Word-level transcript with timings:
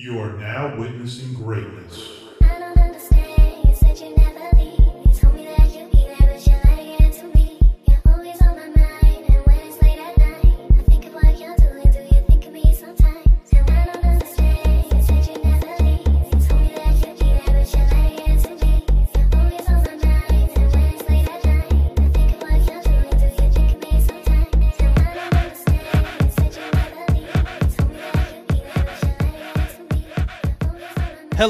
You 0.00 0.20
are 0.20 0.32
now 0.34 0.76
witnessing 0.76 1.34
greatness. 1.34 2.17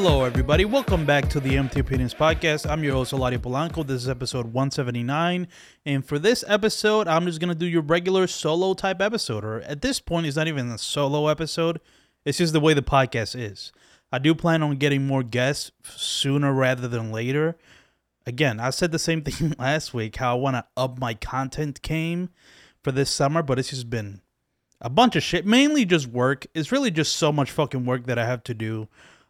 Hello, 0.00 0.22
everybody. 0.22 0.64
Welcome 0.64 1.04
back 1.04 1.28
to 1.30 1.40
the 1.40 1.56
Empty 1.56 1.80
Opinions 1.80 2.14
Podcast. 2.14 2.70
I'm 2.70 2.84
your 2.84 2.92
host, 2.92 3.12
Eladio 3.12 3.38
Polanco. 3.38 3.84
This 3.84 4.02
is 4.02 4.08
episode 4.08 4.52
179. 4.52 5.48
And 5.84 6.06
for 6.06 6.20
this 6.20 6.44
episode, 6.46 7.08
I'm 7.08 7.26
just 7.26 7.40
going 7.40 7.48
to 7.48 7.58
do 7.58 7.66
your 7.66 7.82
regular 7.82 8.28
solo 8.28 8.74
type 8.74 9.02
episode. 9.02 9.44
Or 9.44 9.60
at 9.62 9.82
this 9.82 9.98
point, 9.98 10.26
it's 10.26 10.36
not 10.36 10.46
even 10.46 10.70
a 10.70 10.78
solo 10.78 11.26
episode, 11.26 11.80
it's 12.24 12.38
just 12.38 12.52
the 12.52 12.60
way 12.60 12.74
the 12.74 12.80
podcast 12.80 13.36
is. 13.36 13.72
I 14.12 14.20
do 14.20 14.36
plan 14.36 14.62
on 14.62 14.76
getting 14.76 15.04
more 15.04 15.24
guests 15.24 15.72
sooner 15.82 16.52
rather 16.52 16.86
than 16.86 17.10
later. 17.10 17.58
Again, 18.24 18.60
I 18.60 18.70
said 18.70 18.92
the 18.92 19.00
same 19.00 19.22
thing 19.24 19.56
last 19.58 19.92
week 19.92 20.14
how 20.14 20.36
I 20.36 20.40
want 20.40 20.54
to 20.54 20.64
up 20.76 21.00
my 21.00 21.14
content 21.14 21.82
game 21.82 22.30
for 22.84 22.92
this 22.92 23.10
summer, 23.10 23.42
but 23.42 23.58
it's 23.58 23.70
just 23.70 23.90
been 23.90 24.20
a 24.80 24.90
bunch 24.90 25.16
of 25.16 25.24
shit, 25.24 25.44
mainly 25.44 25.84
just 25.84 26.06
work. 26.06 26.46
It's 26.54 26.70
really 26.70 26.92
just 26.92 27.16
so 27.16 27.32
much 27.32 27.50
fucking 27.50 27.84
work 27.84 28.06
that 28.06 28.16
I 28.16 28.26
have 28.26 28.44
to 28.44 28.54
do 28.54 28.86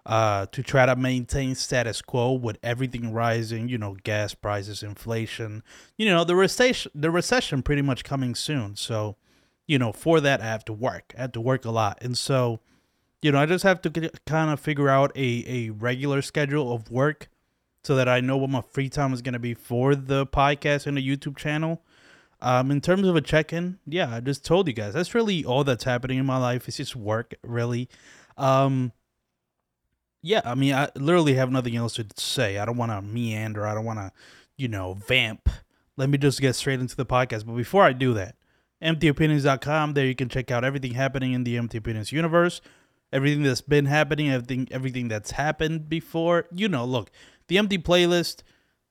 uh, 0.09 0.47
to 0.47 0.63
try 0.63 0.87
to 0.87 0.97
maintain 0.97 1.55
status 1.55 2.01
quo 2.01 2.33
with 2.33 2.59
everything 2.63 3.13
rising, 3.13 3.69
you 3.69 3.77
know, 3.77 3.97
gas 4.03 4.35
prices, 4.35 4.83
inflation, 4.83 5.63
you 5.99 6.07
know, 6.07 6.25
the 6.25 6.35
recession, 6.35 6.91
the 6.95 7.11
recession 7.11 7.63
pretty 7.63 7.83
much 7.83 8.03
coming 8.03 8.35
soon. 8.35 8.75
So, 8.75 9.17
you 9.67 9.79
know, 9.79 9.93
for 9.93 10.19
that 10.21 10.41
I 10.41 10.47
have 10.47 10.65
to 10.65 10.73
work. 10.73 11.15
I 11.17 11.21
have 11.21 11.33
to 11.33 11.41
work 11.43 11.67
a 11.67 11.71
lot, 11.71 11.99
and 12.01 12.17
so, 12.17 12.61
you 13.21 13.31
know, 13.31 13.39
I 13.39 13.47
just 13.47 13.65
have 13.65 13.83
to 13.83 13.91
get, 13.91 14.25
kind 14.25 14.51
of 14.51 14.59
figure 14.59 14.89
out 14.89 15.13
a 15.15 15.45
a 15.47 15.71
regular 15.71 16.23
schedule 16.23 16.73
of 16.73 16.91
work 16.91 17.29
so 17.85 17.95
that 17.95 18.09
I 18.09 18.21
know 18.21 18.39
what 18.39 18.51
my 18.51 18.63
free 18.63 18.89
time 18.89 19.13
is 19.13 19.23
going 19.23 19.35
to 19.35 19.39
be 19.39 19.55
for 19.55 19.95
the 19.95 20.27
podcast 20.27 20.87
and 20.87 20.97
the 20.97 21.07
YouTube 21.07 21.37
channel. 21.37 21.83
Um, 22.41 22.71
in 22.71 22.81
terms 22.81 23.07
of 23.07 23.17
a 23.17 23.21
check-in, 23.21 23.79
yeah, 23.85 24.15
I 24.15 24.21
just 24.21 24.45
told 24.45 24.69
you 24.69 24.73
guys 24.73 24.95
that's 24.95 25.15
really 25.15 25.45
all 25.45 25.65
that's 25.65 25.85
happening 25.85 26.19
in 26.19 26.27
my 26.27 26.39
life. 26.39 26.69
It's 26.69 26.77
just 26.77 26.95
work, 26.97 27.35
really. 27.43 27.89
Um, 28.37 28.93
yeah, 30.23 30.43
I 30.45 30.55
mean, 30.55 30.75
I 30.75 30.89
literally 30.97 31.35
have 31.35 31.51
nothing 31.51 31.77
else 31.77 31.95
to 31.95 32.07
say. 32.17 32.59
I 32.59 32.65
don't 32.65 32.77
want 32.77 32.93
to 32.93 33.03
meander. 33.03 33.67
I 33.67 33.75
don't 33.75 33.85
want 33.85 33.99
to, 33.99 34.13
you 34.57 34.69
know, 34.69 34.95
vamp. 34.95 35.49
Let 35.97 36.11
me 36.11 36.19
just 36.19 36.41
get 36.41 36.55
straight 36.55 36.81
into 36.81 36.97
the 36.97 37.07
podcast. 37.07 37.47
But 37.47 37.57
before 37.57 37.85
I 37.85 37.93
do 37.93 38.15
that, 38.15 38.37
emptyopinions.com. 38.83 39.95
There 39.95 40.07
you 40.07 40.15
can 40.15 40.29
check 40.29 40.51
out 40.51 40.65
everything 40.65 40.95
happening 40.95 41.33
in 41.33 41.45
the 41.45 41.57
Empty 41.57 41.79
Opinions 41.79 42.13
universe, 42.13 42.61
everything 43.13 43.43
that's 43.43 43.61
been 43.61 43.87
happening, 43.87 44.31
everything, 44.31 44.69
everything 44.71 45.09
that's 45.09 45.33
happened 45.33 45.89
before. 45.89 46.47
You 46.53 46.69
know, 46.69 46.85
look, 46.85 47.11
the 47.49 47.59
Empty 47.59 47.79
playlist, 47.79 48.43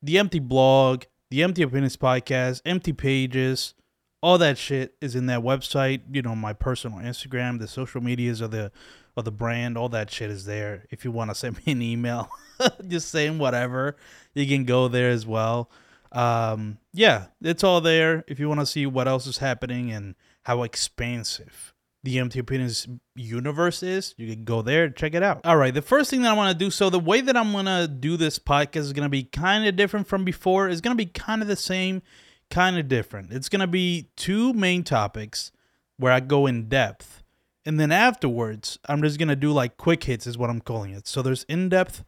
the 0.01 0.17
Empty 0.17 0.39
blog, 0.39 1.03
the 1.29 1.43
Empty 1.43 1.61
Opinions 1.61 1.97
podcast, 1.97 2.61
Empty 2.65 2.93
pages, 2.93 3.73
all 4.21 4.37
that 4.37 4.57
shit 4.57 4.95
is 5.01 5.15
in 5.15 5.25
that 5.27 5.41
website. 5.41 6.01
You 6.11 6.21
know, 6.21 6.35
my 6.35 6.53
personal 6.53 6.99
Instagram, 6.99 7.59
the 7.59 7.67
social 7.67 8.01
medias 8.01 8.41
of 8.41 8.51
the 8.51 8.71
of 9.17 9.25
the 9.25 9.31
brand, 9.31 9.77
all 9.77 9.89
that 9.89 10.11
shit 10.11 10.29
is 10.29 10.45
there. 10.45 10.85
If 10.91 11.03
you 11.03 11.11
want 11.11 11.31
to 11.31 11.35
send 11.35 11.57
me 11.65 11.73
an 11.73 11.81
email, 11.81 12.29
just 12.87 13.09
saying 13.09 13.39
whatever, 13.39 13.97
you 14.33 14.47
can 14.47 14.63
go 14.63 14.87
there 14.87 15.09
as 15.09 15.25
well. 15.25 15.69
Um, 16.11 16.77
yeah, 16.93 17.25
it's 17.41 17.63
all 17.63 17.81
there. 17.81 18.23
If 18.27 18.39
you 18.39 18.47
want 18.47 18.61
to 18.61 18.65
see 18.65 18.85
what 18.85 19.07
else 19.07 19.27
is 19.27 19.39
happening 19.39 19.91
and 19.91 20.15
how 20.43 20.63
expansive 20.63 21.73
the 22.03 22.19
Empty 22.19 22.39
Opinions 22.39 22.87
universe 23.15 23.83
is, 23.83 24.15
you 24.17 24.33
can 24.33 24.45
go 24.45 24.61
there 24.61 24.85
and 24.85 24.95
check 24.95 25.13
it 25.13 25.23
out. 25.23 25.41
All 25.45 25.57
right, 25.57 25.73
the 25.73 25.81
first 25.81 26.09
thing 26.09 26.21
that 26.21 26.31
I 26.31 26.33
want 26.33 26.57
to 26.57 26.65
do, 26.65 26.71
so 26.71 26.89
the 26.89 26.99
way 26.99 27.19
that 27.19 27.35
I'm 27.35 27.51
going 27.51 27.65
to 27.65 27.87
do 27.87 28.15
this 28.15 28.39
podcast 28.39 28.77
is 28.77 28.93
going 28.93 29.05
to 29.05 29.09
be 29.09 29.23
kind 29.23 29.67
of 29.67 29.75
different 29.75 30.07
from 30.07 30.23
before. 30.23 30.69
It's 30.69 30.79
going 30.79 30.95
to 30.95 31.03
be 31.03 31.11
kind 31.11 31.41
of 31.41 31.49
the 31.49 31.57
same, 31.57 32.01
kind 32.49 32.77
of 32.77 32.87
different. 32.87 33.33
It's 33.33 33.49
going 33.49 33.59
to 33.59 33.67
be 33.67 34.09
two 34.15 34.53
main 34.53 34.83
topics 34.83 35.51
where 35.97 36.13
I 36.13 36.21
go 36.21 36.45
in 36.45 36.69
depth. 36.69 37.23
And 37.67 37.77
then 37.77 37.91
afterwards, 37.91 38.79
I'm 38.87 39.01
just 39.01 39.19
going 39.19 39.27
to 39.27 39.35
do 39.35 39.51
like 39.51 39.75
quick 39.75 40.05
hits, 40.05 40.25
is 40.25 40.37
what 40.37 40.49
I'm 40.49 40.61
calling 40.61 40.91
it. 40.91 41.05
So 41.05 41.21
there's 41.21 41.43
in 41.49 41.67
depth 41.67 42.05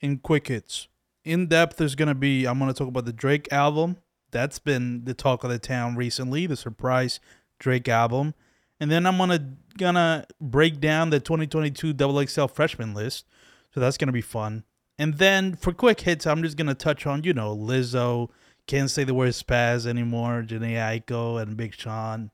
and 0.00 0.22
quick 0.22 0.48
hits. 0.48 0.88
In 1.22 1.48
depth, 1.48 1.82
is 1.82 1.94
going 1.94 2.08
to 2.08 2.14
be, 2.14 2.46
I'm 2.46 2.58
going 2.58 2.72
to 2.72 2.76
talk 2.76 2.88
about 2.88 3.04
the 3.04 3.12
Drake 3.12 3.52
album. 3.52 3.98
That's 4.30 4.58
been 4.58 5.04
the 5.04 5.12
talk 5.12 5.44
of 5.44 5.50
the 5.50 5.58
town 5.58 5.96
recently, 5.96 6.46
the 6.46 6.56
surprise 6.56 7.20
Drake 7.58 7.90
album. 7.90 8.32
And 8.80 8.90
then 8.90 9.04
I'm 9.06 9.18
gonna 9.18 9.50
gonna 9.78 10.26
break 10.40 10.80
down 10.80 11.10
the 11.10 11.20
2022 11.20 11.92
Double 11.92 12.26
XL 12.26 12.46
freshman 12.46 12.94
list, 12.94 13.26
so 13.72 13.78
that's 13.78 13.96
gonna 13.96 14.10
be 14.10 14.22
fun. 14.22 14.64
And 14.98 15.18
then 15.18 15.54
for 15.54 15.72
quick 15.72 16.00
hits, 16.00 16.26
I'm 16.26 16.42
just 16.42 16.56
gonna 16.56 16.74
touch 16.74 17.06
on 17.06 17.22
you 17.22 17.32
know 17.32 17.56
Lizzo, 17.56 18.30
can't 18.66 18.90
say 18.90 19.04
the 19.04 19.14
word 19.14 19.34
spaz 19.34 19.86
anymore, 19.86 20.42
Jhene 20.44 20.74
Aiko 20.74 21.40
and 21.40 21.56
Big 21.56 21.74
Sean 21.74 22.32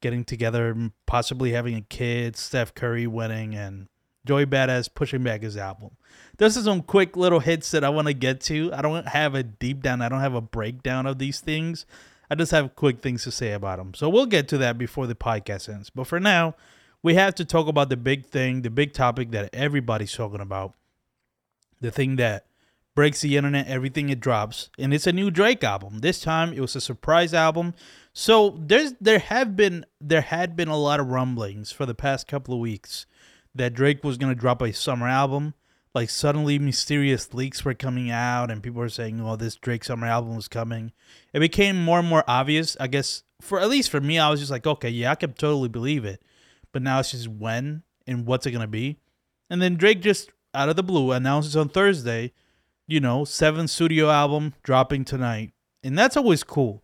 getting 0.00 0.24
together, 0.24 0.90
possibly 1.06 1.52
having 1.52 1.74
a 1.74 1.80
kid, 1.80 2.36
Steph 2.36 2.74
Curry 2.74 3.06
winning, 3.06 3.54
and 3.54 3.88
Joey 4.26 4.46
Bada$$ 4.46 4.94
pushing 4.94 5.22
back 5.22 5.42
his 5.42 5.56
album. 5.56 5.90
This 6.36 6.56
is 6.56 6.64
some 6.64 6.82
quick 6.82 7.16
little 7.16 7.40
hits 7.40 7.70
that 7.70 7.84
I 7.84 7.88
want 7.88 8.08
to 8.08 8.14
get 8.14 8.40
to. 8.42 8.70
I 8.72 8.82
don't 8.82 9.08
have 9.08 9.34
a 9.34 9.42
deep 9.42 9.82
down, 9.82 10.02
I 10.02 10.08
don't 10.08 10.20
have 10.20 10.34
a 10.34 10.40
breakdown 10.40 11.06
of 11.06 11.18
these 11.18 11.40
things. 11.40 11.86
I 12.30 12.34
just 12.34 12.52
have 12.52 12.76
quick 12.76 13.00
things 13.00 13.24
to 13.24 13.30
say 13.30 13.52
about 13.52 13.78
them. 13.78 13.94
So 13.94 14.08
we'll 14.08 14.26
get 14.26 14.48
to 14.48 14.58
that 14.58 14.76
before 14.76 15.06
the 15.06 15.14
podcast 15.14 15.68
ends. 15.68 15.88
But 15.88 16.06
for 16.06 16.20
now, 16.20 16.54
we 17.02 17.14
have 17.14 17.34
to 17.36 17.44
talk 17.44 17.68
about 17.68 17.88
the 17.88 17.96
big 17.96 18.26
thing, 18.26 18.62
the 18.62 18.70
big 18.70 18.92
topic 18.92 19.30
that 19.30 19.48
everybody's 19.54 20.12
talking 20.12 20.40
about. 20.40 20.74
The 21.80 21.90
thing 21.90 22.16
that 22.16 22.44
breaks 22.98 23.20
the 23.20 23.36
internet, 23.36 23.68
everything 23.68 24.08
it 24.08 24.18
drops. 24.18 24.70
And 24.76 24.92
it's 24.92 25.06
a 25.06 25.12
new 25.12 25.30
Drake 25.30 25.62
album. 25.62 26.00
This 26.00 26.18
time 26.20 26.52
it 26.52 26.58
was 26.58 26.74
a 26.74 26.80
surprise 26.80 27.32
album. 27.32 27.74
So 28.12 28.58
there's 28.58 28.94
there 29.00 29.20
have 29.20 29.54
been 29.54 29.86
there 30.00 30.22
had 30.22 30.56
been 30.56 30.66
a 30.66 30.76
lot 30.76 30.98
of 30.98 31.06
rumblings 31.06 31.70
for 31.70 31.86
the 31.86 31.94
past 31.94 32.26
couple 32.26 32.54
of 32.54 32.58
weeks 32.58 33.06
that 33.54 33.72
Drake 33.72 34.02
was 34.02 34.18
gonna 34.18 34.34
drop 34.34 34.60
a 34.62 34.72
summer 34.72 35.06
album. 35.06 35.54
Like 35.94 36.10
suddenly 36.10 36.58
mysterious 36.58 37.32
leaks 37.32 37.64
were 37.64 37.72
coming 37.72 38.10
out 38.10 38.50
and 38.50 38.64
people 38.64 38.80
were 38.80 38.88
saying, 38.88 39.20
Oh, 39.20 39.36
this 39.36 39.54
Drake 39.54 39.84
summer 39.84 40.08
album 40.08 40.34
was 40.34 40.48
coming. 40.48 40.90
It 41.32 41.38
became 41.38 41.80
more 41.80 42.00
and 42.00 42.08
more 42.08 42.24
obvious, 42.26 42.76
I 42.80 42.88
guess 42.88 43.22
for 43.40 43.60
at 43.60 43.68
least 43.68 43.90
for 43.90 44.00
me, 44.00 44.18
I 44.18 44.28
was 44.28 44.40
just 44.40 44.50
like, 44.50 44.66
Okay, 44.66 44.90
yeah, 44.90 45.12
I 45.12 45.14
can 45.14 45.34
totally 45.34 45.68
believe 45.68 46.04
it. 46.04 46.20
But 46.72 46.82
now 46.82 46.98
it's 46.98 47.12
just 47.12 47.28
when 47.28 47.84
and 48.08 48.26
what's 48.26 48.44
it 48.44 48.50
gonna 48.50 48.66
be? 48.66 48.98
And 49.48 49.62
then 49.62 49.76
Drake 49.76 50.02
just 50.02 50.32
out 50.52 50.68
of 50.68 50.74
the 50.74 50.82
blue 50.82 51.12
announces 51.12 51.56
on 51.56 51.68
Thursday, 51.68 52.32
you 52.88 52.98
know, 52.98 53.24
seventh 53.24 53.70
studio 53.70 54.10
album 54.10 54.54
dropping 54.64 55.04
tonight. 55.04 55.52
And 55.84 55.96
that's 55.96 56.16
always 56.16 56.42
cool. 56.42 56.82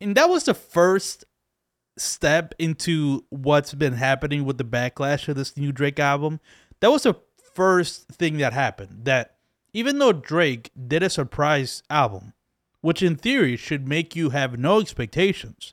And 0.00 0.14
that 0.14 0.28
was 0.28 0.44
the 0.44 0.54
first 0.54 1.24
step 1.98 2.54
into 2.58 3.24
what's 3.30 3.74
been 3.74 3.94
happening 3.94 4.44
with 4.44 4.58
the 4.58 4.64
backlash 4.64 5.26
of 5.26 5.36
this 5.36 5.56
new 5.56 5.72
Drake 5.72 5.98
album. 5.98 6.38
That 6.80 6.90
was 6.90 7.04
the 7.04 7.14
first 7.54 8.06
thing 8.08 8.36
that 8.36 8.52
happened. 8.52 9.06
That 9.06 9.38
even 9.72 9.98
though 9.98 10.12
Drake 10.12 10.70
did 10.86 11.02
a 11.02 11.10
surprise 11.10 11.82
album, 11.88 12.34
which 12.82 13.02
in 13.02 13.16
theory 13.16 13.56
should 13.56 13.88
make 13.88 14.14
you 14.14 14.30
have 14.30 14.58
no 14.58 14.78
expectations, 14.78 15.72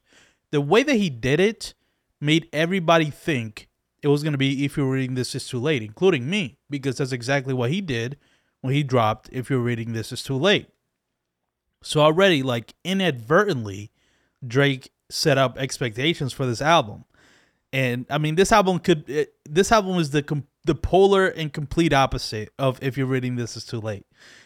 the 0.52 0.62
way 0.62 0.82
that 0.84 0.96
he 0.96 1.10
did 1.10 1.40
it 1.42 1.74
made 2.22 2.48
everybody 2.54 3.10
think 3.10 3.68
it 4.02 4.08
was 4.08 4.24
going 4.24 4.32
to 4.34 4.38
be 4.38 4.64
if 4.64 4.78
you're 4.78 4.90
reading 4.90 5.16
this 5.16 5.36
is 5.36 5.48
too 5.48 5.60
late, 5.60 5.84
including 5.84 6.30
me, 6.30 6.58
because 6.70 6.98
that's 6.98 7.12
exactly 7.12 7.54
what 7.54 7.70
he 7.70 7.82
did 7.82 8.18
when 8.64 8.74
he 8.74 8.82
dropped 8.82 9.30
if 9.34 9.50
you're 9.50 9.60
reading 9.60 9.92
this 9.92 10.14
is 10.14 10.24
too 10.24 10.38
late. 10.38 10.70
So 11.84 12.00
already, 12.00 12.42
like 12.42 12.74
inadvertently, 12.86 13.92
Drake 14.46 14.90
set 15.10 15.38
up 15.38 15.58
expectations 15.58 16.32
for 16.32 16.46
this 16.46 16.62
album. 16.62 17.04
And 17.74 18.06
I 18.10 18.18
mean, 18.20 18.36
this 18.36 18.54
album 18.54 18.80
could 18.80 19.10
it, 19.10 19.34
this 19.44 19.70
album 19.70 19.98
is 19.98 20.12
the 20.12 20.24
com- 20.24 20.48
the 20.64 20.76
polar 20.76 21.28
and 21.28 21.52
complete 21.52 21.92
opposite 21.92 22.54
of 22.58 22.80
if 22.82 22.98
you're 22.98 23.06
reading 23.06 23.36
this 23.36 23.58
is 23.58 23.66
too 23.66 23.82
late, 23.82 24.06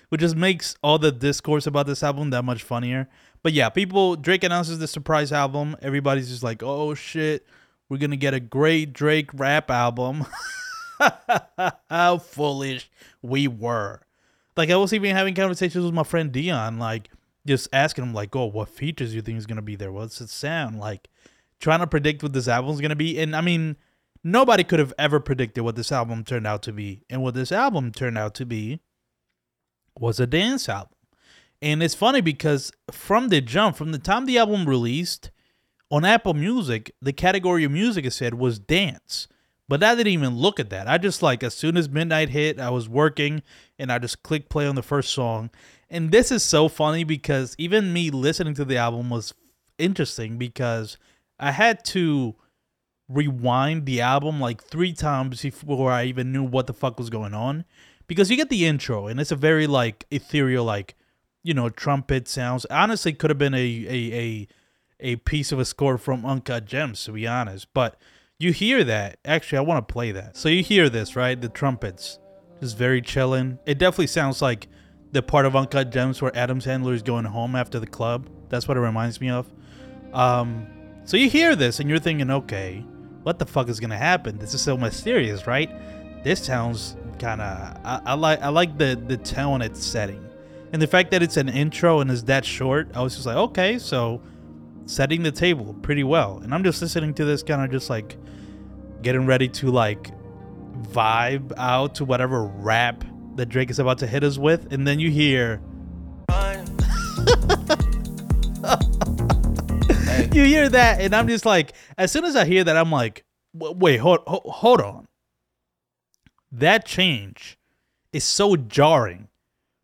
which 0.10 0.22
just 0.22 0.36
makes 0.36 0.76
all 0.82 0.98
the 0.98 1.12
discourse 1.12 1.68
about 1.68 1.86
this 1.86 2.02
album 2.02 2.32
that 2.32 2.44
much 2.44 2.64
funnier. 2.64 3.08
But 3.44 3.54
yeah, 3.54 3.70
people 3.70 4.16
Drake 4.16 4.44
announces 4.44 4.80
the 4.80 4.88
surprise 4.88 5.32
album. 5.32 5.76
Everybody's 5.80 6.30
just 6.30 6.42
like, 6.42 6.64
"Oh 6.64 6.96
shit, 6.96 7.46
we're 7.88 7.98
gonna 7.98 8.16
get 8.16 8.34
a 8.34 8.40
great 8.40 8.94
Drake 8.94 9.30
rap 9.36 9.70
album." 9.70 10.26
How 11.90 12.18
foolish 12.18 12.90
we 13.22 13.48
were! 13.48 14.02
Like 14.58 14.70
I 14.70 14.76
was 14.76 14.94
even 14.94 15.16
having 15.16 15.36
conversations 15.36 15.86
with 15.86 15.94
my 15.94 16.04
friend 16.04 16.32
Dion, 16.32 16.80
like 16.80 17.10
just 17.46 17.70
asking 17.72 18.06
him 18.06 18.14
like, 18.14 18.36
"Oh, 18.36 18.46
what 18.46 18.70
features 18.70 19.12
do 19.12 19.16
you 19.16 19.22
think 19.22 19.38
is 19.38 19.46
gonna 19.46 19.62
be 19.62 19.76
there? 19.76 19.92
What's 19.92 20.20
it 20.20 20.30
sound 20.30 20.80
like?" 20.80 21.10
Trying 21.60 21.80
to 21.80 21.88
predict 21.88 22.22
what 22.22 22.34
this 22.34 22.48
album's 22.48 22.82
gonna 22.82 22.96
be, 22.96 23.20
and 23.20 23.36
I 23.36 23.42
mean, 23.42 23.78
nobody 24.24 24.64
could 24.64 24.80
have 24.80 24.94
ever 24.98 25.20
predicted 25.20 25.64
what 25.64 25.76
this 25.76 25.92
album 25.92 26.24
turned 26.24 26.48
out 26.48 26.62
to 26.64 26.74
be. 26.74 27.04
And 27.10 27.22
what 27.24 27.34
this 27.34 27.52
album 27.52 27.92
turned 27.92 28.18
out 28.18 28.36
to 28.36 28.46
be 28.46 28.80
was 30.00 30.20
a 30.20 30.28
dance 30.28 30.70
album. 30.70 30.94
And 31.62 31.82
it's 31.82 31.96
funny 31.96 32.22
because 32.22 32.72
from 32.92 33.30
the 33.30 33.42
jump, 33.42 33.76
from 33.76 33.92
the 33.92 34.00
time 34.00 34.26
the 34.26 34.38
album 34.38 34.68
released 34.68 35.32
on 35.90 36.06
Apple 36.06 36.34
Music, 36.34 36.94
the 37.02 37.14
category 37.14 37.64
of 37.64 37.72
music 37.72 38.06
it 38.06 38.12
said 38.12 38.36
was 38.36 38.60
dance. 38.60 39.28
But 39.70 39.84
I 39.84 39.96
didn't 39.96 40.14
even 40.14 40.36
look 40.36 40.60
at 40.60 40.70
that. 40.70 40.88
I 40.88 40.98
just 40.98 41.22
like 41.22 41.44
as 41.44 41.54
soon 41.54 41.76
as 41.76 41.90
midnight 41.90 42.30
hit, 42.30 42.60
I 42.60 42.70
was 42.70 42.88
working 42.88 43.42
and 43.80 43.92
I 43.92 44.00
just 44.00 44.24
clicked 44.24 44.50
play 44.50 44.68
on 44.68 44.76
the 44.76 44.84
first 44.84 45.14
song. 45.14 45.50
And 45.90 46.12
this 46.12 46.32
is 46.32 46.44
so 46.44 46.68
funny 46.68 47.04
because 47.04 47.56
even 47.58 47.94
me 47.94 48.10
listening 48.10 48.54
to 48.56 48.66
the 48.66 48.78
album 48.78 49.10
was 49.10 49.34
interesting 49.78 50.38
because 50.38 50.98
I 51.40 51.52
had 51.52 51.86
to 51.86 52.36
rewind 53.10 53.86
the 53.86 54.02
album 54.02 54.40
like 54.40 54.64
three 54.64 54.94
times 54.94 55.42
before 55.42 55.92
I 55.92 56.06
even 56.06 56.32
knew 56.32 56.44
what 56.44 56.68
the 56.68 56.74
fuck 56.74 56.98
was 56.98 57.10
going 57.10 57.34
on. 57.34 57.66
Because 58.08 58.30
you 58.32 58.38
get 58.38 58.50
the 58.50 58.66
intro 58.66 59.08
and 59.08 59.20
it's 59.20 59.32
a 59.32 59.36
very 59.36 59.68
like 59.68 60.06
ethereal, 60.12 60.64
like, 60.64 60.96
you 61.44 61.54
know, 61.54 61.70
trumpet 61.70 62.28
sounds. 62.28 62.66
Honestly, 62.66 63.14
could 63.14 63.30
have 63.30 63.38
been 63.38 63.54
a 63.54 63.58
a 63.58 64.14
a 64.14 64.48
a 65.00 65.16
piece 65.18 65.52
of 65.52 65.60
a 65.60 65.66
score 65.66 65.98
from 65.98 66.26
Uncut 66.26 66.66
Gems, 66.66 67.04
to 67.06 67.12
be 67.12 67.28
honest. 67.28 67.68
But 67.74 68.00
you 68.40 68.54
hear 68.54 68.84
that. 68.84 69.20
Actually, 69.26 69.60
I 69.60 69.62
want 69.62 69.88
to 69.88 69.94
play 69.94 70.12
that. 70.12 70.38
So 70.38 70.50
you 70.50 70.64
hear 70.64 70.90
this, 70.90 71.16
right? 71.16 71.40
The 71.40 71.50
trumpets. 71.50 72.20
Just 72.60 72.78
very 72.78 73.02
chilling. 73.02 73.60
It 73.66 73.78
definitely 73.78 74.08
sounds 74.08 74.42
like 74.42 74.68
the 75.12 75.22
part 75.22 75.46
of 75.46 75.56
Uncut 75.56 75.92
Gems 75.92 76.22
where 76.22 76.36
Adam 76.36 76.60
Sandler 76.60 76.94
is 76.94 77.04
going 77.04 77.26
home 77.26 77.56
after 77.56 77.80
the 77.80 77.88
club. 77.88 78.30
That's 78.50 78.68
what 78.68 78.78
it 78.78 78.82
reminds 78.82 79.22
me 79.22 79.30
of. 79.30 79.52
Um, 80.14 80.68
so 81.06 81.18
you 81.18 81.30
hear 81.30 81.56
this 81.56 81.80
and 81.80 81.90
you're 81.90 82.00
thinking, 82.00 82.30
okay, 82.30 82.84
what 83.24 83.40
the 83.40 83.46
fuck 83.46 83.70
is 83.70 83.80
gonna 83.80 83.98
happen? 83.98 84.38
This 84.38 84.54
is 84.54 84.62
so 84.62 84.78
mysterious, 84.78 85.48
right? 85.48 85.70
This 86.24 86.44
sounds 86.44 86.96
kind 87.20 87.42
of. 87.42 87.78
I, 87.84 88.02
I 88.06 88.14
like. 88.14 88.42
I 88.42 88.50
like 88.50 88.78
the 88.78 89.02
the 89.08 89.18
tone 89.18 89.62
it's 89.62 89.84
setting, 89.84 90.28
and 90.74 90.82
the 90.82 90.88
fact 90.88 91.12
that 91.12 91.22
it's 91.22 91.38
an 91.38 91.50
intro 91.50 92.00
and 92.00 92.10
is 92.10 92.24
that 92.26 92.46
short. 92.46 92.90
I 92.96 93.02
was 93.02 93.16
just 93.16 93.26
like, 93.26 93.38
okay, 93.38 93.80
so 93.80 94.22
setting 94.86 95.24
the 95.24 95.32
table 95.32 95.76
pretty 95.82 96.04
well. 96.04 96.40
And 96.44 96.54
I'm 96.54 96.64
just 96.64 96.82
listening 96.82 97.14
to 97.16 97.26
this, 97.26 97.44
kind 97.44 97.62
of 97.62 97.70
just 97.70 97.90
like 97.90 98.18
getting 99.02 99.26
ready 99.26 99.48
to 99.50 99.72
like 99.72 100.12
vibe 100.84 101.54
out 101.58 101.96
to 101.96 102.06
whatever 102.06 102.44
rap 102.44 103.04
that 103.36 103.48
Drake 103.48 103.70
is 103.70 103.80
about 103.80 104.00
to 104.00 104.08
hit 104.08 104.24
us 104.24 104.38
with, 104.38 104.72
and 104.74 104.88
then 104.88 105.00
you 105.00 105.12
hear. 105.12 105.62
you 110.34 110.44
hear 110.44 110.70
that, 110.70 110.98
and 111.00 111.16
I'm 111.16 111.28
just 111.28 111.46
like, 111.46 111.74
as 111.98 112.12
soon 112.12 112.26
as 112.26 112.36
I 112.36 112.46
hear 112.46 112.64
that, 112.64 112.76
I'm 112.76 112.92
like, 112.92 113.24
wait, 113.54 113.98
hold, 113.98 114.20
hold, 114.26 114.82
on. 114.82 115.08
That 116.52 116.86
change 116.86 117.58
is 118.14 118.24
so 118.24 118.56
jarring 118.56 119.28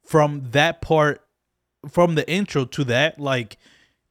from 0.04 0.50
that 0.52 0.82
part, 0.82 1.22
from 1.90 2.16
the 2.16 2.30
intro 2.30 2.66
to 2.66 2.84
that. 2.86 3.20
Like, 3.20 3.58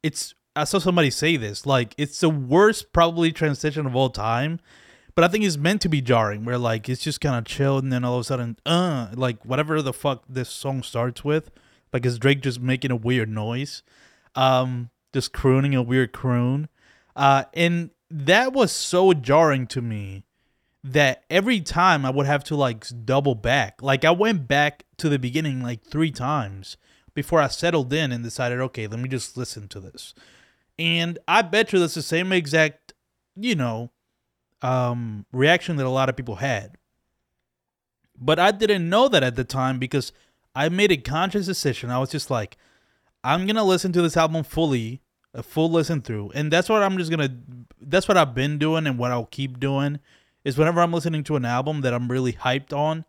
it's, 0.03 0.35
I 0.55 0.65
saw 0.65 0.79
somebody 0.79 1.11
say 1.11 1.37
this, 1.37 1.67
like, 1.67 1.95
it's 1.99 2.21
the 2.21 2.31
worst, 2.31 2.93
probably, 2.93 3.33
transition 3.33 3.87
of 3.87 3.97
all 3.97 4.11
time. 4.11 4.61
But 5.15 5.25
I 5.25 5.29
think 5.29 5.45
it's 5.45 5.59
meant 5.59 5.83
to 5.83 5.89
be 5.89 6.01
jarring, 6.01 6.45
where 6.45 6.59
like 6.59 6.89
it's 6.89 7.03
just 7.03 7.21
kind 7.21 7.37
of 7.37 7.45
chill, 7.45 7.79
and 7.79 7.93
then 7.93 8.05
all 8.05 8.15
of 8.15 8.21
a 8.21 8.25
sudden, 8.25 8.57
uh, 8.65 9.09
like 9.15 9.45
whatever 9.45 9.83
the 9.83 9.93
fuck 9.93 10.25
this 10.29 10.49
song 10.49 10.83
starts 10.83 11.25
with, 11.25 11.51
like 11.93 12.07
is 12.07 12.19
Drake 12.19 12.41
just 12.41 12.61
making 12.61 12.91
a 12.91 12.97
weird 12.97 13.29
noise, 13.29 13.83
um, 14.35 14.91
just 15.13 15.33
crooning 15.33 15.75
a 15.75 15.83
weird 15.83 16.13
croon, 16.13 16.69
uh, 17.15 17.45
and 17.53 17.91
that 18.11 18.53
was 18.53 18.73
so 18.73 19.13
jarring 19.13 19.67
to 19.69 19.83
me 19.83 20.25
that 20.85 21.25
every 21.31 21.61
time 21.61 22.05
I 22.05 22.11
would 22.11 22.27
have 22.27 22.45
to 22.45 22.57
like 22.57 22.85
double 23.05 23.35
back. 23.35 23.81
Like 23.83 24.05
I 24.05 24.11
went 24.11 24.49
back 24.49 24.85
to 24.99 25.09
the 25.09 25.19
beginning 25.19 25.63
like 25.63 25.85
three 25.85 26.11
times 26.11 26.77
before 27.15 27.41
I 27.41 27.49
settled 27.49 27.93
in 27.93 28.11
and 28.13 28.25
decided, 28.25 28.61
okay, 28.61 28.87
let 28.87 28.99
me 28.99 29.09
just 29.09 29.37
listen 29.37 29.69
to 29.69 29.81
this. 29.81 30.15
And 30.79 31.19
I 31.29 31.43
bet 31.43 31.73
you 31.73 31.79
that's 31.79 31.95
the 31.95 32.03
same 32.03 32.33
exact, 32.33 32.95
you 33.37 33.55
know, 33.55 33.91
um, 34.63 35.27
reaction 35.33 35.77
that 35.77 35.87
a 35.87 35.91
lot 35.91 36.09
of 36.09 36.17
people 36.17 36.37
had. 36.37 36.77
But 38.19 38.39
I 38.39 38.53
didn't 38.53 38.89
know 38.89 39.09
that 39.09 39.23
at 39.23 39.35
the 39.35 39.45
time 39.45 39.79
because 39.79 40.13
I 40.55 40.69
made 40.69 40.93
a 40.93 40.97
conscious 40.97 41.47
decision. 41.47 41.91
I 41.91 41.99
was 41.99 42.11
just 42.11 42.31
like, 42.31 42.57
I'm 43.25 43.47
gonna 43.47 43.65
listen 43.65 43.93
to 43.93 44.03
this 44.03 44.17
album 44.17 44.45
fully, 44.45 45.03
a 45.35 45.43
full 45.43 45.71
listen 45.71 46.03
through, 46.03 46.31
and 46.35 46.53
that's 46.53 46.69
what 46.69 46.83
I'm 46.83 46.97
just 46.99 47.11
gonna. 47.11 47.37
That's 47.81 48.09
what 48.09 48.17
I've 48.17 48.35
been 48.35 48.59
doing, 48.59 48.87
and 48.87 48.99
what 48.99 49.11
I'll 49.11 49.27
keep 49.27 49.59
doing 49.59 50.01
is 50.45 50.59
whenever 50.59 50.81
I'm 50.81 50.93
listening 50.93 51.25
to 51.25 51.37
an 51.37 51.45
album 51.45 51.81
that 51.83 51.95
I'm 51.95 52.11
really 52.11 52.33
hyped 52.33 52.73
on, 52.73 53.05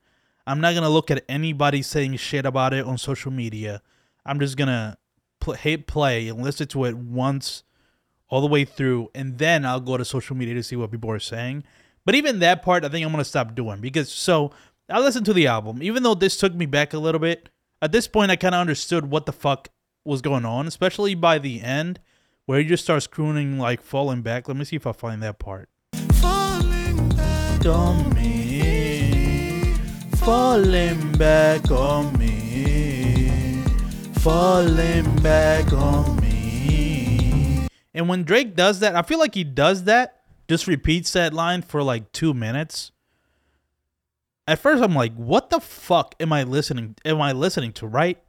I'm 0.45 0.61
not 0.61 0.73
gonna 0.75 0.89
look 0.89 1.11
at 1.11 1.23
anybody 1.27 1.81
saying 1.81 2.17
shit 2.17 2.45
about 2.45 2.73
it 2.73 2.85
on 2.85 2.97
social 2.97 3.31
media. 3.31 3.81
I'm 4.25 4.39
just 4.39 4.57
gonna 4.57 4.97
pl- 5.39 5.55
hit 5.55 5.87
play 5.87 6.27
and 6.27 6.41
listen 6.41 6.67
to 6.69 6.85
it 6.85 6.95
once 6.97 7.63
all 8.33 8.41
the 8.41 8.47
way 8.47 8.65
through, 8.65 9.11
and 9.13 9.37
then 9.37 9.63
I'll 9.63 9.79
go 9.79 9.95
to 9.95 10.03
social 10.03 10.35
media 10.35 10.55
to 10.55 10.63
see 10.63 10.75
what 10.75 10.89
people 10.89 11.11
are 11.11 11.19
saying. 11.19 11.63
But 12.03 12.15
even 12.15 12.39
that 12.39 12.63
part, 12.63 12.83
I 12.83 12.89
think 12.89 13.05
I'm 13.05 13.11
gonna 13.11 13.23
stop 13.23 13.53
doing 13.53 13.79
because 13.79 14.11
so 14.11 14.49
I 14.89 14.99
listened 15.01 15.27
to 15.27 15.33
the 15.33 15.45
album, 15.45 15.83
even 15.83 16.01
though 16.01 16.15
this 16.15 16.35
took 16.35 16.51
me 16.55 16.65
back 16.65 16.93
a 16.93 16.97
little 16.97 17.19
bit. 17.19 17.49
At 17.79 17.91
this 17.91 18.07
point, 18.07 18.31
I 18.31 18.35
kind 18.35 18.55
of 18.55 18.61
understood 18.61 19.11
what 19.11 19.27
the 19.27 19.33
fuck 19.33 19.69
was 20.03 20.23
going 20.23 20.45
on, 20.45 20.65
especially 20.65 21.13
by 21.13 21.37
the 21.37 21.61
end 21.61 21.99
where 22.47 22.57
he 22.57 22.65
just 22.65 22.83
starts 22.83 23.05
crooning 23.05 23.59
like 23.59 23.83
falling 23.83 24.23
back. 24.23 24.47
Let 24.47 24.57
me 24.57 24.65
see 24.65 24.77
if 24.77 24.87
I 24.87 24.93
find 24.93 25.21
that 25.21 25.37
part. 25.37 25.69
Falling 26.13 27.09
back 27.09 27.67
on 27.67 28.15
me, 28.15 29.75
falling 30.15 31.11
back 31.19 31.69
on 31.69 32.17
me, 32.17 33.61
falling 34.13 35.15
back 35.17 35.71
on 35.71 36.15
me. 36.15 36.22
And 37.93 38.09
when 38.09 38.23
Drake 38.23 38.55
does 38.55 38.79
that, 38.79 38.95
I 38.95 39.01
feel 39.03 39.19
like 39.19 39.35
he 39.35 39.43
does 39.43 39.83
that, 39.83 40.21
just 40.47 40.67
repeats 40.67 41.13
that 41.13 41.33
line 41.33 41.61
for 41.61 41.83
like 41.83 42.11
two 42.11 42.33
minutes. 42.33 42.91
At 44.47 44.59
first, 44.59 44.83
I'm 44.83 44.95
like, 44.95 45.13
"What 45.15 45.49
the 45.49 45.59
fuck 45.59 46.15
am 46.19 46.33
I 46.33 46.43
listening? 46.43 46.95
Am 47.05 47.21
I 47.21 47.31
listening 47.31 47.71
to?" 47.73 47.87
Right? 47.87 48.21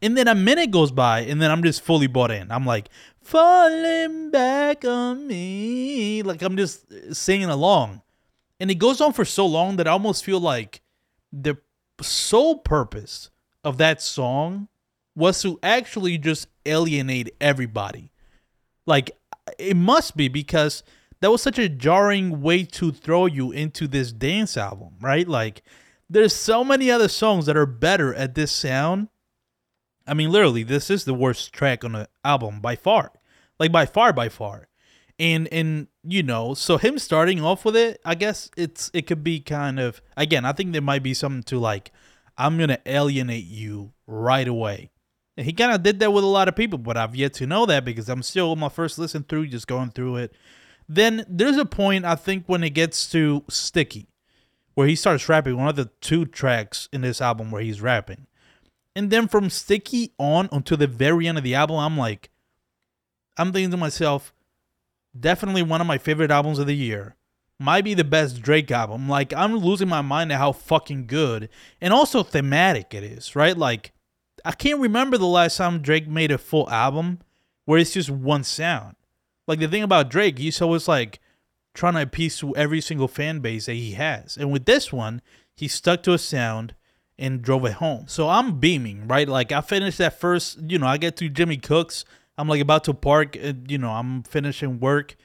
And 0.00 0.16
then 0.16 0.26
a 0.26 0.34
minute 0.34 0.70
goes 0.70 0.90
by, 0.90 1.20
and 1.20 1.40
then 1.42 1.50
I'm 1.50 1.62
just 1.62 1.82
fully 1.82 2.06
bought 2.06 2.30
in. 2.30 2.50
I'm 2.50 2.64
like, 2.64 2.88
"Falling 3.20 4.30
back 4.30 4.84
on 4.84 5.26
me," 5.26 6.22
like 6.22 6.42
I'm 6.42 6.56
just 6.56 6.86
singing 7.14 7.50
along, 7.50 8.02
and 8.58 8.70
it 8.70 8.76
goes 8.76 9.00
on 9.00 9.12
for 9.12 9.24
so 9.24 9.46
long 9.46 9.76
that 9.76 9.86
I 9.86 9.90
almost 9.90 10.24
feel 10.24 10.40
like 10.40 10.80
the 11.32 11.56
sole 12.00 12.58
purpose 12.58 13.30
of 13.64 13.78
that 13.78 14.00
song 14.00 14.68
was 15.14 15.42
to 15.42 15.58
actually 15.62 16.18
just 16.18 16.48
alienate 16.64 17.34
everybody. 17.40 18.11
Like 18.86 19.10
it 19.58 19.76
must 19.76 20.16
be 20.16 20.28
because 20.28 20.82
that 21.20 21.30
was 21.30 21.42
such 21.42 21.58
a 21.58 21.68
jarring 21.68 22.42
way 22.42 22.64
to 22.64 22.90
throw 22.92 23.26
you 23.26 23.52
into 23.52 23.86
this 23.86 24.12
dance 24.12 24.56
album, 24.56 24.94
right? 25.00 25.26
Like 25.26 25.62
there's 26.10 26.34
so 26.34 26.64
many 26.64 26.90
other 26.90 27.08
songs 27.08 27.46
that 27.46 27.56
are 27.56 27.66
better 27.66 28.14
at 28.14 28.34
this 28.34 28.52
sound. 28.52 29.08
I 30.06 30.14
mean, 30.14 30.30
literally, 30.30 30.62
this 30.62 30.90
is 30.90 31.04
the 31.04 31.14
worst 31.14 31.52
track 31.52 31.84
on 31.84 31.92
the 31.92 32.08
album 32.24 32.60
by 32.60 32.76
far. 32.76 33.12
Like 33.58 33.72
by 33.72 33.86
far, 33.86 34.12
by 34.12 34.28
far. 34.28 34.68
And 35.18 35.48
and 35.52 35.86
you 36.02 36.22
know, 36.22 36.54
so 36.54 36.78
him 36.78 36.98
starting 36.98 37.44
off 37.44 37.64
with 37.64 37.76
it, 37.76 38.00
I 38.04 38.14
guess 38.14 38.50
it's 38.56 38.90
it 38.92 39.06
could 39.06 39.22
be 39.22 39.40
kind 39.40 39.78
of 39.78 40.02
again, 40.16 40.44
I 40.44 40.52
think 40.52 40.72
there 40.72 40.82
might 40.82 41.02
be 41.02 41.14
something 41.14 41.44
to 41.44 41.58
like, 41.58 41.92
I'm 42.36 42.58
gonna 42.58 42.80
alienate 42.84 43.44
you 43.44 43.92
right 44.06 44.48
away. 44.48 44.90
And 45.36 45.46
he 45.46 45.52
kind 45.52 45.72
of 45.72 45.82
did 45.82 45.98
that 46.00 46.12
with 46.12 46.24
a 46.24 46.28
lot 46.28 46.48
of 46.48 46.56
people, 46.56 46.78
but 46.78 46.96
I've 46.96 47.16
yet 47.16 47.34
to 47.34 47.46
know 47.46 47.64
that 47.66 47.84
because 47.84 48.08
I'm 48.08 48.22
still 48.22 48.50
on 48.50 48.58
my 48.58 48.68
first 48.68 48.98
listen 48.98 49.24
through, 49.24 49.46
just 49.46 49.66
going 49.66 49.90
through 49.90 50.16
it. 50.16 50.34
Then 50.88 51.24
there's 51.28 51.56
a 51.56 51.64
point 51.64 52.04
I 52.04 52.16
think 52.16 52.44
when 52.46 52.62
it 52.62 52.70
gets 52.70 53.10
to 53.12 53.44
Sticky, 53.48 54.08
where 54.74 54.86
he 54.86 54.94
starts 54.94 55.28
rapping, 55.28 55.56
one 55.56 55.68
of 55.68 55.76
the 55.76 55.90
two 56.00 56.26
tracks 56.26 56.88
in 56.92 57.00
this 57.00 57.20
album 57.20 57.50
where 57.50 57.62
he's 57.62 57.80
rapping. 57.80 58.26
And 58.94 59.10
then 59.10 59.26
from 59.26 59.48
Sticky 59.48 60.12
on 60.18 60.50
until 60.52 60.76
the 60.76 60.86
very 60.86 61.26
end 61.26 61.38
of 61.38 61.44
the 61.44 61.54
album, 61.54 61.76
I'm 61.76 61.96
like, 61.96 62.30
I'm 63.38 63.52
thinking 63.52 63.70
to 63.70 63.76
myself, 63.78 64.34
definitely 65.18 65.62
one 65.62 65.80
of 65.80 65.86
my 65.86 65.98
favorite 65.98 66.30
albums 66.30 66.58
of 66.58 66.66
the 66.66 66.76
year. 66.76 67.16
Might 67.58 67.84
be 67.84 67.94
the 67.94 68.04
best 68.04 68.42
Drake 68.42 68.70
album. 68.70 69.08
Like, 69.08 69.32
I'm 69.32 69.56
losing 69.56 69.88
my 69.88 70.02
mind 70.02 70.32
at 70.32 70.38
how 70.38 70.52
fucking 70.52 71.06
good 71.06 71.48
and 71.80 71.92
also 71.92 72.22
thematic 72.22 72.92
it 72.92 73.04
is, 73.04 73.36
right? 73.36 73.56
Like, 73.56 73.92
I 74.44 74.52
can't 74.52 74.80
remember 74.80 75.18
the 75.18 75.26
last 75.26 75.56
time 75.56 75.80
Drake 75.80 76.08
made 76.08 76.30
a 76.30 76.38
full 76.38 76.68
album 76.70 77.20
where 77.64 77.78
it's 77.78 77.92
just 77.92 78.10
one 78.10 78.44
sound. 78.44 78.96
Like 79.46 79.58
the 79.58 79.68
thing 79.68 79.82
about 79.82 80.10
Drake, 80.10 80.38
he's 80.38 80.60
always 80.62 80.88
like 80.88 81.20
trying 81.74 81.94
to 81.94 82.02
appease 82.02 82.38
to 82.38 82.54
every 82.56 82.80
single 82.80 83.08
fan 83.08 83.40
base 83.40 83.66
that 83.66 83.74
he 83.74 83.92
has. 83.92 84.36
And 84.36 84.52
with 84.52 84.64
this 84.64 84.92
one, 84.92 85.22
he 85.54 85.68
stuck 85.68 86.02
to 86.04 86.12
a 86.12 86.18
sound 86.18 86.74
and 87.18 87.42
drove 87.42 87.64
it 87.64 87.74
home. 87.74 88.06
So 88.08 88.28
I'm 88.28 88.58
beaming, 88.58 89.06
right? 89.06 89.28
Like 89.28 89.52
I 89.52 89.60
finished 89.60 89.98
that 89.98 90.18
first, 90.18 90.58
you 90.66 90.78
know, 90.78 90.86
I 90.86 90.96
get 90.96 91.16
to 91.18 91.28
Jimmy 91.28 91.56
Cooks. 91.56 92.04
I'm 92.36 92.48
like 92.48 92.60
about 92.60 92.84
to 92.84 92.94
park, 92.94 93.36
uh, 93.42 93.52
you 93.68 93.78
know, 93.78 93.90
I'm 93.90 94.22
finishing 94.22 94.80
work. 94.80 95.16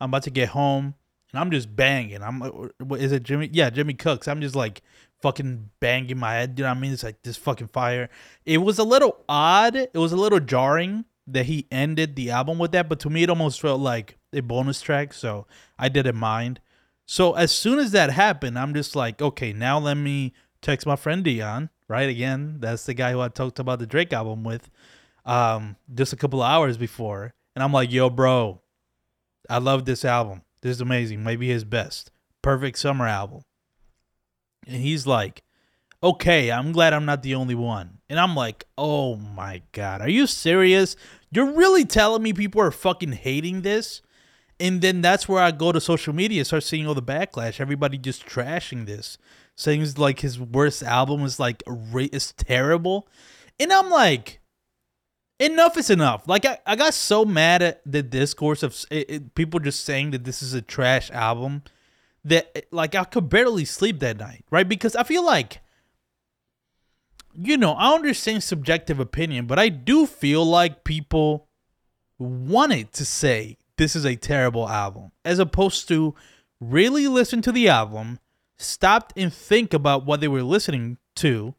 I'm 0.00 0.10
about 0.10 0.24
to 0.24 0.30
get 0.30 0.50
home. 0.50 0.94
and 1.32 1.40
I'm 1.40 1.50
just 1.50 1.74
banging. 1.74 2.22
I'm 2.22 2.42
uh, 2.42 2.50
what 2.78 3.00
is 3.00 3.12
it 3.12 3.22
Jimmy? 3.22 3.48
Yeah, 3.52 3.70
Jimmy 3.70 3.94
Cooks. 3.94 4.28
I'm 4.28 4.40
just 4.40 4.54
like 4.54 4.82
fucking 5.22 5.70
banging 5.80 6.18
my 6.18 6.34
head. 6.34 6.54
You 6.56 6.64
know 6.64 6.70
what 6.70 6.78
I 6.78 6.80
mean? 6.80 6.92
It's 6.92 7.02
like 7.02 7.22
this 7.22 7.36
fucking 7.36 7.68
fire. 7.68 8.08
It 8.44 8.58
was 8.58 8.78
a 8.78 8.84
little 8.84 9.24
odd. 9.28 9.76
It 9.76 9.94
was 9.94 10.12
a 10.12 10.16
little 10.16 10.40
jarring 10.40 11.04
that 11.26 11.46
he 11.46 11.66
ended 11.70 12.16
the 12.16 12.30
album 12.30 12.58
with 12.58 12.72
that, 12.72 12.88
but 12.88 13.00
to 13.00 13.10
me 13.10 13.24
it 13.24 13.30
almost 13.30 13.60
felt 13.60 13.80
like 13.80 14.16
a 14.32 14.40
bonus 14.40 14.80
track, 14.80 15.12
so 15.12 15.46
I 15.78 15.88
didn't 15.88 16.16
mind. 16.16 16.60
So 17.04 17.34
as 17.34 17.52
soon 17.52 17.78
as 17.78 17.92
that 17.92 18.10
happened, 18.10 18.58
I'm 18.58 18.74
just 18.74 18.94
like, 18.94 19.20
okay, 19.20 19.52
now 19.52 19.78
let 19.78 19.96
me 19.96 20.34
text 20.62 20.86
my 20.86 20.96
friend 20.96 21.24
Dion, 21.24 21.70
right? 21.88 22.08
Again, 22.08 22.56
that's 22.60 22.86
the 22.86 22.94
guy 22.94 23.12
who 23.12 23.20
I 23.20 23.28
talked 23.28 23.58
about 23.58 23.78
the 23.78 23.86
Drake 23.86 24.12
album 24.12 24.44
with, 24.44 24.70
um, 25.24 25.76
just 25.92 26.12
a 26.12 26.16
couple 26.16 26.42
hours 26.42 26.76
before. 26.76 27.34
And 27.54 27.62
I'm 27.62 27.72
like, 27.72 27.90
yo, 27.90 28.10
bro, 28.10 28.60
I 29.48 29.58
love 29.58 29.84
this 29.84 30.04
album. 30.04 30.42
This 30.60 30.76
is 30.76 30.80
amazing. 30.80 31.24
Maybe 31.24 31.48
his 31.48 31.64
best. 31.64 32.10
Perfect 32.42 32.78
summer 32.78 33.06
album. 33.06 33.42
And 34.66 34.76
he's 34.76 35.06
like, 35.06 35.42
okay, 36.02 36.50
I'm 36.50 36.72
glad 36.72 36.92
I'm 36.92 37.04
not 37.04 37.22
the 37.22 37.34
only 37.34 37.54
one. 37.54 37.98
And 38.08 38.18
I'm 38.20 38.34
like, 38.34 38.64
oh 38.76 39.16
my 39.16 39.62
God, 39.72 40.00
are 40.00 40.08
you 40.08 40.26
serious? 40.26 40.96
You're 41.30 41.52
really 41.52 41.84
telling 41.84 42.22
me 42.22 42.32
people 42.32 42.60
are 42.60 42.70
fucking 42.70 43.12
hating 43.12 43.62
this? 43.62 44.02
And 44.58 44.80
then 44.80 45.02
that's 45.02 45.28
where 45.28 45.42
I 45.42 45.50
go 45.50 45.70
to 45.72 45.80
social 45.80 46.14
media, 46.14 46.44
start 46.44 46.62
seeing 46.62 46.86
all 46.86 46.94
the 46.94 47.02
backlash. 47.02 47.60
Everybody 47.60 47.98
just 47.98 48.26
trashing 48.26 48.86
this, 48.86 49.18
saying 49.54 49.82
it's 49.82 49.98
like 49.98 50.20
his 50.20 50.40
worst 50.40 50.82
album 50.82 51.22
is 51.22 51.38
like 51.38 51.62
is 52.12 52.32
terrible. 52.32 53.06
And 53.60 53.72
I'm 53.72 53.90
like, 53.90 54.40
enough 55.38 55.76
is 55.76 55.90
enough. 55.90 56.26
Like 56.26 56.46
I, 56.46 56.58
I 56.66 56.76
got 56.76 56.94
so 56.94 57.24
mad 57.24 57.62
at 57.62 57.82
the 57.84 58.02
discourse 58.02 58.62
of 58.62 58.74
it, 58.90 59.10
it- 59.10 59.34
people 59.34 59.60
just 59.60 59.84
saying 59.84 60.12
that 60.12 60.24
this 60.24 60.42
is 60.42 60.54
a 60.54 60.62
trash 60.62 61.10
album 61.10 61.62
that 62.26 62.66
like 62.70 62.94
I 62.94 63.04
could 63.04 63.28
barely 63.28 63.64
sleep 63.64 64.00
that 64.00 64.18
night, 64.18 64.44
right? 64.50 64.68
Because 64.68 64.94
I 64.94 65.02
feel 65.02 65.24
like 65.24 65.60
you 67.38 67.56
know, 67.56 67.72
I 67.72 67.94
understand 67.94 68.42
subjective 68.42 68.98
opinion, 68.98 69.46
but 69.46 69.58
I 69.58 69.68
do 69.68 70.06
feel 70.06 70.44
like 70.44 70.84
people 70.84 71.48
wanted 72.18 72.92
to 72.94 73.04
say 73.04 73.58
this 73.76 73.94
is 73.94 74.06
a 74.06 74.16
terrible 74.16 74.68
album 74.68 75.12
as 75.24 75.38
opposed 75.38 75.86
to 75.88 76.14
really 76.60 77.06
listen 77.06 77.42
to 77.42 77.52
the 77.52 77.68
album, 77.68 78.18
stopped 78.56 79.12
and 79.16 79.32
think 79.32 79.74
about 79.74 80.06
what 80.06 80.20
they 80.20 80.28
were 80.28 80.42
listening 80.42 80.96
to, 81.16 81.54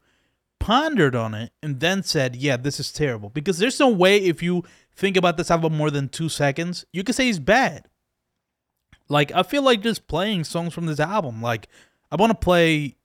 pondered 0.58 1.14
on 1.14 1.34
it, 1.34 1.52
and 1.62 1.78
then 1.78 2.02
said, 2.02 2.34
Yeah, 2.34 2.56
this 2.56 2.80
is 2.80 2.92
terrible. 2.92 3.30
Because 3.30 3.58
there's 3.58 3.78
no 3.78 3.88
way 3.88 4.18
if 4.18 4.42
you 4.42 4.64
think 4.94 5.16
about 5.16 5.36
this 5.36 5.50
album 5.50 5.76
more 5.76 5.90
than 5.90 6.08
two 6.08 6.28
seconds, 6.28 6.84
you 6.92 7.04
can 7.04 7.14
say 7.14 7.28
it's 7.28 7.38
bad. 7.38 7.86
Like, 9.08 9.32
I 9.32 9.42
feel 9.42 9.62
like 9.62 9.82
just 9.82 10.06
playing 10.06 10.44
songs 10.44 10.74
from 10.74 10.86
this 10.86 11.00
album. 11.00 11.40
Like, 11.42 11.68
I 12.10 12.16
want 12.16 12.30
to 12.30 12.38
play 12.38 12.96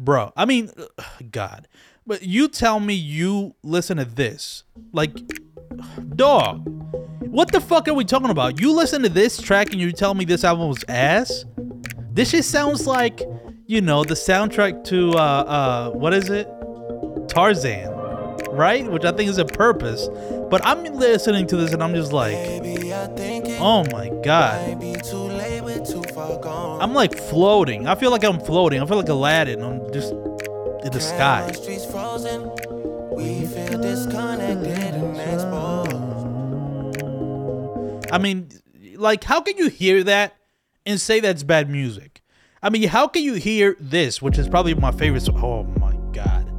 bro. 0.00 0.32
I 0.36 0.44
mean, 0.44 0.70
ugh, 0.76 1.04
God. 1.30 1.68
But 2.06 2.22
you 2.22 2.48
tell 2.48 2.80
me 2.80 2.94
you 2.94 3.54
listen 3.62 3.98
to 3.98 4.04
this. 4.04 4.64
Like, 4.92 5.16
dog. 6.16 6.66
What 7.30 7.52
the 7.52 7.60
fuck 7.60 7.86
are 7.86 7.94
we 7.94 8.04
talking 8.04 8.30
about? 8.30 8.60
You 8.60 8.72
listen 8.72 9.02
to 9.02 9.08
this 9.08 9.40
track 9.40 9.70
and 9.70 9.80
you 9.80 9.92
tell 9.92 10.14
me 10.14 10.24
this 10.24 10.42
album 10.42 10.68
was 10.68 10.84
ass? 10.88 11.44
This 12.12 12.32
just 12.32 12.50
sounds 12.50 12.86
like, 12.86 13.22
you 13.66 13.80
know, 13.80 14.02
the 14.02 14.14
soundtrack 14.14 14.82
to, 14.84 15.12
uh, 15.12 15.16
uh, 15.16 15.90
what 15.90 16.12
is 16.12 16.28
it? 16.28 16.48
Tarzan, 17.28 17.92
right? 18.60 18.86
Which 18.90 19.04
I 19.04 19.12
think 19.12 19.30
is 19.30 19.38
a 19.38 19.44
purpose. 19.44 20.08
But 20.50 20.64
I'm 20.64 20.84
listening 20.84 21.46
to 21.48 21.56
this 21.56 21.72
and 21.72 21.82
I'm 21.82 21.94
just 21.94 22.12
like, 22.12 22.36
oh 23.58 23.84
my 23.90 24.10
God. 24.22 24.82
I'm 26.82 26.92
like 26.94 27.18
floating. 27.18 27.88
I 27.88 27.94
feel 27.94 28.10
like 28.10 28.22
I'm 28.22 28.38
floating. 28.38 28.82
I 28.82 28.86
feel 28.86 28.98
like 28.98 29.08
Aladdin. 29.08 29.62
I'm 29.62 29.92
just 29.92 30.12
in 30.12 30.90
the 30.92 31.00
sky. 31.00 31.50
Streets 31.52 31.86
frozen. 31.86 32.50
We 33.12 33.46
feel 33.46 33.78
disconnected 33.80 34.94
and 34.94 35.16
exposed. 35.16 35.96
I 38.12 38.18
mean, 38.18 38.50
like, 38.96 39.24
how 39.24 39.40
can 39.40 39.56
you 39.56 39.68
hear 39.68 40.04
that 40.04 40.36
and 40.84 41.00
say 41.00 41.20
that's 41.20 41.42
bad 41.42 41.70
music? 41.70 42.22
I 42.62 42.68
mean, 42.68 42.88
how 42.88 43.06
can 43.08 43.22
you 43.22 43.34
hear 43.34 43.76
this, 43.80 44.20
which 44.20 44.36
is 44.36 44.48
probably 44.48 44.74
my 44.74 44.90
favorite 44.90 45.22
song? 45.22 45.42
Oh 45.42 45.62
my 45.80 45.94
god! 46.12 46.49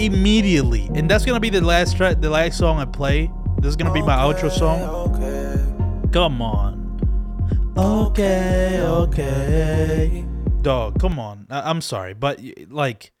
Immediately, 0.00 0.90
and 0.94 1.10
that's 1.10 1.26
gonna 1.26 1.40
be 1.40 1.50
the 1.50 1.60
last 1.60 1.96
track, 1.96 2.20
the 2.22 2.30
last 2.30 2.56
song 2.56 2.78
I 2.78 2.86
play. 2.86 3.30
This 3.58 3.68
is 3.70 3.76
gonna 3.76 3.92
be 3.92 4.00
my 4.00 4.16
outro 4.16 4.50
song. 4.50 4.80
Okay. 5.12 6.10
Come 6.10 6.40
on. 6.40 6.78
Okay, 7.76 8.80
okay. 8.82 10.24
Dog, 10.62 10.98
come 10.98 11.18
on. 11.18 11.46
I- 11.50 11.68
I'm 11.68 11.82
sorry, 11.82 12.14
but 12.14 12.40
like, 12.70 13.12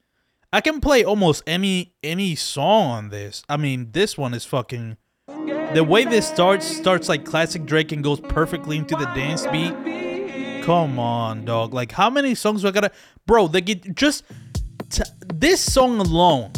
I 0.54 0.62
can 0.62 0.80
play 0.80 1.04
almost 1.04 1.42
any 1.46 1.92
any 2.02 2.34
song 2.34 2.86
on 2.90 3.08
this. 3.10 3.42
I 3.48 3.58
mean, 3.58 3.90
this 3.92 4.16
one 4.16 4.32
is 4.32 4.46
fucking. 4.46 4.96
The 5.74 5.84
way 5.84 6.04
this 6.06 6.26
starts 6.26 6.66
starts 6.66 7.08
like 7.10 7.24
classic 7.26 7.66
Drake 7.66 7.92
and 7.92 8.02
goes 8.02 8.20
perfectly 8.20 8.78
into 8.78 8.96
the 8.96 9.04
dance 9.14 9.46
beat. 9.48 9.74
Come 10.64 10.98
on, 10.98 11.44
dog. 11.44 11.74
Like, 11.74 11.92
how 11.92 12.08
many 12.08 12.34
songs 12.34 12.62
do 12.62 12.68
I 12.68 12.70
gotta, 12.70 12.90
bro? 13.26 13.48
They 13.48 13.60
get 13.60 13.94
just 13.94 14.24
t- 14.88 15.02
this 15.32 15.60
song 15.60 15.98
alone. 16.00 16.52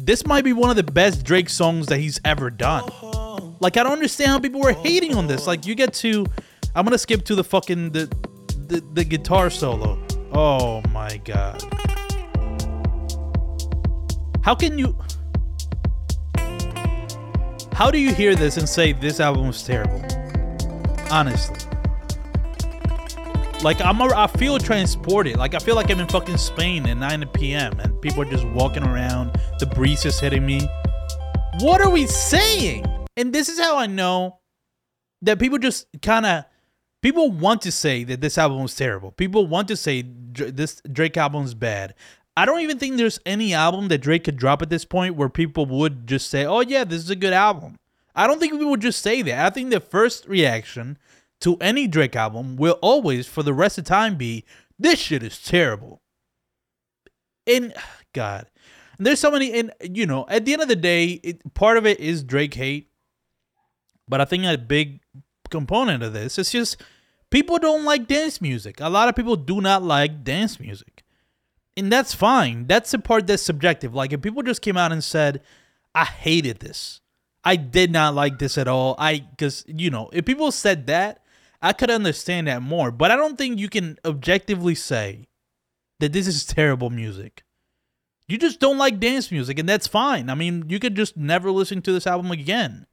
This 0.00 0.24
might 0.24 0.44
be 0.44 0.52
one 0.52 0.70
of 0.70 0.76
the 0.76 0.84
best 0.84 1.24
Drake 1.24 1.48
songs 1.50 1.86
that 1.86 1.98
he's 1.98 2.20
ever 2.24 2.50
done. 2.50 2.84
Like, 3.58 3.76
I 3.76 3.82
don't 3.82 3.92
understand 3.92 4.30
how 4.30 4.38
people 4.38 4.60
were 4.60 4.72
hating 4.72 5.16
on 5.16 5.26
this. 5.26 5.48
Like, 5.48 5.66
you 5.66 5.74
get 5.74 5.92
to, 5.94 6.24
I'm 6.76 6.84
gonna 6.84 6.96
skip 6.96 7.24
to 7.24 7.34
the 7.34 7.42
fucking 7.42 7.90
the 7.90 8.06
the, 8.68 8.80
the 8.92 9.02
guitar 9.02 9.50
solo. 9.50 9.98
Oh 10.32 10.82
my 10.92 11.16
god. 11.24 11.60
How 14.42 14.54
can 14.54 14.78
you? 14.78 14.96
How 17.72 17.90
do 17.90 17.98
you 17.98 18.14
hear 18.14 18.36
this 18.36 18.56
and 18.56 18.68
say 18.68 18.92
this 18.92 19.18
album 19.18 19.48
was 19.48 19.64
terrible? 19.64 20.00
Honestly. 21.10 21.67
Like 23.62 23.80
I'm, 23.80 24.00
a, 24.00 24.04
I 24.14 24.28
feel 24.28 24.56
transported. 24.58 25.36
Like 25.36 25.54
I 25.54 25.58
feel 25.58 25.74
like 25.74 25.90
I'm 25.90 25.98
in 25.98 26.06
fucking 26.06 26.36
Spain 26.36 26.86
at 26.86 26.96
9 26.96 27.28
p.m. 27.34 27.78
and 27.80 28.00
people 28.00 28.22
are 28.22 28.30
just 28.30 28.46
walking 28.48 28.84
around. 28.84 29.36
The 29.58 29.66
breeze 29.66 30.04
is 30.04 30.20
hitting 30.20 30.46
me. 30.46 30.60
What 31.60 31.80
are 31.80 31.90
we 31.90 32.06
saying? 32.06 32.86
And 33.16 33.32
this 33.32 33.48
is 33.48 33.58
how 33.58 33.76
I 33.76 33.86
know 33.88 34.38
that 35.22 35.40
people 35.40 35.58
just 35.58 35.88
kind 36.02 36.24
of 36.24 36.44
people 37.02 37.32
want 37.32 37.62
to 37.62 37.72
say 37.72 38.04
that 38.04 38.20
this 38.20 38.38
album 38.38 38.62
was 38.62 38.76
terrible. 38.76 39.10
People 39.10 39.48
want 39.48 39.66
to 39.68 39.76
say 39.76 40.02
this 40.02 40.80
Drake 40.92 41.16
album 41.16 41.44
is 41.44 41.54
bad. 41.54 41.94
I 42.36 42.44
don't 42.44 42.60
even 42.60 42.78
think 42.78 42.96
there's 42.96 43.18
any 43.26 43.54
album 43.54 43.88
that 43.88 43.98
Drake 43.98 44.22
could 44.22 44.36
drop 44.36 44.62
at 44.62 44.70
this 44.70 44.84
point 44.84 45.16
where 45.16 45.28
people 45.28 45.66
would 45.66 46.06
just 46.06 46.30
say, 46.30 46.44
"Oh 46.46 46.60
yeah, 46.60 46.84
this 46.84 47.02
is 47.02 47.10
a 47.10 47.16
good 47.16 47.32
album." 47.32 47.76
I 48.14 48.28
don't 48.28 48.38
think 48.38 48.52
people 48.52 48.70
would 48.70 48.82
just 48.82 49.02
say 49.02 49.20
that. 49.22 49.46
I 49.46 49.50
think 49.50 49.70
the 49.70 49.80
first 49.80 50.28
reaction 50.28 50.96
to 51.40 51.56
any 51.60 51.86
Drake 51.86 52.16
album 52.16 52.56
will 52.56 52.78
always, 52.82 53.26
for 53.26 53.42
the 53.42 53.54
rest 53.54 53.78
of 53.78 53.84
time, 53.84 54.16
be, 54.16 54.44
"This 54.78 54.98
shit 54.98 55.22
is 55.22 55.40
terrible." 55.42 56.02
And 57.46 57.74
God, 58.12 58.46
there's 58.98 59.20
so 59.20 59.30
many. 59.30 59.52
And 59.52 59.72
you 59.82 60.06
know, 60.06 60.26
at 60.28 60.44
the 60.44 60.52
end 60.52 60.62
of 60.62 60.68
the 60.68 60.76
day, 60.76 61.20
it, 61.22 61.54
part 61.54 61.76
of 61.76 61.86
it 61.86 62.00
is 62.00 62.22
Drake 62.22 62.54
hate, 62.54 62.90
but 64.08 64.20
I 64.20 64.24
think 64.24 64.44
a 64.44 64.56
big 64.56 65.00
component 65.50 66.02
of 66.02 66.12
this 66.12 66.38
is 66.38 66.50
just 66.50 66.82
people 67.30 67.58
don't 67.58 67.84
like 67.84 68.06
dance 68.06 68.40
music. 68.40 68.80
A 68.80 68.88
lot 68.88 69.08
of 69.08 69.16
people 69.16 69.36
do 69.36 69.60
not 69.60 69.82
like 69.82 70.24
dance 70.24 70.58
music. 70.58 71.04
And 71.76 71.92
that's 71.92 72.12
fine. 72.12 72.66
That's 72.66 72.90
the 72.90 72.98
part 72.98 73.26
that's 73.26 73.42
subjective. 73.42 73.94
Like 73.94 74.12
if 74.12 74.20
people 74.20 74.42
just 74.42 74.62
came 74.62 74.76
out 74.76 74.90
and 74.90 75.02
said, 75.02 75.42
I 75.94 76.04
hated 76.04 76.58
this. 76.58 77.00
I 77.44 77.56
did 77.56 77.92
not 77.92 78.14
like 78.14 78.38
this 78.38 78.58
at 78.58 78.66
all. 78.66 78.96
I 78.98 79.24
cuz 79.38 79.64
you 79.68 79.90
know, 79.90 80.10
if 80.12 80.24
people 80.24 80.50
said 80.50 80.86
that, 80.88 81.22
I 81.60 81.72
could 81.72 81.90
understand 81.90 82.46
that 82.46 82.62
more. 82.62 82.90
But 82.90 83.10
I 83.10 83.16
don't 83.16 83.36
think 83.36 83.58
you 83.58 83.68
can 83.68 83.98
objectively 84.04 84.74
say 84.74 85.26
that 86.00 86.12
this 86.12 86.26
is 86.26 86.44
terrible 86.44 86.90
music. 86.90 87.42
You 88.28 88.38
just 88.38 88.60
don't 88.60 88.78
like 88.78 89.00
dance 89.00 89.30
music 89.30 89.58
and 89.58 89.68
that's 89.68 89.86
fine. 89.86 90.28
I 90.30 90.34
mean, 90.34 90.66
you 90.68 90.78
could 90.78 90.94
just 90.94 91.16
never 91.16 91.50
listen 91.50 91.82
to 91.82 91.92
this 91.92 92.06
album 92.06 92.30
again. 92.30 92.86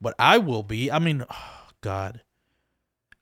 But 0.00 0.14
I 0.18 0.38
will 0.38 0.62
be. 0.62 0.90
I 0.90 0.98
mean, 0.98 1.24
oh, 1.30 1.68
God. 1.80 2.22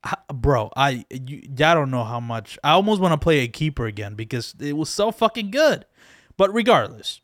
I, 0.05 0.15
bro, 0.33 0.71
I 0.77 1.05
you, 1.11 1.43
I 1.59 1.75
don't 1.75 1.91
know 1.91 2.05
how 2.05 2.21
much. 2.21 2.57
I 2.63 2.71
almost 2.71 3.01
want 3.01 3.13
to 3.13 3.19
play 3.19 3.41
a 3.41 3.49
keeper 3.49 3.87
again 3.87 4.15
because 4.15 4.55
it 4.61 4.77
was 4.77 4.89
so 4.89 5.11
fucking 5.11 5.51
good. 5.51 5.87
But 6.37 6.55
regardless, 6.55 7.21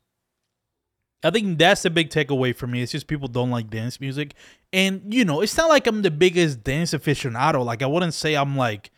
I 1.24 1.30
think 1.30 1.58
that's 1.58 1.82
the 1.82 1.90
big 1.90 2.10
takeaway 2.10 2.54
for 2.54 2.66
me. 2.66 2.82
It's 2.82 2.92
just 2.92 3.06
people 3.06 3.28
don't 3.28 3.50
like 3.50 3.70
dance 3.70 4.00
music, 4.00 4.34
and 4.72 5.02
you 5.12 5.24
know, 5.24 5.40
it's 5.40 5.56
not 5.56 5.68
like 5.68 5.86
I'm 5.86 6.02
the 6.02 6.10
biggest 6.10 6.62
dance 6.62 6.92
aficionado. 6.92 7.64
Like 7.64 7.82
I 7.82 7.86
wouldn't 7.86 8.14
say 8.14 8.34
I'm 8.34 8.56
like 8.56 8.90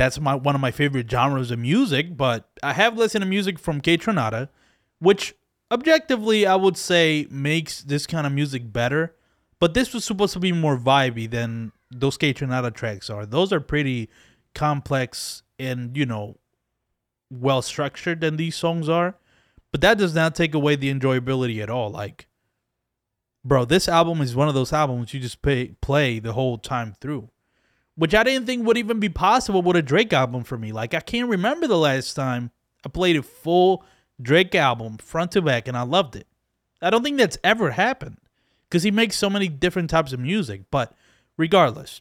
that's 0.00 0.18
my 0.18 0.34
one 0.34 0.54
of 0.54 0.62
my 0.62 0.70
favorite 0.70 1.10
genres 1.10 1.50
of 1.50 1.58
music, 1.58 2.16
but 2.16 2.48
I 2.62 2.72
have 2.72 2.96
listened 2.96 3.22
to 3.22 3.28
music 3.28 3.58
from 3.58 3.82
Kaytranada, 3.82 4.48
which 4.98 5.34
objectively 5.70 6.46
I 6.46 6.56
would 6.56 6.78
say 6.78 7.26
makes 7.30 7.82
this 7.82 8.06
kind 8.06 8.26
of 8.26 8.32
music 8.32 8.72
better. 8.72 9.14
But 9.58 9.74
this 9.74 9.92
was 9.92 10.06
supposed 10.06 10.32
to 10.32 10.38
be 10.38 10.52
more 10.52 10.78
vibey 10.78 11.30
than 11.30 11.72
those 11.90 12.16
Kaytranada 12.16 12.72
tracks 12.72 13.10
are. 13.10 13.26
Those 13.26 13.52
are 13.52 13.60
pretty 13.60 14.08
complex 14.54 15.42
and 15.58 15.94
you 15.94 16.06
know 16.06 16.38
well 17.30 17.60
structured 17.60 18.22
than 18.22 18.38
these 18.38 18.56
songs 18.56 18.88
are. 18.88 19.16
But 19.72 19.80
that 19.82 19.98
does 19.98 20.14
not 20.14 20.34
take 20.34 20.54
away 20.54 20.76
the 20.76 20.92
enjoyability 20.92 21.62
at 21.62 21.70
all. 21.70 21.90
Like, 21.90 22.26
bro, 23.44 23.64
this 23.64 23.88
album 23.88 24.20
is 24.20 24.34
one 24.34 24.48
of 24.48 24.54
those 24.54 24.72
albums 24.72 25.14
you 25.14 25.20
just 25.20 25.42
pay, 25.42 25.76
play 25.80 26.18
the 26.18 26.32
whole 26.32 26.58
time 26.58 26.94
through, 27.00 27.30
which 27.94 28.14
I 28.14 28.24
didn't 28.24 28.46
think 28.46 28.66
would 28.66 28.78
even 28.78 28.98
be 28.98 29.08
possible 29.08 29.62
with 29.62 29.76
a 29.76 29.82
Drake 29.82 30.12
album 30.12 30.42
for 30.42 30.58
me. 30.58 30.72
Like, 30.72 30.94
I 30.94 31.00
can't 31.00 31.28
remember 31.28 31.66
the 31.66 31.78
last 31.78 32.14
time 32.14 32.50
I 32.84 32.88
played 32.88 33.16
a 33.16 33.22
full 33.22 33.84
Drake 34.20 34.54
album 34.54 34.98
front 34.98 35.32
to 35.32 35.42
back 35.42 35.68
and 35.68 35.76
I 35.76 35.82
loved 35.82 36.16
it. 36.16 36.26
I 36.82 36.90
don't 36.90 37.02
think 37.02 37.18
that's 37.18 37.38
ever 37.44 37.70
happened 37.72 38.18
because 38.68 38.82
he 38.82 38.90
makes 38.90 39.16
so 39.16 39.30
many 39.30 39.48
different 39.48 39.90
types 39.90 40.12
of 40.12 40.20
music. 40.20 40.62
But 40.70 40.94
regardless, 41.36 42.00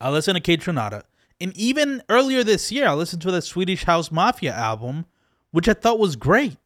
I 0.00 0.10
listened 0.10 0.42
to 0.42 0.56
Kaytranada. 0.56 1.02
And 1.40 1.56
even 1.56 2.02
earlier 2.08 2.42
this 2.42 2.72
year, 2.72 2.88
I 2.88 2.94
listened 2.94 3.22
to 3.22 3.30
the 3.30 3.42
Swedish 3.42 3.84
House 3.84 4.10
Mafia 4.10 4.52
album, 4.52 5.06
which 5.50 5.68
I 5.68 5.74
thought 5.74 5.98
was 5.98 6.16
great. 6.16 6.56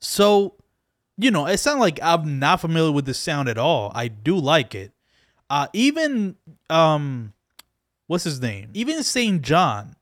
So, 0.00 0.54
you 1.16 1.30
know, 1.30 1.46
it's 1.46 1.66
not 1.66 1.78
like 1.78 1.98
I'm 2.02 2.38
not 2.38 2.60
familiar 2.60 2.92
with 2.92 3.06
the 3.06 3.14
sound 3.14 3.48
at 3.48 3.58
all. 3.58 3.92
I 3.94 4.08
do 4.08 4.36
like 4.36 4.74
it. 4.74 4.92
Uh, 5.50 5.68
even, 5.72 6.36
um, 6.70 7.32
what's 8.06 8.24
his 8.24 8.40
name? 8.40 8.70
Even 8.74 9.02
St. 9.02 9.42
John, 9.42 9.96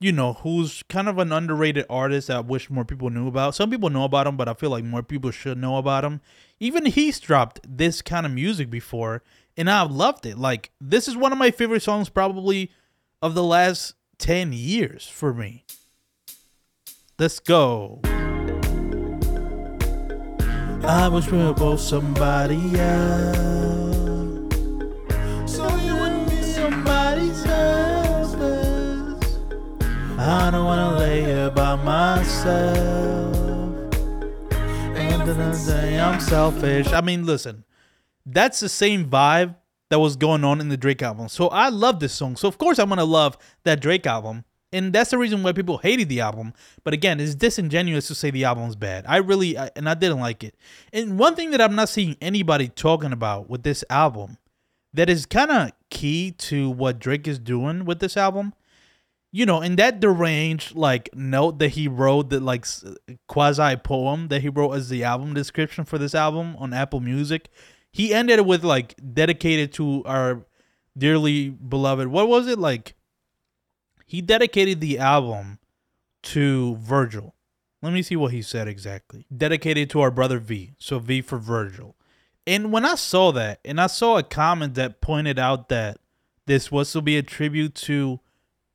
you 0.00 0.12
know, 0.12 0.34
who's 0.34 0.82
kind 0.88 1.08
of 1.08 1.18
an 1.18 1.32
underrated 1.32 1.86
artist 1.88 2.28
that 2.28 2.36
I 2.36 2.40
wish 2.40 2.68
more 2.70 2.84
people 2.84 3.10
knew 3.10 3.28
about. 3.28 3.54
Some 3.54 3.70
people 3.70 3.90
know 3.90 4.04
about 4.04 4.26
him, 4.26 4.36
but 4.36 4.48
I 4.48 4.54
feel 4.54 4.70
like 4.70 4.84
more 4.84 5.02
people 5.02 5.30
should 5.30 5.58
know 5.58 5.76
about 5.78 6.04
him. 6.04 6.20
Even 6.60 6.86
he's 6.86 7.20
dropped 7.20 7.60
this 7.66 8.02
kind 8.02 8.26
of 8.26 8.32
music 8.32 8.70
before, 8.70 9.22
and 9.56 9.70
I've 9.70 9.90
loved 9.90 10.26
it. 10.26 10.36
Like, 10.36 10.72
this 10.80 11.08
is 11.08 11.16
one 11.16 11.32
of 11.32 11.38
my 11.38 11.50
favorite 11.50 11.82
songs, 11.82 12.08
probably 12.08 12.70
of 13.22 13.34
the 13.34 13.42
last 13.42 13.94
10 14.18 14.52
years 14.52 15.06
for 15.06 15.32
me. 15.32 15.64
Let's 17.16 17.38
go. 17.38 18.00
I 20.82 21.08
we 21.08 21.38
were 21.38 21.54
both 21.54 21.78
somebody 21.78 22.56
else. 22.76 23.36
So 25.46 25.76
you 25.76 25.94
wouldn't 25.94 26.28
be 26.28 26.42
somebody's 26.42 27.44
husband. 27.44 29.24
I 30.18 30.50
don't 30.50 30.64
wanna 30.64 30.98
lay 30.98 31.22
here 31.22 31.50
by 31.52 31.76
myself. 31.76 33.36
And 34.96 35.22
then 35.28 35.40
I 35.40 35.52
say 35.52 36.00
I'm 36.00 36.18
selfish. 36.18 36.92
I 36.92 37.00
mean, 37.00 37.24
listen, 37.24 37.62
that's 38.26 38.58
the 38.58 38.68
same 38.68 39.08
vibe 39.08 39.54
that 39.88 40.00
was 40.00 40.16
going 40.16 40.42
on 40.42 40.60
in 40.60 40.68
the 40.68 40.76
Drake 40.76 41.00
album. 41.00 41.28
So 41.28 41.46
I 41.46 41.68
love 41.68 42.00
this 42.00 42.12
song. 42.12 42.34
So 42.34 42.48
of 42.48 42.58
course 42.58 42.80
I'm 42.80 42.88
gonna 42.88 43.04
love 43.04 43.38
that 43.62 43.80
Drake 43.80 44.04
album. 44.04 44.44
And 44.74 44.92
that's 44.92 45.10
the 45.10 45.18
reason 45.18 45.42
why 45.42 45.52
people 45.52 45.78
hated 45.78 46.08
the 46.08 46.20
album. 46.20 46.52
But 46.82 46.94
again, 46.94 47.20
it's 47.20 47.34
disingenuous 47.34 48.08
to 48.08 48.14
say 48.14 48.30
the 48.30 48.44
album's 48.44 48.76
bad. 48.76 49.04
I 49.08 49.18
really 49.18 49.56
I, 49.56 49.70
and 49.76 49.88
I 49.88 49.94
didn't 49.94 50.20
like 50.20 50.42
it. 50.42 50.56
And 50.92 51.18
one 51.18 51.36
thing 51.36 51.52
that 51.52 51.60
I'm 51.60 51.76
not 51.76 51.88
seeing 51.88 52.16
anybody 52.20 52.68
talking 52.68 53.12
about 53.12 53.48
with 53.48 53.62
this 53.62 53.84
album 53.88 54.38
that 54.92 55.08
is 55.08 55.26
kind 55.26 55.50
of 55.50 55.72
key 55.90 56.32
to 56.32 56.70
what 56.70 56.98
Drake 56.98 57.28
is 57.28 57.38
doing 57.38 57.84
with 57.84 58.00
this 58.00 58.16
album, 58.16 58.52
you 59.32 59.46
know, 59.46 59.60
in 59.60 59.76
that 59.76 60.00
deranged 60.00 60.74
like 60.74 61.08
note 61.14 61.58
that 61.60 61.70
he 61.70 61.86
wrote, 61.88 62.30
that 62.30 62.42
like 62.42 62.66
quasi 63.28 63.76
poem 63.76 64.28
that 64.28 64.42
he 64.42 64.48
wrote 64.48 64.72
as 64.72 64.88
the 64.88 65.04
album 65.04 65.34
description 65.34 65.84
for 65.84 65.98
this 65.98 66.14
album 66.14 66.56
on 66.58 66.72
Apple 66.72 67.00
Music, 67.00 67.48
he 67.92 68.12
ended 68.12 68.40
it 68.40 68.46
with 68.46 68.64
like 68.64 68.94
dedicated 69.12 69.72
to 69.74 70.02
our 70.04 70.44
dearly 70.98 71.50
beloved. 71.50 72.08
What 72.08 72.28
was 72.28 72.48
it 72.48 72.58
like? 72.58 72.94
He 74.06 74.20
dedicated 74.20 74.80
the 74.80 74.98
album 74.98 75.58
to 76.24 76.76
Virgil. 76.76 77.34
Let 77.82 77.92
me 77.92 78.02
see 78.02 78.16
what 78.16 78.32
he 78.32 78.42
said 78.42 78.66
exactly. 78.66 79.26
Dedicated 79.34 79.90
to 79.90 80.00
our 80.00 80.10
brother 80.10 80.38
V. 80.38 80.72
So 80.78 80.98
V 80.98 81.20
for 81.20 81.38
Virgil. 81.38 81.96
And 82.46 82.72
when 82.72 82.84
I 82.84 82.94
saw 82.94 83.32
that, 83.32 83.60
and 83.64 83.80
I 83.80 83.86
saw 83.86 84.18
a 84.18 84.22
comment 84.22 84.74
that 84.74 85.00
pointed 85.00 85.38
out 85.38 85.68
that 85.68 85.98
this 86.46 86.70
was 86.70 86.92
to 86.92 87.00
be 87.00 87.16
a 87.16 87.22
tribute 87.22 87.74
to 87.76 88.20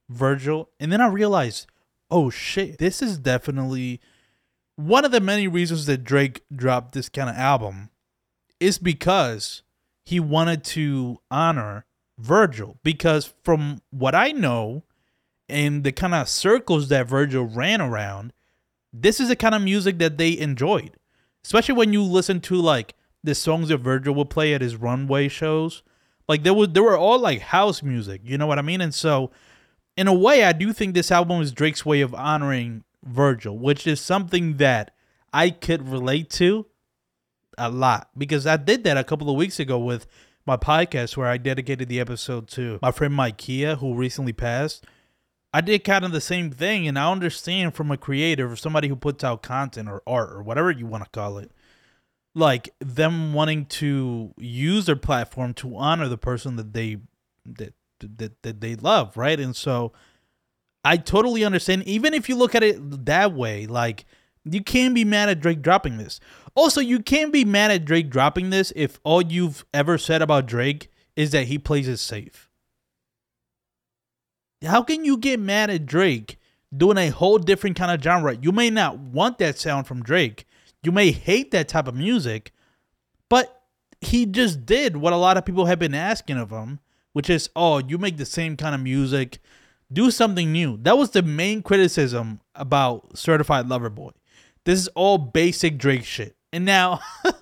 Virgil, 0.09 0.69
and 0.79 0.91
then 0.91 1.01
I 1.01 1.07
realized, 1.07 1.67
oh 2.09 2.29
shit, 2.29 2.79
this 2.79 3.01
is 3.01 3.17
definitely 3.17 4.01
one 4.75 5.05
of 5.05 5.11
the 5.11 5.19
many 5.19 5.47
reasons 5.47 5.85
that 5.85 6.03
Drake 6.03 6.41
dropped 6.55 6.93
this 6.93 7.09
kind 7.09 7.29
of 7.29 7.35
album 7.35 7.89
is 8.59 8.77
because 8.77 9.61
he 10.05 10.19
wanted 10.19 10.63
to 10.63 11.19
honor 11.29 11.85
Virgil. 12.17 12.77
Because 12.81 13.33
from 13.43 13.81
what 13.91 14.15
I 14.15 14.31
know, 14.31 14.83
in 15.49 15.83
the 15.83 15.91
kind 15.91 16.13
of 16.13 16.29
circles 16.29 16.89
that 16.89 17.07
Virgil 17.07 17.45
ran 17.45 17.81
around, 17.81 18.33
this 18.93 19.19
is 19.19 19.29
the 19.29 19.35
kind 19.35 19.55
of 19.55 19.61
music 19.61 19.99
that 19.99 20.17
they 20.17 20.37
enjoyed. 20.37 20.91
Especially 21.43 21.75
when 21.75 21.93
you 21.93 22.03
listen 22.03 22.41
to 22.41 22.55
like 22.55 22.95
the 23.23 23.35
songs 23.35 23.69
that 23.69 23.77
Virgil 23.77 24.15
would 24.15 24.29
play 24.29 24.53
at 24.53 24.61
his 24.61 24.75
runway 24.75 25.27
shows. 25.27 25.83
Like 26.27 26.43
there 26.43 26.53
was 26.53 26.69
they 26.69 26.79
were 26.79 26.97
all 26.97 27.19
like 27.19 27.41
house 27.41 27.81
music, 27.81 28.21
you 28.23 28.37
know 28.37 28.47
what 28.47 28.59
I 28.59 28.61
mean? 28.61 28.81
And 28.81 28.93
so 28.93 29.31
in 29.97 30.07
a 30.07 30.13
way 30.13 30.43
I 30.43 30.53
do 30.53 30.73
think 30.73 30.93
this 30.93 31.11
album 31.11 31.41
is 31.41 31.51
Drake's 31.51 31.85
way 31.85 32.01
of 32.01 32.13
honoring 32.13 32.83
Virgil, 33.03 33.57
which 33.57 33.87
is 33.87 33.99
something 33.99 34.57
that 34.57 34.91
I 35.33 35.49
could 35.49 35.87
relate 35.89 36.29
to 36.31 36.65
a 37.57 37.69
lot 37.69 38.09
because 38.17 38.47
I 38.47 38.57
did 38.57 38.83
that 38.83 38.97
a 38.97 39.03
couple 39.03 39.29
of 39.29 39.35
weeks 39.35 39.59
ago 39.59 39.77
with 39.77 40.07
my 40.45 40.57
podcast 40.57 41.17
where 41.17 41.27
I 41.27 41.37
dedicated 41.37 41.89
the 41.89 41.99
episode 41.99 42.47
to 42.49 42.79
my 42.81 42.91
friend 42.91 43.13
Mike 43.13 43.37
Kia, 43.37 43.75
who 43.75 43.93
recently 43.93 44.33
passed. 44.33 44.85
I 45.53 45.61
did 45.61 45.83
kind 45.83 46.05
of 46.05 46.11
the 46.11 46.21
same 46.21 46.51
thing, 46.51 46.87
and 46.87 46.97
I 46.97 47.11
understand 47.11 47.73
from 47.73 47.89
a 47.91 47.97
creator, 47.97 48.51
or 48.51 48.55
somebody 48.55 48.87
who 48.87 48.95
puts 48.95 49.23
out 49.23 49.41
content 49.41 49.89
or 49.89 50.03
art 50.05 50.31
or 50.31 50.43
whatever 50.43 50.69
you 50.69 50.85
want 50.85 51.03
to 51.03 51.09
call 51.09 51.39
it, 51.39 51.51
like 52.35 52.69
them 52.79 53.33
wanting 53.33 53.65
to 53.65 54.33
use 54.37 54.85
their 54.85 54.95
platform 54.95 55.53
to 55.55 55.75
honor 55.75 56.07
the 56.07 56.17
person 56.17 56.55
that 56.57 56.73
they 56.73 56.97
that 57.45 57.73
that, 57.99 58.41
that 58.43 58.61
they 58.61 58.75
love, 58.75 59.17
right? 59.17 59.39
And 59.39 59.55
so 59.55 59.91
I 60.83 60.97
totally 60.97 61.43
understand. 61.43 61.83
Even 61.83 62.13
if 62.13 62.29
you 62.29 62.35
look 62.35 62.55
at 62.55 62.63
it 62.63 63.05
that 63.05 63.33
way, 63.33 63.65
like 63.65 64.05
you 64.45 64.63
can't 64.63 64.95
be 64.95 65.03
mad 65.03 65.29
at 65.29 65.39
Drake 65.39 65.61
dropping 65.61 65.97
this. 65.97 66.19
Also, 66.55 66.81
you 66.81 66.99
can't 66.99 67.33
be 67.33 67.45
mad 67.45 67.71
at 67.71 67.85
Drake 67.85 68.09
dropping 68.09 68.49
this 68.49 68.71
if 68.75 68.99
all 69.03 69.21
you've 69.21 69.65
ever 69.73 69.97
said 69.97 70.21
about 70.21 70.45
Drake 70.45 70.91
is 71.15 71.31
that 71.31 71.47
he 71.47 71.57
plays 71.57 71.87
it 71.87 71.97
safe. 71.97 72.48
How 74.65 74.83
can 74.83 75.05
you 75.05 75.17
get 75.17 75.39
mad 75.39 75.69
at 75.69 75.85
Drake 75.85 76.37
doing 76.75 76.97
a 76.97 77.09
whole 77.09 77.37
different 77.37 77.77
kind 77.77 77.91
of 77.91 78.03
genre? 78.03 78.37
You 78.39 78.51
may 78.51 78.69
not 78.69 78.97
want 78.97 79.37
that 79.37 79.57
sound 79.57 79.87
from 79.87 80.03
Drake. 80.03 80.45
You 80.83 80.91
may 80.91 81.11
hate 81.11 81.51
that 81.51 81.67
type 81.67 81.87
of 81.87 81.95
music, 81.95 82.51
but 83.29 83.63
he 84.01 84.25
just 84.25 84.65
did 84.65 84.97
what 84.97 85.13
a 85.13 85.17
lot 85.17 85.37
of 85.37 85.45
people 85.45 85.65
have 85.65 85.79
been 85.79 85.95
asking 85.95 86.37
of 86.37 86.51
him, 86.51 86.79
which 87.13 87.29
is, 87.29 87.49
oh, 87.55 87.79
you 87.79 87.97
make 87.97 88.17
the 88.17 88.25
same 88.25 88.55
kind 88.55 88.75
of 88.75 88.81
music, 88.81 89.39
do 89.91 90.11
something 90.11 90.51
new. 90.51 90.77
That 90.77 90.97
was 90.97 91.11
the 91.11 91.21
main 91.21 91.61
criticism 91.61 92.41
about 92.55 93.17
Certified 93.17 93.67
Lover 93.67 93.89
Boy. 93.89 94.11
This 94.65 94.79
is 94.79 94.87
all 94.89 95.17
basic 95.17 95.77
Drake 95.77 96.05
shit. 96.05 96.35
And 96.51 96.65
now 96.65 97.01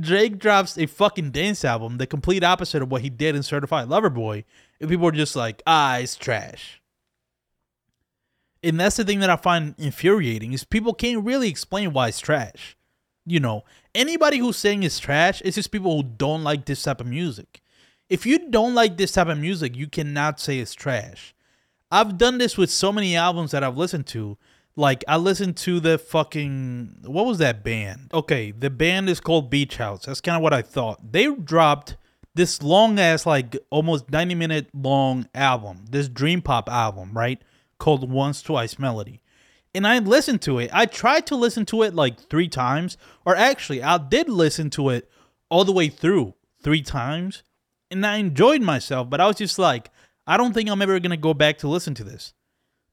Drake 0.00 0.38
drops 0.38 0.78
a 0.78 0.86
fucking 0.86 1.30
dance 1.30 1.64
album, 1.64 1.98
the 1.98 2.06
complete 2.06 2.44
opposite 2.44 2.82
of 2.82 2.90
what 2.90 3.02
he 3.02 3.10
did 3.10 3.36
in 3.36 3.42
Certified 3.42 3.88
Lover 3.88 4.10
Boy. 4.10 4.44
And 4.80 4.88
people 4.88 5.06
are 5.06 5.12
just 5.12 5.36
like, 5.36 5.62
ah, 5.66 5.98
it's 5.98 6.16
trash. 6.16 6.80
And 8.62 8.78
that's 8.78 8.96
the 8.96 9.04
thing 9.04 9.20
that 9.20 9.30
I 9.30 9.36
find 9.36 9.74
infuriating 9.78 10.52
is 10.52 10.64
people 10.64 10.94
can't 10.94 11.24
really 11.24 11.48
explain 11.48 11.92
why 11.92 12.08
it's 12.08 12.20
trash. 12.20 12.76
You 13.26 13.40
know, 13.40 13.64
anybody 13.94 14.38
who's 14.38 14.56
saying 14.56 14.82
it's 14.82 14.98
trash, 14.98 15.40
it's 15.44 15.56
just 15.56 15.70
people 15.70 15.96
who 15.96 16.02
don't 16.02 16.42
like 16.44 16.64
this 16.66 16.82
type 16.82 17.00
of 17.00 17.06
music. 17.06 17.60
If 18.08 18.26
you 18.26 18.50
don't 18.50 18.74
like 18.74 18.96
this 18.96 19.12
type 19.12 19.28
of 19.28 19.38
music, 19.38 19.76
you 19.76 19.86
cannot 19.86 20.40
say 20.40 20.58
it's 20.58 20.74
trash. 20.74 21.34
I've 21.92 22.18
done 22.18 22.38
this 22.38 22.56
with 22.56 22.70
so 22.70 22.92
many 22.92 23.16
albums 23.16 23.50
that 23.52 23.64
I've 23.64 23.76
listened 23.76 24.06
to. 24.08 24.36
Like 24.76 25.04
I 25.08 25.16
listened 25.16 25.56
to 25.58 25.80
the 25.80 25.98
fucking 25.98 27.02
what 27.04 27.26
was 27.26 27.38
that 27.38 27.62
band? 27.64 28.10
Okay, 28.14 28.50
the 28.52 28.70
band 28.70 29.10
is 29.10 29.20
called 29.20 29.50
Beach 29.50 29.76
House. 29.76 30.06
That's 30.06 30.20
kind 30.20 30.36
of 30.36 30.42
what 30.42 30.52
I 30.52 30.62
thought. 30.62 31.12
They 31.12 31.32
dropped 31.34 31.96
this 32.34 32.62
long 32.62 32.98
ass 32.98 33.26
like 33.26 33.56
almost 33.70 34.10
90 34.10 34.34
minute 34.34 34.68
long 34.74 35.28
album. 35.34 35.84
This 35.90 36.08
dream 36.08 36.42
pop 36.42 36.68
album, 36.68 37.12
right? 37.12 37.40
Called 37.78 38.10
Once 38.10 38.42
Twice 38.42 38.78
Melody. 38.78 39.20
And 39.74 39.86
I 39.86 39.98
listened 39.98 40.42
to 40.42 40.58
it. 40.58 40.70
I 40.72 40.86
tried 40.86 41.26
to 41.28 41.36
listen 41.36 41.64
to 41.66 41.82
it 41.82 41.94
like 41.94 42.20
3 42.28 42.48
times 42.48 42.96
or 43.24 43.36
actually 43.36 43.82
I 43.82 43.98
did 43.98 44.28
listen 44.28 44.70
to 44.70 44.90
it 44.90 45.08
all 45.48 45.64
the 45.64 45.72
way 45.72 45.88
through 45.88 46.34
3 46.62 46.82
times 46.82 47.42
and 47.90 48.06
I 48.06 48.16
enjoyed 48.16 48.62
myself, 48.62 49.10
but 49.10 49.20
I 49.20 49.26
was 49.26 49.36
just 49.36 49.58
like 49.58 49.90
I 50.26 50.36
don't 50.36 50.52
think 50.52 50.68
I'm 50.68 50.82
ever 50.82 51.00
to 51.00 51.16
go 51.16 51.34
back 51.34 51.58
to 51.58 51.68
listen 51.68 51.94
to 51.94 52.04
this. 52.04 52.34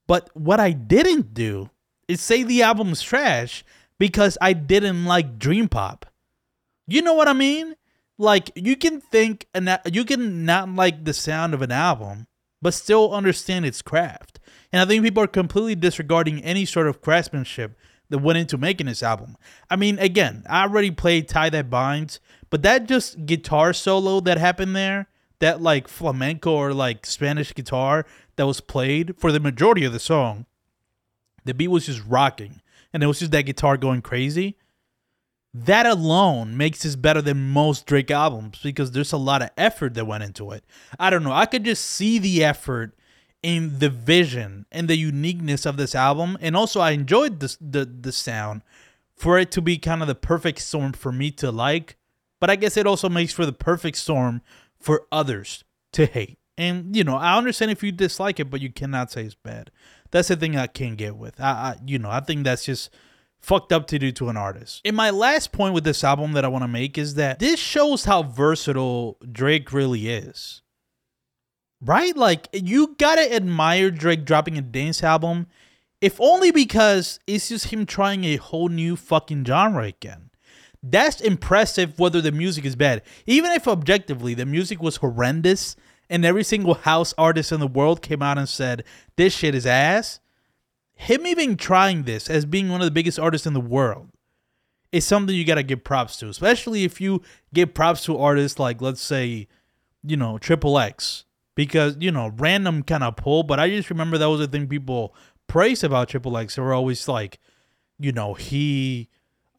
But 0.07 0.29
what 0.33 0.59
I 0.59 0.71
didn't 0.71 1.33
do 1.33 1.69
is 2.07 2.21
say 2.21 2.43
the 2.43 2.63
album's 2.63 3.01
trash 3.01 3.63
because 3.99 4.37
I 4.41 4.53
didn't 4.53 5.05
like 5.05 5.37
Dream 5.37 5.67
Pop. 5.67 6.05
You 6.87 7.01
know 7.01 7.13
what 7.13 7.27
I 7.27 7.33
mean? 7.33 7.75
Like 8.17 8.51
you 8.55 8.75
can 8.75 8.99
think 8.99 9.47
and 9.53 9.79
you 9.91 10.05
can 10.05 10.45
not 10.45 10.69
like 10.69 11.05
the 11.05 11.13
sound 11.13 11.53
of 11.53 11.61
an 11.61 11.71
album, 11.71 12.27
but 12.61 12.73
still 12.73 13.13
understand 13.13 13.65
its 13.65 13.81
craft. 13.81 14.39
And 14.71 14.81
I 14.81 14.85
think 14.85 15.03
people 15.03 15.23
are 15.23 15.27
completely 15.27 15.75
disregarding 15.75 16.43
any 16.43 16.65
sort 16.65 16.87
of 16.87 17.01
craftsmanship 17.01 17.77
that 18.09 18.19
went 18.19 18.37
into 18.37 18.57
making 18.57 18.87
this 18.87 19.03
album. 19.03 19.37
I 19.69 19.75
mean, 19.75 19.99
again, 19.99 20.43
I 20.49 20.63
already 20.63 20.91
played 20.91 21.27
Tie 21.27 21.49
That 21.49 21.69
Binds, 21.69 22.19
but 22.49 22.63
that 22.63 22.87
just 22.87 23.25
guitar 23.25 23.73
solo 23.73 24.19
that 24.21 24.37
happened 24.37 24.75
there, 24.75 25.07
that 25.39 25.61
like 25.61 25.87
flamenco 25.87 26.51
or 26.51 26.73
like 26.73 27.05
Spanish 27.05 27.53
guitar 27.53 28.05
that 28.37 28.47
was 28.47 28.61
played 28.61 29.15
for 29.17 29.31
the 29.31 29.39
majority 29.39 29.83
of 29.83 29.93
the 29.93 29.99
song, 29.99 30.45
the 31.45 31.53
beat 31.53 31.67
was 31.67 31.85
just 31.85 32.01
rocking. 32.07 32.61
And 32.93 33.03
it 33.03 33.07
was 33.07 33.19
just 33.19 33.31
that 33.31 33.43
guitar 33.43 33.77
going 33.77 34.01
crazy. 34.01 34.57
That 35.65 35.85
alone 35.85 36.55
makes 36.55 36.83
this 36.83 36.95
better 36.95 37.21
than 37.21 37.49
most 37.49 37.85
Drake 37.85 38.11
albums 38.11 38.59
because 38.61 38.91
there's 38.91 39.11
a 39.11 39.17
lot 39.17 39.41
of 39.41 39.49
effort 39.57 39.95
that 39.95 40.05
went 40.05 40.23
into 40.23 40.51
it. 40.51 40.63
I 40.99 41.09
don't 41.09 41.23
know. 41.23 41.31
I 41.31 41.45
could 41.45 41.63
just 41.63 41.85
see 41.85 42.19
the 42.19 42.43
effort 42.43 42.97
in 43.41 43.79
the 43.79 43.89
vision 43.89 44.65
and 44.71 44.87
the 44.87 44.97
uniqueness 44.97 45.65
of 45.65 45.77
this 45.77 45.95
album. 45.95 46.37
And 46.41 46.55
also 46.55 46.79
I 46.79 46.91
enjoyed 46.91 47.39
the 47.39 47.85
the 47.85 48.11
sound 48.11 48.61
for 49.15 49.39
it 49.39 49.49
to 49.51 49.61
be 49.61 49.77
kind 49.77 50.01
of 50.01 50.07
the 50.07 50.15
perfect 50.15 50.59
storm 50.59 50.93
for 50.93 51.11
me 51.11 51.31
to 51.31 51.51
like. 51.51 51.97
But 52.39 52.51
I 52.51 52.55
guess 52.55 52.77
it 52.77 52.85
also 52.85 53.09
makes 53.09 53.33
for 53.33 53.45
the 53.45 53.53
perfect 53.53 53.97
storm 53.97 54.41
for 54.79 55.07
others 55.11 55.63
to 55.93 56.05
hate. 56.05 56.37
And 56.55 56.95
you 56.95 57.03
know, 57.03 57.15
I 57.15 57.37
understand 57.37 57.71
if 57.71 57.81
you 57.81 57.91
dislike 57.91 58.39
it, 58.39 58.51
but 58.51 58.61
you 58.61 58.71
cannot 58.71 59.11
say 59.11 59.23
it's 59.23 59.35
bad. 59.35 59.71
That's 60.11 60.27
the 60.27 60.35
thing 60.35 60.55
I 60.55 60.67
can't 60.67 60.97
get 60.97 61.15
with. 61.15 61.39
I, 61.41 61.49
I 61.49 61.75
you 61.85 61.97
know, 61.97 62.09
I 62.09 62.19
think 62.19 62.43
that's 62.43 62.65
just 62.65 62.89
fucked 63.39 63.71
up 63.71 63.87
to 63.87 63.99
do 63.99 64.11
to 64.13 64.29
an 64.29 64.37
artist. 64.37 64.81
And 64.83 64.95
my 64.95 65.09
last 65.09 65.51
point 65.51 65.73
with 65.73 65.83
this 65.83 66.03
album 66.03 66.33
that 66.33 66.45
I 66.45 66.49
want 66.49 66.63
to 66.63 66.67
make 66.67 66.97
is 66.97 67.15
that 67.15 67.39
this 67.39 67.59
shows 67.59 68.05
how 68.05 68.23
versatile 68.23 69.17
Drake 69.31 69.71
really 69.71 70.09
is. 70.09 70.61
Right? 71.79 72.15
Like 72.15 72.49
you 72.53 72.95
gotta 72.97 73.33
admire 73.33 73.91
Drake 73.91 74.25
dropping 74.25 74.57
a 74.57 74.61
dance 74.61 75.03
album, 75.03 75.47
if 76.01 76.19
only 76.19 76.51
because 76.51 77.19
it's 77.27 77.49
just 77.49 77.67
him 77.67 77.85
trying 77.85 78.23
a 78.23 78.37
whole 78.37 78.69
new 78.69 78.95
fucking 78.95 79.45
genre 79.45 79.83
again. 79.83 80.31
That's 80.81 81.21
impressive 81.21 81.99
whether 81.99 82.21
the 82.21 82.31
music 82.31 82.65
is 82.65 82.75
bad. 82.75 83.01
Even 83.25 83.51
if 83.51 83.67
objectively 83.67 84.33
the 84.33 84.45
music 84.45 84.81
was 84.81 84.97
horrendous 84.97 85.75
and 86.09 86.23
every 86.23 86.43
single 86.43 86.75
house 86.75 87.13
artist 87.17 87.51
in 87.51 87.59
the 87.59 87.67
world 87.67 88.01
came 88.01 88.21
out 88.21 88.37
and 88.37 88.47
said, 88.47 88.83
This 89.15 89.35
shit 89.35 89.55
is 89.55 89.65
ass 89.65 90.19
him 90.97 91.27
even 91.27 91.55
trying 91.55 92.03
this 92.03 92.29
as 92.29 92.45
being 92.45 92.69
one 92.69 92.81
of 92.81 92.85
the 92.85 92.91
biggest 92.91 93.19
artists 93.19 93.45
in 93.45 93.53
the 93.53 93.61
world 93.61 94.09
is 94.91 95.05
something 95.05 95.35
you 95.35 95.45
gotta 95.45 95.63
give 95.63 95.83
props 95.83 96.17
to, 96.17 96.27
especially 96.27 96.83
if 96.83 96.99
you 96.99 97.21
give 97.53 97.73
props 97.73 98.03
to 98.05 98.17
artists 98.17 98.57
like, 98.57 98.81
let's 98.81 99.01
say, 99.01 99.47
you 100.03 100.17
know, 100.17 100.39
Triple 100.39 100.79
X, 100.79 101.25
because 101.55 101.95
you 101.99 102.11
know, 102.11 102.31
random 102.37 102.81
kind 102.81 103.03
of 103.03 103.15
pull. 103.15 103.43
But 103.43 103.59
I 103.59 103.69
just 103.69 103.91
remember 103.91 104.17
that 104.17 104.25
was 104.25 104.39
the 104.39 104.47
thing 104.47 104.67
people 104.67 105.15
praise 105.45 105.83
about 105.83 106.09
Triple 106.09 106.35
X. 106.37 106.55
They 106.55 106.61
were 106.63 106.73
always 106.73 107.07
like, 107.07 107.39
you 107.99 108.11
know, 108.11 108.33
he, 108.33 109.09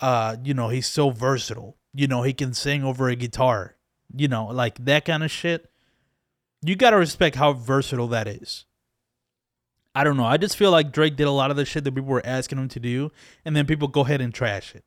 uh, 0.00 0.36
you 0.42 0.54
know, 0.54 0.70
he's 0.70 0.88
so 0.88 1.10
versatile. 1.10 1.76
You 1.94 2.08
know, 2.08 2.22
he 2.22 2.32
can 2.32 2.52
sing 2.52 2.82
over 2.82 3.08
a 3.08 3.16
guitar. 3.16 3.76
You 4.14 4.26
know, 4.26 4.46
like 4.46 4.84
that 4.86 5.04
kind 5.04 5.22
of 5.22 5.30
shit. 5.30 5.70
You 6.62 6.74
gotta 6.74 6.96
respect 6.96 7.36
how 7.36 7.52
versatile 7.52 8.08
that 8.08 8.26
is. 8.26 8.64
I 9.98 10.04
don't 10.04 10.16
know. 10.16 10.24
I 10.24 10.36
just 10.36 10.56
feel 10.56 10.70
like 10.70 10.92
Drake 10.92 11.16
did 11.16 11.26
a 11.26 11.32
lot 11.32 11.50
of 11.50 11.56
the 11.56 11.64
shit 11.64 11.82
that 11.82 11.92
people 11.92 12.08
were 12.08 12.24
asking 12.24 12.58
him 12.58 12.68
to 12.68 12.78
do, 12.78 13.10
and 13.44 13.56
then 13.56 13.66
people 13.66 13.88
go 13.88 14.02
ahead 14.02 14.20
and 14.20 14.32
trash 14.32 14.72
it. 14.76 14.84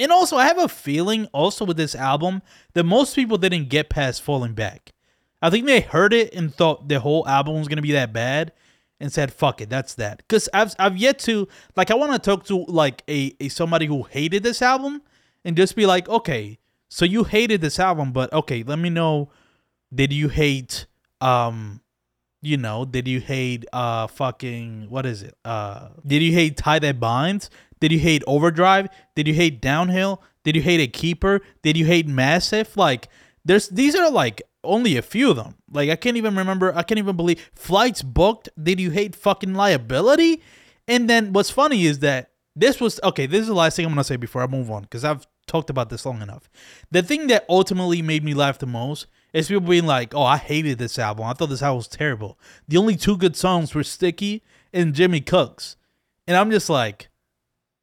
And 0.00 0.10
also, 0.10 0.36
I 0.36 0.46
have 0.46 0.58
a 0.58 0.68
feeling 0.68 1.26
also 1.26 1.64
with 1.64 1.76
this 1.76 1.94
album 1.94 2.42
that 2.74 2.82
most 2.82 3.14
people 3.14 3.38
didn't 3.38 3.68
get 3.68 3.88
past 3.88 4.20
Falling 4.20 4.54
Back. 4.54 4.94
I 5.40 5.48
think 5.48 5.66
they 5.66 5.80
heard 5.80 6.12
it 6.12 6.34
and 6.34 6.52
thought 6.52 6.88
the 6.88 6.98
whole 6.98 7.24
album 7.28 7.54
was 7.60 7.68
gonna 7.68 7.82
be 7.82 7.92
that 7.92 8.12
bad, 8.12 8.50
and 8.98 9.12
said, 9.12 9.32
"Fuck 9.32 9.60
it, 9.60 9.70
that's 9.70 9.94
that." 9.94 10.18
Because 10.18 10.48
I've 10.52 10.74
I've 10.76 10.96
yet 10.96 11.20
to 11.20 11.46
like 11.76 11.92
I 11.92 11.94
want 11.94 12.12
to 12.12 12.18
talk 12.18 12.44
to 12.46 12.64
like 12.64 13.04
a, 13.08 13.36
a 13.38 13.48
somebody 13.48 13.86
who 13.86 14.02
hated 14.02 14.42
this 14.42 14.60
album 14.60 15.02
and 15.44 15.56
just 15.56 15.76
be 15.76 15.86
like, 15.86 16.08
okay, 16.08 16.58
so 16.88 17.04
you 17.04 17.22
hated 17.22 17.60
this 17.60 17.78
album, 17.78 18.10
but 18.10 18.32
okay, 18.32 18.64
let 18.64 18.80
me 18.80 18.90
know. 18.90 19.30
Did 19.94 20.12
you 20.12 20.30
hate 20.30 20.86
um 21.20 21.80
you 22.42 22.56
know, 22.56 22.84
did 22.84 23.08
you 23.08 23.20
hate 23.20 23.64
uh 23.72 24.06
fucking 24.08 24.90
what 24.90 25.06
is 25.06 25.22
it? 25.22 25.34
Uh 25.44 25.88
did 26.06 26.22
you 26.22 26.32
hate 26.32 26.56
Tie 26.56 26.80
That 26.80 27.00
Binds? 27.00 27.48
Did 27.80 27.92
you 27.92 27.98
hate 27.98 28.22
Overdrive? 28.26 28.88
Did 29.14 29.26
you 29.26 29.34
hate 29.34 29.62
Downhill? 29.62 30.22
Did 30.44 30.56
you 30.56 30.62
hate 30.62 30.80
a 30.80 30.88
keeper? 30.88 31.40
Did 31.62 31.76
you 31.76 31.86
hate 31.86 32.06
Massive? 32.06 32.76
Like 32.76 33.08
there's 33.44 33.68
these 33.68 33.94
are 33.94 34.10
like 34.10 34.42
only 34.64 34.96
a 34.96 35.02
few 35.02 35.30
of 35.30 35.36
them. 35.36 35.54
Like 35.70 35.88
I 35.88 35.96
can't 35.96 36.16
even 36.16 36.36
remember 36.36 36.76
I 36.76 36.82
can't 36.82 36.98
even 36.98 37.16
believe 37.16 37.50
flights 37.54 38.02
booked. 38.02 38.48
Did 38.60 38.80
you 38.80 38.90
hate 38.90 39.14
fucking 39.14 39.54
liability? 39.54 40.42
And 40.88 41.08
then 41.08 41.32
what's 41.32 41.50
funny 41.50 41.86
is 41.86 42.00
that 42.00 42.30
this 42.54 42.80
was 42.80 43.00
okay, 43.02 43.26
this 43.26 43.42
is 43.42 43.46
the 43.46 43.54
last 43.54 43.76
thing 43.76 43.86
I'm 43.86 43.92
gonna 43.92 44.04
say 44.04 44.16
before 44.16 44.42
I 44.42 44.46
move 44.46 44.70
on, 44.70 44.82
because 44.82 45.04
I've 45.04 45.26
talked 45.46 45.70
about 45.70 45.90
this 45.90 46.04
long 46.04 46.22
enough. 46.22 46.50
The 46.90 47.02
thing 47.02 47.28
that 47.28 47.44
ultimately 47.48 48.02
made 48.02 48.24
me 48.24 48.34
laugh 48.34 48.58
the 48.58 48.66
most 48.66 49.06
is 49.32 49.48
people 49.48 49.68
being 49.68 49.86
like, 49.86 50.14
"Oh, 50.14 50.22
I 50.22 50.36
hated 50.36 50.78
this 50.78 50.98
album. 50.98 51.26
I 51.26 51.32
thought 51.32 51.48
this 51.48 51.62
album 51.62 51.78
was 51.78 51.88
terrible." 51.88 52.38
The 52.68 52.76
only 52.76 52.96
two 52.96 53.16
good 53.16 53.36
songs 53.36 53.74
were 53.74 53.84
"Sticky" 53.84 54.42
and 54.72 54.94
"Jimmy 54.94 55.20
Cooks," 55.20 55.76
and 56.26 56.36
I'm 56.36 56.50
just 56.50 56.68
like, 56.68 57.08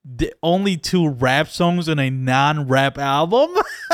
the 0.05 0.33
only 0.41 0.77
two 0.77 1.09
rap 1.09 1.47
songs 1.49 1.88
in 1.88 1.99
a 1.99 2.09
non-rap 2.09 2.97
album. 2.97 3.49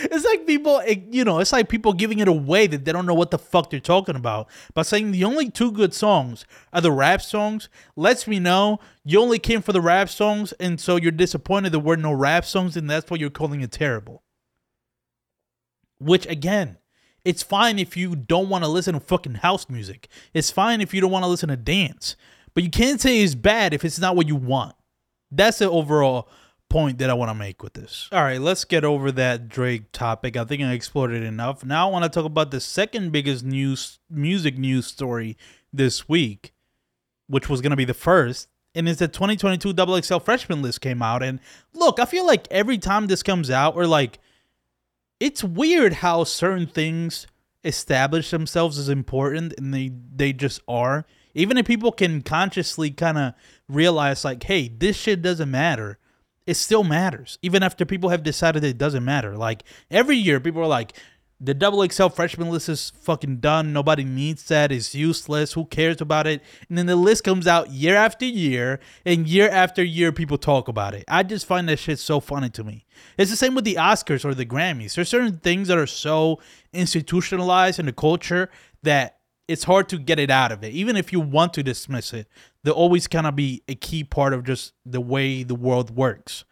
it's 0.00 0.24
like 0.24 0.46
people, 0.46 0.80
eh, 0.84 0.96
you 1.10 1.24
know, 1.24 1.38
it's 1.38 1.52
like 1.52 1.68
people 1.68 1.92
giving 1.92 2.18
it 2.18 2.28
away 2.28 2.66
that 2.66 2.84
they 2.84 2.92
don't 2.92 3.06
know 3.06 3.14
what 3.14 3.30
the 3.30 3.38
fuck 3.38 3.70
they're 3.70 3.80
talking 3.80 4.16
about. 4.16 4.48
By 4.74 4.82
saying 4.82 5.10
the 5.10 5.24
only 5.24 5.50
two 5.50 5.72
good 5.72 5.94
songs 5.94 6.44
are 6.72 6.80
the 6.80 6.92
rap 6.92 7.22
songs, 7.22 7.68
lets 7.96 8.26
me 8.26 8.38
know 8.38 8.78
you 9.04 9.20
only 9.20 9.38
came 9.38 9.62
for 9.62 9.72
the 9.72 9.80
rap 9.80 10.08
songs, 10.08 10.52
and 10.60 10.78
so 10.78 10.96
you're 10.96 11.10
disappointed 11.10 11.72
there 11.72 11.80
were 11.80 11.96
no 11.96 12.12
rap 12.12 12.44
songs, 12.44 12.76
and 12.76 12.88
that's 12.88 13.10
why 13.10 13.16
you're 13.16 13.30
calling 13.30 13.62
it 13.62 13.72
terrible. 13.72 14.22
Which 16.02 16.26
again, 16.26 16.78
it's 17.24 17.42
fine 17.42 17.78
if 17.78 17.96
you 17.96 18.16
don't 18.16 18.48
want 18.48 18.64
to 18.64 18.68
listen 18.68 18.94
to 18.94 19.00
fucking 19.00 19.34
house 19.34 19.68
music. 19.68 20.08
It's 20.34 20.50
fine 20.50 20.80
if 20.80 20.92
you 20.92 21.00
don't 21.00 21.10
want 21.10 21.24
to 21.24 21.28
listen 21.28 21.48
to 21.48 21.56
dance. 21.56 22.16
But 22.54 22.64
you 22.64 22.70
can't 22.70 23.00
say 23.00 23.20
it's 23.20 23.34
bad 23.34 23.72
if 23.72 23.84
it's 23.84 23.98
not 23.98 24.16
what 24.16 24.28
you 24.28 24.36
want. 24.36 24.74
That's 25.30 25.58
the 25.58 25.70
overall 25.70 26.28
point 26.68 26.98
that 26.98 27.10
I 27.10 27.14
want 27.14 27.30
to 27.30 27.34
make 27.34 27.62
with 27.62 27.74
this. 27.74 28.08
All 28.12 28.22
right, 28.22 28.40
let's 28.40 28.64
get 28.64 28.84
over 28.84 29.12
that 29.12 29.48
Drake 29.48 29.92
topic. 29.92 30.36
I 30.36 30.44
think 30.44 30.62
I 30.62 30.72
explored 30.72 31.12
it 31.12 31.22
enough. 31.22 31.64
Now 31.64 31.88
I 31.88 31.92
want 31.92 32.04
to 32.04 32.08
talk 32.08 32.24
about 32.24 32.50
the 32.50 32.60
second 32.60 33.12
biggest 33.12 33.44
news 33.44 34.00
music 34.10 34.58
news 34.58 34.86
story 34.86 35.36
this 35.72 36.08
week, 36.08 36.52
which 37.28 37.48
was 37.48 37.60
going 37.60 37.70
to 37.70 37.76
be 37.76 37.84
the 37.84 37.94
first. 37.94 38.48
And 38.74 38.88
it's 38.88 38.98
the 38.98 39.08
2022 39.08 39.74
XXL 39.74 40.24
freshman 40.24 40.62
list 40.62 40.80
came 40.80 41.02
out. 41.02 41.22
And 41.22 41.40
look, 41.74 42.00
I 42.00 42.06
feel 42.06 42.26
like 42.26 42.48
every 42.50 42.78
time 42.78 43.06
this 43.06 43.22
comes 43.22 43.50
out, 43.50 43.76
or 43.76 43.86
like 43.86 44.18
it's 45.22 45.44
weird 45.44 45.92
how 45.94 46.24
certain 46.24 46.66
things 46.66 47.28
establish 47.62 48.30
themselves 48.30 48.76
as 48.76 48.88
important 48.88 49.54
and 49.56 49.72
they 49.72 49.92
they 50.14 50.32
just 50.32 50.60
are. 50.66 51.06
Even 51.32 51.56
if 51.56 51.64
people 51.64 51.92
can 51.92 52.22
consciously 52.22 52.90
kind 52.90 53.16
of 53.16 53.34
realize 53.68 54.24
like 54.24 54.42
hey 54.42 54.66
this 54.68 54.96
shit 54.96 55.22
doesn't 55.22 55.50
matter 55.50 55.98
it 56.44 56.54
still 56.54 56.82
matters. 56.82 57.38
Even 57.40 57.62
after 57.62 57.84
people 57.84 58.10
have 58.10 58.24
decided 58.24 58.64
it 58.64 58.78
doesn't 58.78 59.04
matter. 59.04 59.36
Like 59.36 59.62
every 59.90 60.16
year 60.16 60.40
people 60.40 60.62
are 60.62 60.66
like 60.66 60.92
the 61.44 61.54
double 61.54 61.86
XL 61.86 62.06
freshman 62.06 62.50
list 62.50 62.68
is 62.68 62.92
fucking 63.00 63.38
done. 63.38 63.72
Nobody 63.72 64.04
needs 64.04 64.44
that. 64.44 64.70
It's 64.70 64.94
useless. 64.94 65.54
Who 65.54 65.64
cares 65.64 66.00
about 66.00 66.28
it? 66.28 66.40
And 66.68 66.78
then 66.78 66.86
the 66.86 66.94
list 66.94 67.24
comes 67.24 67.48
out 67.48 67.70
year 67.70 67.96
after 67.96 68.24
year, 68.24 68.78
and 69.04 69.26
year 69.26 69.48
after 69.48 69.82
year, 69.82 70.12
people 70.12 70.38
talk 70.38 70.68
about 70.68 70.94
it. 70.94 71.04
I 71.08 71.24
just 71.24 71.46
find 71.46 71.68
that 71.68 71.80
shit 71.80 71.98
so 71.98 72.20
funny 72.20 72.48
to 72.50 72.62
me. 72.62 72.84
It's 73.18 73.30
the 73.30 73.36
same 73.36 73.56
with 73.56 73.64
the 73.64 73.74
Oscars 73.74 74.24
or 74.24 74.34
the 74.34 74.46
Grammys. 74.46 74.94
There's 74.94 75.08
certain 75.08 75.38
things 75.38 75.66
that 75.66 75.78
are 75.78 75.86
so 75.86 76.38
institutionalized 76.72 77.80
in 77.80 77.86
the 77.86 77.92
culture 77.92 78.48
that 78.84 79.18
it's 79.48 79.64
hard 79.64 79.88
to 79.88 79.98
get 79.98 80.20
it 80.20 80.30
out 80.30 80.52
of 80.52 80.62
it. 80.62 80.72
Even 80.72 80.96
if 80.96 81.12
you 81.12 81.18
want 81.18 81.54
to 81.54 81.64
dismiss 81.64 82.12
it, 82.12 82.28
they'll 82.62 82.72
always 82.72 83.08
kind 83.08 83.26
of 83.26 83.34
be 83.34 83.62
a 83.66 83.74
key 83.74 84.04
part 84.04 84.32
of 84.32 84.44
just 84.44 84.74
the 84.86 85.00
way 85.00 85.42
the 85.42 85.56
world 85.56 85.90
works. 85.90 86.44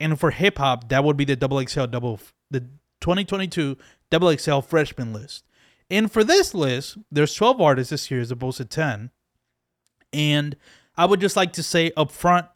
And 0.00 0.18
for 0.18 0.30
hip 0.30 0.56
hop, 0.56 0.88
that 0.88 1.04
would 1.04 1.18
be 1.18 1.26
the 1.26 1.36
double 1.36 1.62
XL 1.62 1.84
double 1.84 2.18
the 2.50 2.60
2022 3.00 3.76
double 4.10 4.36
XL 4.36 4.60
freshman 4.60 5.12
list. 5.12 5.44
And 5.88 6.10
for 6.10 6.22
this 6.22 6.54
list, 6.54 6.98
there's 7.10 7.34
12 7.34 7.60
artists 7.60 7.90
this 7.90 8.10
year 8.10 8.20
as 8.20 8.30
opposed 8.30 8.58
to 8.58 8.64
10. 8.64 9.10
And 10.12 10.56
I 10.96 11.06
would 11.06 11.20
just 11.20 11.36
like 11.36 11.52
to 11.54 11.62
say 11.62 11.92
up 11.96 12.10
front, 12.12 12.46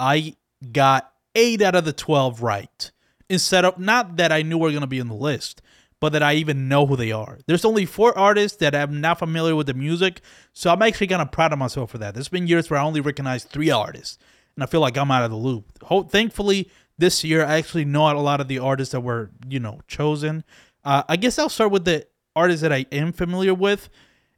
I 0.00 0.36
got 0.72 1.12
eight 1.34 1.62
out 1.62 1.74
of 1.74 1.84
the 1.84 1.92
12 1.92 2.42
right. 2.42 2.90
Instead 3.30 3.64
of 3.64 3.78
not 3.78 4.16
that 4.16 4.32
I 4.32 4.42
knew 4.42 4.58
were 4.58 4.70
going 4.70 4.82
to 4.82 4.86
be 4.86 4.98
in 4.98 5.08
the 5.08 5.14
list, 5.14 5.62
but 6.00 6.12
that 6.12 6.22
I 6.22 6.34
even 6.34 6.68
know 6.68 6.84
who 6.84 6.96
they 6.96 7.12
are. 7.12 7.38
There's 7.46 7.64
only 7.64 7.86
four 7.86 8.16
artists 8.18 8.58
that 8.58 8.74
I'm 8.74 9.00
not 9.00 9.18
familiar 9.18 9.56
with 9.56 9.66
the 9.66 9.74
music, 9.74 10.20
so 10.52 10.70
I'm 10.70 10.82
actually 10.82 11.06
kind 11.06 11.22
of 11.22 11.32
proud 11.32 11.52
of 11.52 11.58
myself 11.58 11.90
for 11.90 11.98
that. 11.98 12.12
There's 12.12 12.28
been 12.28 12.46
years 12.46 12.68
where 12.68 12.78
I 12.78 12.84
only 12.84 13.00
recognize 13.00 13.44
three 13.44 13.70
artists, 13.70 14.18
and 14.54 14.62
I 14.62 14.66
feel 14.66 14.80
like 14.80 14.98
I'm 14.98 15.10
out 15.10 15.24
of 15.24 15.30
the 15.30 15.36
loop. 15.36 15.72
Thankfully, 16.10 16.70
this 16.98 17.24
year. 17.24 17.44
I 17.44 17.56
actually 17.56 17.84
know 17.84 18.10
a 18.10 18.18
lot 18.18 18.40
of 18.40 18.48
the 18.48 18.58
artists 18.58 18.92
that 18.92 19.00
were, 19.00 19.30
you 19.48 19.60
know, 19.60 19.80
chosen. 19.86 20.44
Uh, 20.84 21.02
I 21.08 21.16
guess 21.16 21.38
I'll 21.38 21.48
start 21.48 21.70
with 21.70 21.84
the 21.84 22.06
artists 22.36 22.62
that 22.62 22.72
I 22.72 22.86
am 22.92 23.12
familiar 23.12 23.54
with, 23.54 23.88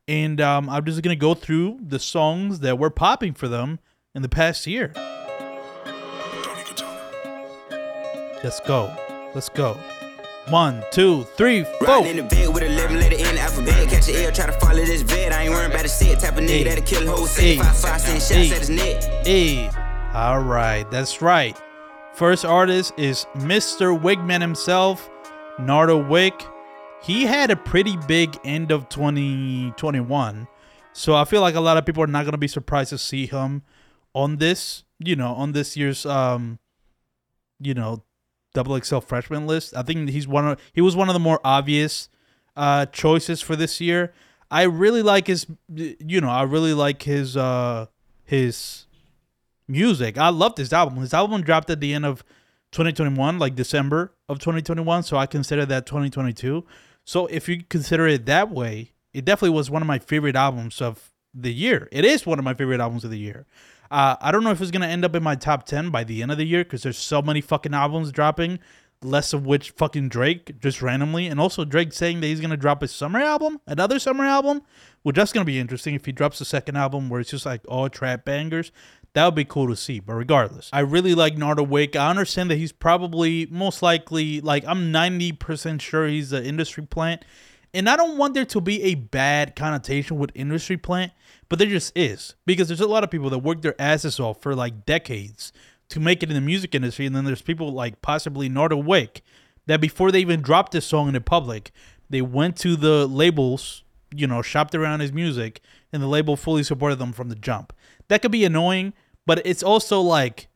and 0.06 0.40
um, 0.40 0.68
I'm 0.68 0.84
just 0.84 1.02
gonna 1.02 1.16
go 1.16 1.34
through 1.34 1.78
the 1.86 1.98
songs 1.98 2.60
that 2.60 2.78
were 2.78 2.90
popping 2.90 3.34
for 3.34 3.48
them 3.48 3.78
in 4.14 4.22
the 4.22 4.28
past 4.28 4.66
year. 4.66 4.92
Let's 8.44 8.60
go. 8.60 8.94
Let's 9.34 9.48
go. 9.48 9.76
One, 10.48 10.84
two, 10.92 11.24
three, 11.36 11.64
Riding 11.80 12.18
in 12.18 12.28
four. 12.28 12.28
the 12.28 12.44
bed 12.46 12.54
with 12.54 12.62
a 12.62 12.66
11 12.66 13.00
letter 13.00 13.16
in 13.16 13.34
the 13.34 13.40
alphabet. 13.40 13.88
Catch 13.88 14.06
the 14.06 14.24
L, 14.26 14.30
try 14.32 14.46
to 14.46 14.52
follow 14.60 14.74
this 14.84 15.02
vet. 15.02 15.32
I 15.32 15.42
ain't 15.44 15.52
worrying 15.52 15.72
about 15.72 15.82
the 15.82 15.88
shit. 15.88 16.20
Type 16.20 16.36
of 16.36 16.44
nigga 16.44 16.64
that'll 16.64 16.84
kill 16.84 17.02
a 17.08 17.10
whole 17.10 17.26
Hey. 17.26 17.56
set. 17.56 17.64
Five, 17.66 17.76
five, 17.76 18.00
send 18.00 18.22
shots 18.22 18.52
at 18.52 18.58
his 18.60 18.70
neck. 18.70 19.02
Hey. 19.26 19.68
All 20.14 20.40
right, 20.40 20.88
that's 20.92 21.20
right. 21.20 21.60
First 22.14 22.44
artist 22.44 22.92
is 22.96 23.26
Mr. 23.34 23.98
Wigman 24.00 24.40
himself, 24.40 25.10
Nardo 25.58 25.96
Wick. 25.96 26.46
He 27.02 27.24
had 27.24 27.50
a 27.50 27.56
pretty 27.56 27.96
big 28.08 28.36
end 28.44 28.70
of 28.70 28.88
2021. 28.88 30.48
So 30.92 31.14
I 31.14 31.24
feel 31.24 31.40
like 31.40 31.54
a 31.54 31.60
lot 31.60 31.76
of 31.76 31.86
people 31.86 32.02
are 32.02 32.08
not 32.08 32.24
going 32.24 32.32
to 32.32 32.38
be 32.38 32.48
surprised 32.48 32.90
to 32.90 32.98
see 32.98 33.26
him 33.26 33.62
on 34.14 34.36
this, 34.36 34.84
you 34.98 35.14
know, 35.16 35.34
on 35.34 35.52
this 35.52 35.76
year's 35.76 36.06
um 36.06 36.58
you 37.58 37.74
know, 37.74 38.02
double 38.54 38.78
XL 38.78 38.98
freshman 38.98 39.46
list. 39.46 39.74
I 39.76 39.82
think 39.82 40.10
he's 40.10 40.28
one 40.28 40.46
of 40.48 40.60
he 40.72 40.80
was 40.80 40.96
one 40.96 41.08
of 41.08 41.14
the 41.14 41.20
more 41.20 41.40
obvious 41.44 42.08
uh 42.56 42.86
choices 42.86 43.40
for 43.40 43.56
this 43.56 43.80
year. 43.80 44.12
I 44.50 44.62
really 44.62 45.02
like 45.02 45.26
his 45.26 45.46
you 45.74 46.20
know, 46.20 46.30
I 46.30 46.42
really 46.42 46.74
like 46.74 47.02
his 47.02 47.36
uh 47.36 47.86
his 48.24 48.86
music. 49.68 50.18
I 50.18 50.28
love 50.28 50.56
this 50.56 50.72
album. 50.72 50.98
His 50.98 51.14
album 51.14 51.42
dropped 51.42 51.70
at 51.70 51.80
the 51.80 51.92
end 51.92 52.04
of 52.04 52.24
2021, 52.72 53.38
like 53.38 53.54
December 53.54 54.12
of 54.28 54.38
2021, 54.38 55.02
so 55.02 55.16
I 55.16 55.26
consider 55.26 55.64
that 55.66 55.86
2022. 55.86 56.64
So 57.04 57.26
if 57.26 57.48
you 57.48 57.62
consider 57.62 58.06
it 58.06 58.26
that 58.26 58.50
way, 58.50 58.92
it 59.14 59.24
definitely 59.24 59.56
was 59.56 59.70
one 59.70 59.82
of 59.82 59.88
my 59.88 59.98
favorite 59.98 60.36
albums 60.36 60.80
of 60.80 61.12
the 61.32 61.52
year. 61.52 61.88
It 61.92 62.04
is 62.04 62.26
one 62.26 62.38
of 62.38 62.44
my 62.44 62.54
favorite 62.54 62.80
albums 62.80 63.04
of 63.04 63.10
the 63.10 63.18
year. 63.18 63.46
Uh, 63.90 64.16
I 64.20 64.32
don't 64.32 64.42
know 64.42 64.50
if 64.50 64.60
it's 64.60 64.72
gonna 64.72 64.88
end 64.88 65.04
up 65.04 65.14
in 65.14 65.22
my 65.22 65.36
top 65.36 65.64
10 65.64 65.90
by 65.90 66.02
the 66.02 66.22
end 66.22 66.32
of 66.32 66.38
the 66.38 66.46
year 66.46 66.64
because 66.64 66.82
there's 66.82 66.98
so 66.98 67.22
many 67.22 67.40
fucking 67.40 67.72
albums 67.74 68.10
dropping, 68.10 68.58
less 69.02 69.32
of 69.32 69.46
which 69.46 69.70
fucking 69.70 70.08
Drake 70.08 70.58
just 70.60 70.82
randomly, 70.82 71.26
and 71.26 71.38
also 71.40 71.64
Drake 71.64 71.92
saying 71.92 72.20
that 72.20 72.26
he's 72.26 72.40
gonna 72.40 72.56
drop 72.56 72.82
a 72.82 72.88
summer 72.88 73.20
album, 73.20 73.60
another 73.66 73.98
summer 73.98 74.24
album, 74.24 74.62
which 75.02 75.16
that's 75.16 75.32
gonna 75.32 75.44
be 75.44 75.58
interesting 75.58 75.94
if 75.94 76.06
he 76.06 76.12
drops 76.12 76.40
a 76.40 76.44
second 76.44 76.76
album 76.76 77.08
where 77.08 77.20
it's 77.20 77.30
just 77.30 77.46
like 77.46 77.60
all 77.68 77.88
trap 77.88 78.24
bangers. 78.24 78.72
That 79.16 79.24
would 79.24 79.34
be 79.34 79.46
cool 79.46 79.68
to 79.68 79.76
see. 79.76 79.98
But 79.98 80.14
regardless, 80.14 80.68
I 80.74 80.80
really 80.80 81.14
like 81.14 81.38
Nardo. 81.38 81.64
I 81.74 82.10
understand 82.10 82.50
that 82.50 82.56
he's 82.56 82.72
probably 82.72 83.46
most 83.50 83.82
likely 83.82 84.42
like 84.42 84.64
I'm 84.66 84.92
90% 84.92 85.80
sure 85.80 86.06
he's 86.06 86.34
an 86.34 86.44
industry 86.44 86.84
plant. 86.84 87.24
And 87.72 87.88
I 87.88 87.96
don't 87.96 88.16
want 88.18 88.34
there 88.34 88.44
to 88.44 88.60
be 88.60 88.82
a 88.84 88.94
bad 88.94 89.56
connotation 89.56 90.18
with 90.18 90.30
industry 90.34 90.76
plant, 90.76 91.12
but 91.48 91.58
there 91.58 91.68
just 91.68 91.96
is. 91.96 92.34
Because 92.44 92.68
there's 92.68 92.80
a 92.80 92.86
lot 92.86 93.04
of 93.04 93.10
people 93.10 93.30
that 93.30 93.38
work 93.38 93.62
their 93.62 93.74
asses 93.78 94.20
off 94.20 94.42
for 94.42 94.54
like 94.54 94.84
decades 94.84 95.50
to 95.88 96.00
make 96.00 96.22
it 96.22 96.28
in 96.28 96.34
the 96.34 96.40
music 96.40 96.74
industry. 96.74 97.06
And 97.06 97.14
then 97.14 97.24
there's 97.24 97.42
people 97.42 97.72
like 97.72 98.02
possibly 98.02 98.48
Nardo 98.48 98.76
Wick 98.76 99.22
that 99.66 99.80
before 99.80 100.10
they 100.10 100.20
even 100.20 100.42
dropped 100.42 100.72
this 100.72 100.86
song 100.86 101.08
in 101.08 101.14
the 101.14 101.20
public, 101.20 101.72
they 102.08 102.22
went 102.22 102.56
to 102.58 102.76
the 102.76 103.06
labels, 103.06 103.84
you 104.14 104.26
know, 104.26 104.42
shopped 104.42 104.74
around 104.74 105.00
his 105.00 105.12
music, 105.12 105.60
and 105.92 106.02
the 106.02 106.06
label 106.06 106.36
fully 106.36 106.62
supported 106.62 106.98
them 106.98 107.12
from 107.12 107.28
the 107.28 107.34
jump. 107.34 107.72
That 108.08 108.22
could 108.22 108.32
be 108.32 108.44
annoying, 108.44 108.92
but 109.26 109.42
it's 109.44 109.62
also 109.62 110.00
like, 110.00 110.48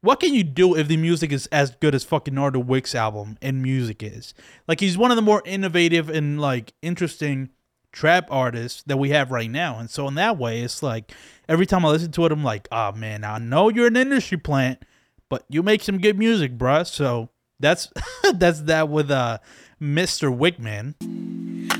what 0.00 0.20
can 0.20 0.32
you 0.32 0.44
do 0.44 0.76
if 0.76 0.88
the 0.88 0.96
music 0.96 1.32
is 1.32 1.46
as 1.48 1.72
good 1.72 1.94
as 1.94 2.04
fucking 2.04 2.34
Nardo 2.34 2.60
Wick's 2.60 2.94
album 2.94 3.36
and 3.42 3.62
music 3.62 4.02
is? 4.02 4.32
Like 4.66 4.80
he's 4.80 4.96
one 4.96 5.10
of 5.10 5.16
the 5.16 5.22
more 5.22 5.42
innovative 5.44 6.08
and 6.08 6.40
like 6.40 6.72
interesting 6.82 7.50
trap 7.92 8.28
artists 8.30 8.82
that 8.84 8.98
we 8.98 9.10
have 9.10 9.30
right 9.30 9.50
now. 9.50 9.78
And 9.78 9.90
so 9.90 10.08
in 10.08 10.14
that 10.14 10.38
way, 10.38 10.62
it's 10.62 10.82
like 10.82 11.12
every 11.48 11.66
time 11.66 11.84
I 11.84 11.88
listen 11.88 12.12
to 12.12 12.26
it, 12.26 12.32
I'm 12.32 12.44
like, 12.44 12.68
oh 12.70 12.92
man, 12.92 13.24
I 13.24 13.38
know 13.38 13.68
you're 13.68 13.86
an 13.86 13.96
industry 13.96 14.38
plant, 14.38 14.84
but 15.28 15.44
you 15.48 15.62
make 15.62 15.82
some 15.82 15.98
good 15.98 16.18
music, 16.18 16.56
bruh. 16.56 16.86
So 16.86 17.30
that's 17.60 17.92
that's 18.34 18.62
that 18.62 18.88
with 18.88 19.10
uh 19.10 19.38
Mr. 19.80 20.36
Wickman. 20.36 20.94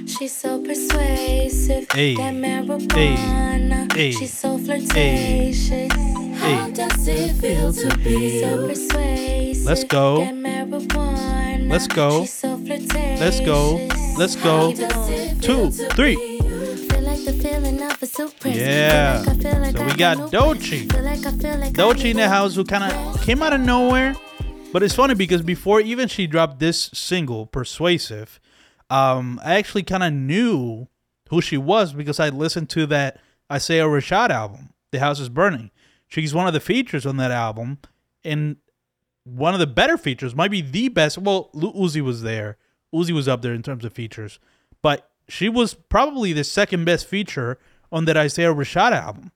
She's 0.08 0.34
so 0.34 0.62
persuasive. 0.62 1.86
Hey. 1.92 2.14
That 2.14 2.34
marijuana. 2.34 3.92
Hey. 3.92 4.12
She's 4.12 4.32
so 4.32 4.56
flirtatious. 4.58 5.92
How 6.38 6.70
does 6.70 7.08
it 7.08 7.32
feel 7.34 7.72
to 7.72 7.98
be 7.98 8.40
so 8.40 8.66
persuasive? 8.68 9.66
Let's 9.66 9.84
go. 9.84 10.20
Let's 11.68 11.86
go. 11.86 12.22
She's 12.22 12.32
so. 12.32 12.54
Let's 12.56 13.40
go. 13.40 13.88
Let's 14.16 14.36
go. 14.36 14.72
How 15.40 15.56
does 15.56 15.80
it 15.80 15.90
Two, 15.90 15.94
three. 15.96 16.16
be? 16.16 16.38
Feel 16.88 17.00
like 17.02 17.24
the 17.24 17.32
feeling 17.32 17.82
of 17.82 18.02
a 18.02 18.06
super 18.06 18.48
Yeah. 18.48 19.22
Feel 19.22 19.34
like 19.34 19.46
I 19.46 19.50
feel 19.52 19.60
like 19.60 19.76
So 19.76 19.84
we 19.84 19.92
got 19.94 20.16
got 20.16 20.32
no 20.32 20.54
Doechii. 20.54 20.92
Feel 20.92 21.02
like 21.02 21.26
I 21.26 21.30
feel 21.32 21.58
like 21.58 21.78
I 21.78 21.82
Doechii 21.82 22.04
need 22.04 22.10
in 22.10 22.16
the 22.18 22.28
house 22.28 22.54
who 22.56 22.64
kind 22.64 22.84
of 22.84 23.22
came 23.22 23.42
out 23.42 23.52
of 23.52 23.60
nowhere. 23.60 24.14
But 24.72 24.82
it's 24.82 24.94
funny 24.94 25.14
because 25.14 25.42
before 25.42 25.80
even 25.80 26.08
she 26.08 26.26
dropped 26.26 26.58
this 26.58 26.90
single, 26.92 27.46
Persuasive, 27.46 28.38
um, 28.90 29.40
I 29.42 29.54
actually 29.54 29.82
kind 29.82 30.02
of 30.02 30.12
knew 30.12 30.88
who 31.30 31.40
she 31.40 31.56
was 31.56 31.92
because 31.92 32.20
I 32.20 32.28
listened 32.28 32.68
to 32.70 32.86
that 32.86 33.18
Isaiah 33.50 33.84
Rashad 33.84 34.30
album, 34.30 34.70
The 34.90 35.00
House 35.00 35.20
is 35.20 35.28
Burning. 35.30 35.70
She's 36.06 36.34
one 36.34 36.46
of 36.46 36.52
the 36.52 36.60
features 36.60 37.06
on 37.06 37.16
that 37.18 37.30
album, 37.30 37.78
and 38.24 38.56
one 39.24 39.54
of 39.54 39.60
the 39.60 39.66
better 39.66 39.96
features, 39.96 40.34
might 40.34 40.50
be 40.50 40.62
the 40.62 40.88
best. 40.88 41.18
Well, 41.18 41.50
Uzi 41.54 42.00
was 42.02 42.22
there. 42.22 42.56
Uzi 42.94 43.12
was 43.12 43.28
up 43.28 43.42
there 43.42 43.52
in 43.54 43.62
terms 43.62 43.84
of 43.84 43.92
features, 43.92 44.38
but 44.82 45.10
she 45.28 45.48
was 45.48 45.74
probably 45.74 46.32
the 46.32 46.44
second 46.44 46.84
best 46.84 47.06
feature 47.06 47.58
on 47.92 48.04
that 48.06 48.16
Isaiah 48.16 48.54
Rashad 48.54 48.92
album. 48.92 49.32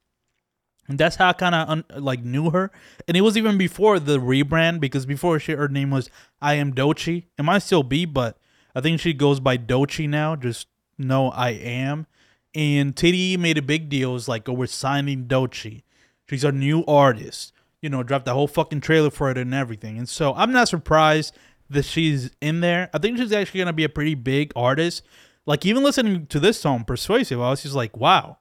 And 0.89 0.99
that's 0.99 1.17
how 1.17 1.29
I 1.29 1.33
kind 1.33 1.55
of 1.55 1.69
un- 1.69 1.85
like 1.97 2.25
knew 2.25 2.51
her. 2.51 2.71
And 3.07 3.17
it 3.17 3.21
was 3.21 3.37
even 3.37 3.57
before 3.57 3.99
the 3.99 4.19
rebrand 4.19 4.81
because 4.81 5.07
before 5.07 5.39
she 5.39 5.53
her 5.53 5.69
name 5.69 5.91
was 5.91 6.11
I 6.41 6.55
am 6.55 6.75
Doechii. 6.75 7.27
It 7.39 7.43
might 7.43 7.61
still 7.61 7.83
be, 7.83 8.05
but 8.05 8.37
I 8.75 8.81
think 8.81 9.01
she 9.01 9.13
goes 9.13 9.39
by 9.39 9.57
Doechii 9.59 10.09
now. 10.09 10.35
Just 10.35 10.67
know 10.99 11.31
I 11.31 11.51
am. 11.51 12.07
And 12.55 12.95
TDE 12.95 13.39
made 13.39 13.59
a 13.59 13.63
big 13.63 13.89
deal. 13.89 14.11
It 14.11 14.15
was 14.15 14.29
like, 14.29 14.49
oh, 14.49 14.53
we're 14.53 14.67
signing 14.67 15.27
Doechii. 15.27 15.83
She's 16.29 16.45
our 16.45 16.53
new 16.53 16.85
artist. 16.87 17.53
You 17.81 17.89
know, 17.89 18.03
dropped 18.03 18.27
the 18.27 18.35
whole 18.35 18.49
fucking 18.49 18.81
trailer 18.81 19.11
for 19.11 19.31
it 19.31 19.39
and 19.39 19.55
everything. 19.55 19.99
And 19.99 20.09
so 20.09 20.35
I'm 20.35 20.53
not 20.53 20.69
surprised 20.69 21.35
that 21.71 21.85
she's 21.85 22.31
in 22.41 22.61
there. 22.61 22.91
I 22.93 22.99
think 22.99 23.19
she's 23.19 23.33
actually 23.33 23.61
gonna 23.61 23.73
be 23.73 23.85
a 23.85 23.89
pretty 23.89 24.15
big 24.15 24.53
artist. 24.55 25.03
Like 25.47 25.67
even 25.67 25.83
listening 25.83 26.27
to 26.29 26.41
this 26.41 26.61
song, 26.61 26.85
Persuasive, 26.85 27.41
I 27.41 27.51
was 27.51 27.63
just 27.63 27.75
like, 27.75 27.97
wow 27.97 28.39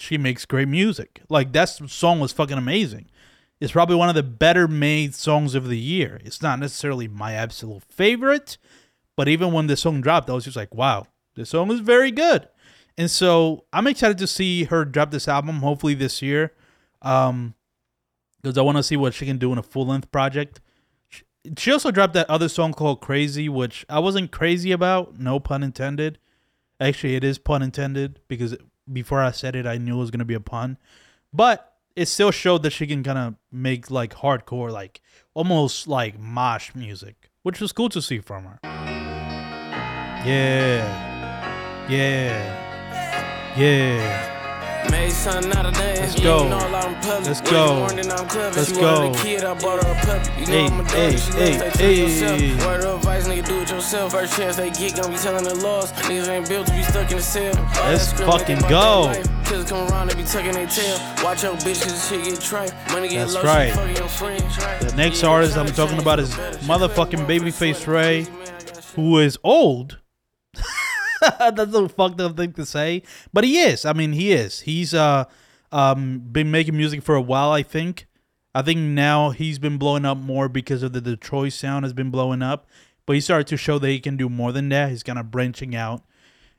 she 0.00 0.16
makes 0.16 0.46
great 0.46 0.68
music. 0.68 1.20
Like 1.28 1.52
that 1.52 1.68
song 1.68 2.20
was 2.20 2.32
fucking 2.32 2.56
amazing. 2.56 3.06
It's 3.60 3.72
probably 3.72 3.96
one 3.96 4.08
of 4.08 4.14
the 4.14 4.22
better 4.22 4.66
made 4.66 5.14
songs 5.14 5.54
of 5.54 5.68
the 5.68 5.78
year. 5.78 6.20
It's 6.24 6.40
not 6.40 6.58
necessarily 6.58 7.06
my 7.06 7.34
absolute 7.34 7.82
favorite, 7.84 8.56
but 9.16 9.28
even 9.28 9.52
when 9.52 9.66
the 9.66 9.76
song 9.76 10.00
dropped, 10.00 10.30
I 10.30 10.32
was 10.32 10.44
just 10.44 10.56
like, 10.56 10.74
wow, 10.74 11.06
this 11.34 11.50
song 11.50 11.70
is 11.70 11.80
very 11.80 12.10
good. 12.10 12.48
And 12.96 13.10
so 13.10 13.64
I'm 13.72 13.86
excited 13.86 14.16
to 14.18 14.26
see 14.26 14.64
her 14.64 14.86
drop 14.86 15.10
this 15.10 15.28
album, 15.28 15.56
hopefully 15.56 15.94
this 15.94 16.22
year, 16.22 16.54
um, 17.02 17.54
because 18.42 18.56
I 18.56 18.62
want 18.62 18.78
to 18.78 18.82
see 18.82 18.96
what 18.96 19.12
she 19.12 19.26
can 19.26 19.36
do 19.36 19.52
in 19.52 19.58
a 19.58 19.62
full 19.62 19.86
length 19.86 20.10
project. 20.10 20.62
She- 21.56 21.72
also 21.72 21.90
dropped 21.90 22.14
that 22.14 22.28
other 22.28 22.48
song 22.48 22.72
called 22.72 23.00
Crazy, 23.00 23.48
which 23.48 23.84
I 23.88 23.98
wasn't 23.98 24.30
crazy 24.30 24.72
about, 24.72 25.18
no 25.18 25.40
pun 25.40 25.62
intended. 25.62 26.18
Actually, 26.78 27.16
it 27.16 27.24
is 27.24 27.38
pun 27.38 27.62
intended 27.62 28.20
because 28.28 28.56
before 28.90 29.20
I 29.20 29.30
said 29.30 29.54
it, 29.56 29.66
I 29.66 29.78
knew 29.78 29.96
it 29.96 30.00
was 30.00 30.10
gonna 30.10 30.24
be 30.24 30.34
a 30.34 30.40
pun, 30.40 30.78
but 31.32 31.74
it 31.96 32.06
still 32.06 32.30
showed 32.30 32.62
that 32.62 32.70
she 32.70 32.86
can 32.86 33.02
kind 33.02 33.18
of 33.18 33.34
make 33.52 33.90
like 33.90 34.14
hardcore, 34.14 34.70
like 34.70 35.00
almost 35.34 35.86
like 35.88 36.18
mosh 36.18 36.74
music, 36.74 37.30
which 37.42 37.60
was 37.60 37.72
cool 37.72 37.88
to 37.90 38.00
see 38.02 38.20
from 38.20 38.44
her. 38.44 38.58
Yeah, 40.24 41.86
yeah, 41.88 43.54
yeah. 43.56 44.29
Made 44.90 45.10
something 45.12 45.52
out 45.56 45.66
of 45.66 45.74
days. 45.74 45.98
Let's 46.00 46.20
go. 46.20 46.46
Let's 46.48 47.40
go. 47.42 47.86
Let's 47.90 48.72
go. 48.72 49.12
Kid, 49.16 49.44
I 49.44 49.54
bought 49.58 49.82
her 49.84 49.90
a 49.92 49.94
puppy. 50.06 50.40
You 50.40 50.46
know 50.46 50.52
Hey, 50.52 50.66
I'm 50.66 50.80
a 50.80 50.82
dog, 50.84 50.92
hey, 50.92 51.16
she 51.16 51.32
hey, 51.32 51.58
loves 51.58 51.58
that 51.58 51.74
to 51.74 51.94
yourself. 51.94 52.40
hey. 52.40 52.66
Word 52.66 52.84
of 52.84 52.98
advice, 53.00 53.28
nigga, 53.28 53.46
do 53.46 53.60
it 53.60 53.70
yourself. 53.70 54.12
First 54.12 54.36
chance 54.36 54.56
they 54.56 54.70
get, 54.70 54.96
gonna 54.96 55.08
be 55.12 55.16
telling 55.18 55.44
the 55.44 55.54
laws. 55.56 55.92
Niggas 55.92 56.28
ain't 56.28 56.48
built 56.48 56.66
to 56.68 56.72
be 56.72 56.82
stuck 56.82 57.10
in 57.10 57.16
the 57.18 57.22
cell. 57.22 57.54
Let's 57.84 58.12
fucking 58.12 58.58
go. 58.60 58.66
about 59.04 59.14
their 59.14 59.24
life. 59.24 59.46
Killers 59.48 59.68
come 59.68 59.88
around, 59.88 60.08
they 60.08 60.14
be 60.14 60.24
tucking 60.24 60.52
their 60.52 60.66
tail. 60.66 60.98
Watch 61.22 61.42
your 61.42 61.54
bitch, 61.56 61.82
cause 61.82 62.08
shit 62.08 62.24
get 62.24 62.40
tripe. 62.40 62.72
Money 62.90 63.08
get 63.08 63.18
That's 63.28 63.34
low, 63.34 63.42
right. 63.42 63.68
she 63.70 63.74
fucking 63.76 63.96
your 63.96 64.08
friends. 64.08 64.56
The 64.90 64.96
next 64.96 65.22
artist 65.22 65.56
I'm 65.56 65.66
talking 65.66 65.98
about 65.98 66.18
is 66.20 66.34
motherfucking 66.64 67.26
Babyface 67.26 67.86
Ray, 67.86 68.26
who 68.96 69.18
is 69.18 69.38
old. 69.44 69.98
That's 71.38 71.74
a 71.74 71.88
fucked 71.88 72.20
up 72.20 72.36
thing 72.36 72.52
to 72.54 72.66
say, 72.66 73.02
but 73.32 73.44
he 73.44 73.58
is. 73.58 73.84
I 73.84 73.92
mean, 73.92 74.12
he 74.12 74.32
is. 74.32 74.60
He's 74.60 74.94
uh 74.94 75.24
um 75.72 76.20
been 76.20 76.50
making 76.50 76.76
music 76.76 77.02
for 77.02 77.14
a 77.14 77.20
while, 77.20 77.50
I 77.50 77.62
think. 77.62 78.06
I 78.54 78.62
think 78.62 78.80
now 78.80 79.30
he's 79.30 79.58
been 79.58 79.78
blowing 79.78 80.04
up 80.04 80.18
more 80.18 80.48
because 80.48 80.82
of 80.82 80.92
the 80.92 81.00
Detroit 81.00 81.52
sound 81.52 81.84
has 81.84 81.92
been 81.92 82.10
blowing 82.10 82.42
up. 82.42 82.66
But 83.06 83.14
he 83.14 83.20
started 83.20 83.46
to 83.48 83.56
show 83.56 83.78
that 83.78 83.88
he 83.88 84.00
can 84.00 84.16
do 84.16 84.28
more 84.28 84.52
than 84.52 84.68
that. 84.70 84.90
He's 84.90 85.02
kind 85.02 85.18
of 85.18 85.30
branching 85.30 85.74
out. 85.74 86.02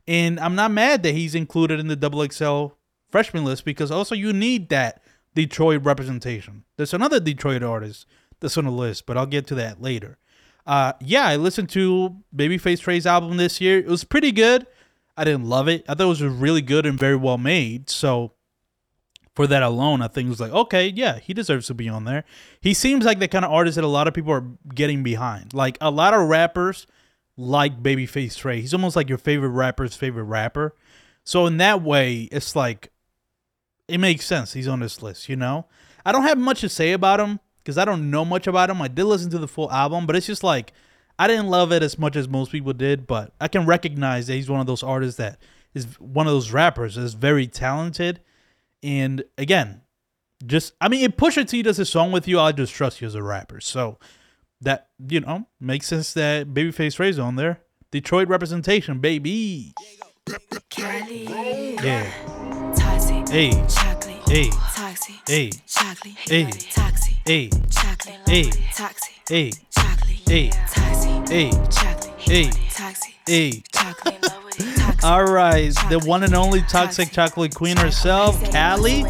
And 0.08 0.40
I'm 0.40 0.56
not 0.56 0.72
mad 0.72 1.04
that 1.04 1.14
he's 1.14 1.36
included 1.36 1.80
in 1.80 1.88
the 1.88 1.96
double 1.96 2.28
XL 2.28 2.68
freshman 3.10 3.46
list 3.46 3.66
because 3.66 3.92
also 3.92 4.16
you 4.16 4.34
need 4.34 4.70
that 4.70 5.02
Detroit 5.36 5.84
representation. 5.84 6.64
There's 6.78 6.94
another 6.94 7.20
Detroit 7.20 7.64
artist 7.64 8.06
that's 8.40 8.58
on 8.58 8.66
the 8.66 8.72
list, 8.72 9.06
but 9.06 9.18
I'll 9.18 9.26
get 9.26 9.48
to 9.48 9.56
that 9.56 9.82
later. 9.82 10.18
Uh, 10.66 10.94
yeah, 11.02 11.26
I 11.26 11.36
listened 11.36 11.70
to 11.70 12.16
Babyface 12.36 12.86
Ray's 12.86 13.06
album 13.06 13.38
this 13.38 13.60
year. 13.60 13.80
It 13.80 13.88
was 13.88 14.04
pretty 14.04 14.32
good. 14.32 14.68
I 15.18 15.24
didn't 15.24 15.46
love 15.46 15.68
it. 15.68 15.84
I 15.88 15.94
thought 15.94 16.06
it 16.06 16.08
was 16.08 16.24
really 16.24 16.62
good 16.62 16.86
and 16.86 16.98
very 16.98 17.16
well 17.16 17.38
made. 17.38 17.90
So 17.90 18.34
for 19.36 19.48
that 19.48 19.64
alone, 19.64 20.02
I 20.02 20.08
think 20.08 20.28
it 20.28 20.30
was 20.30 20.40
like, 20.40 20.52
okay, 20.52 20.88
yeah, 20.88 21.20
he 21.20 21.34
deserves 21.34 21.68
to 21.68 21.74
be 21.74 21.90
on 21.90 22.06
there. 22.06 22.24
He 22.60 22.74
seems 22.74 23.06
like 23.06 23.20
the 23.20 23.28
kind 23.28 23.46
of 23.46 23.52
artist 23.52 23.76
that 23.76 23.84
a 23.84 23.88
lot 23.88 24.08
of 24.08 24.14
people 24.14 24.32
are 24.32 24.46
getting 24.74 25.04
behind. 25.04 25.54
Like 25.54 25.78
a 25.82 25.92
lot 25.92 26.14
of 26.14 26.28
rappers 26.28 26.88
like 27.38 27.82
Babyface 27.82 28.38
Trey. 28.38 28.62
He's 28.62 28.74
almost 28.74 28.96
like 28.96 29.10
your 29.10 29.18
favorite 29.18 29.50
rapper's 29.50 29.96
favorite 29.96 30.26
rapper. 30.26 30.76
So 31.24 31.46
in 31.46 31.58
that 31.58 31.82
way, 31.82 32.30
it's 32.32 32.56
like 32.56 32.92
it 33.88 34.00
makes 34.00 34.26
sense. 34.26 34.54
He's 34.54 34.68
on 34.68 34.80
this 34.80 35.02
list, 35.02 35.28
you 35.28 35.36
know? 35.36 35.66
I 36.06 36.12
don't 36.12 36.24
have 36.24 36.38
much 36.38 36.62
to 36.62 36.70
say 36.70 36.94
about 36.94 37.20
him 37.20 37.40
because 37.64 37.78
I 37.78 37.86
don't 37.86 38.10
know 38.10 38.26
much 38.26 38.48
about 38.48 38.70
him. 38.70 38.82
I 38.82 38.88
did 38.88 39.06
listen 39.06 39.30
to 39.32 39.38
the 39.38 39.48
full 39.48 39.72
album, 39.72 40.06
but 40.06 40.16
it's 40.16 40.28
just 40.28 40.44
like 40.44 40.74
I 41.20 41.28
didn't 41.28 41.48
love 41.48 41.72
it 41.72 41.84
as 41.84 42.00
much 42.00 42.16
as 42.16 42.28
most 42.28 42.52
people 42.52 42.74
did, 42.74 43.06
but 43.08 43.34
I 43.40 43.48
can 43.48 43.66
recognize 43.66 44.28
that 44.28 44.34
he's 44.36 44.50
one 44.50 44.60
of 44.60 44.68
those 44.68 44.84
artists 44.84 45.18
that 45.18 45.40
is 45.74 46.00
one 46.00 46.28
of 46.28 46.34
those 46.34 46.52
rappers 46.52 46.96
that 46.96 47.04
is 47.04 47.14
very 47.14 47.48
talented. 47.48 48.22
And 48.84 49.24
again, 49.38 49.82
just 50.46 50.74
I 50.82 50.90
mean, 50.90 51.04
if 51.04 51.18
Pusha 51.18 51.48
T 51.48 51.62
does 51.62 51.80
a 51.80 51.86
song 51.86 52.12
with 52.12 52.28
you, 52.28 52.40
I 52.40 52.52
just 52.52 52.74
trust 52.74 53.02
you 53.02 53.08
as 53.08 53.16
a 53.16 53.24
rapper. 53.24 53.60
So 53.60 53.98
that 54.62 54.90
you 55.08 55.20
know 55.20 55.48
makes 55.60 55.88
sense 55.88 56.14
that 56.14 56.54
Babyface 56.54 57.00
Ray's 57.00 57.20
on 57.20 57.36
there. 57.36 57.62
Detroit 57.92 58.28
representation, 58.28 59.00
baby. 59.00 59.74
Yeah. 61.84 62.04
Hey. 63.30 63.52
Hey. 64.28 64.50
Hey. 65.28 65.52
Hey. 66.28 67.11
Hey. 67.26 67.50
Chocolate. 67.70 68.18
Hey. 68.26 68.50
Toxic. 68.74 69.14
Hey. 69.30 69.52
Chocolate. 69.70 70.10
Hey. 70.28 70.50
Toxic. 70.50 71.30
Hey. 71.30 71.52
Chocolate. 71.52 72.20
Hey. 72.20 72.50
Toxic. 72.72 73.14
Hey. 73.28 73.64
Chocolate. 73.72 74.24
Love 74.24 74.44
with 74.44 74.60
it. 74.60 74.76
Toxic. 74.78 75.04
All 75.04 75.26
right, 75.26 75.70
the 75.90 76.00
one 76.00 76.24
and 76.24 76.34
only 76.34 76.64
toxic 76.64 77.12
chocolate 77.12 77.54
queen 77.54 77.78
herself, 77.78 78.44
Kali, 78.52 79.04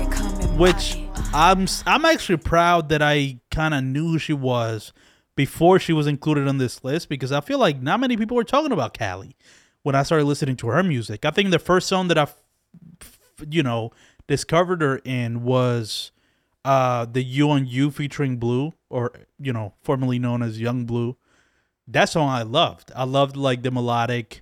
which 0.58 1.00
I'm 1.34 1.68
I'm 1.88 2.04
actually 2.04 2.38
proud 2.38 2.90
that 2.90 3.02
I 3.02 3.40
kind 3.50 3.74
of 3.74 3.82
knew 3.86 4.10
who 4.12 4.20
she 4.20 4.34
was 4.34 4.92
before 5.38 5.80
she 5.80 5.94
was 5.94 6.06
included 6.06 6.50
on 6.50 6.58
this 6.58 6.84
list 6.84 7.08
because 7.08 7.32
I 7.32 7.40
feel 7.40 7.60
like 7.60 7.82
not 7.82 8.02
many 8.02 8.18
people 8.18 8.36
were 8.36 8.44
talking 8.44 8.74
about 8.74 8.98
Kali 8.98 9.38
when 9.84 9.96
I 9.96 10.04
started 10.04 10.26
listening 10.26 10.58
to 10.58 10.68
her 10.68 10.84
music. 10.84 11.24
I 11.24 11.32
think 11.32 11.50
the 11.50 11.60
first 11.60 11.88
song 11.88 12.10
that 12.10 12.18
I, 12.18 12.28
you 13.50 13.64
know, 13.64 13.92
discovered 14.28 14.82
her 14.82 14.98
in 15.06 15.44
was 15.44 16.11
uh 16.66 17.06
the 17.06 17.24
You 17.24 17.50
on 17.50 17.66
You 17.66 17.92
featuring 17.92 18.38
Blue, 18.38 18.74
or 18.90 19.12
you 19.40 19.54
know, 19.54 19.74
formerly 19.82 20.20
known 20.20 20.42
as 20.42 20.60
Young 20.60 20.86
Blue. 20.86 21.18
That 21.88 22.06
song 22.06 22.30
I 22.30 22.44
loved. 22.44 22.92
I 22.96 23.04
loved 23.04 23.36
like 23.36 23.64
the 23.64 23.72
melodic 23.72 24.42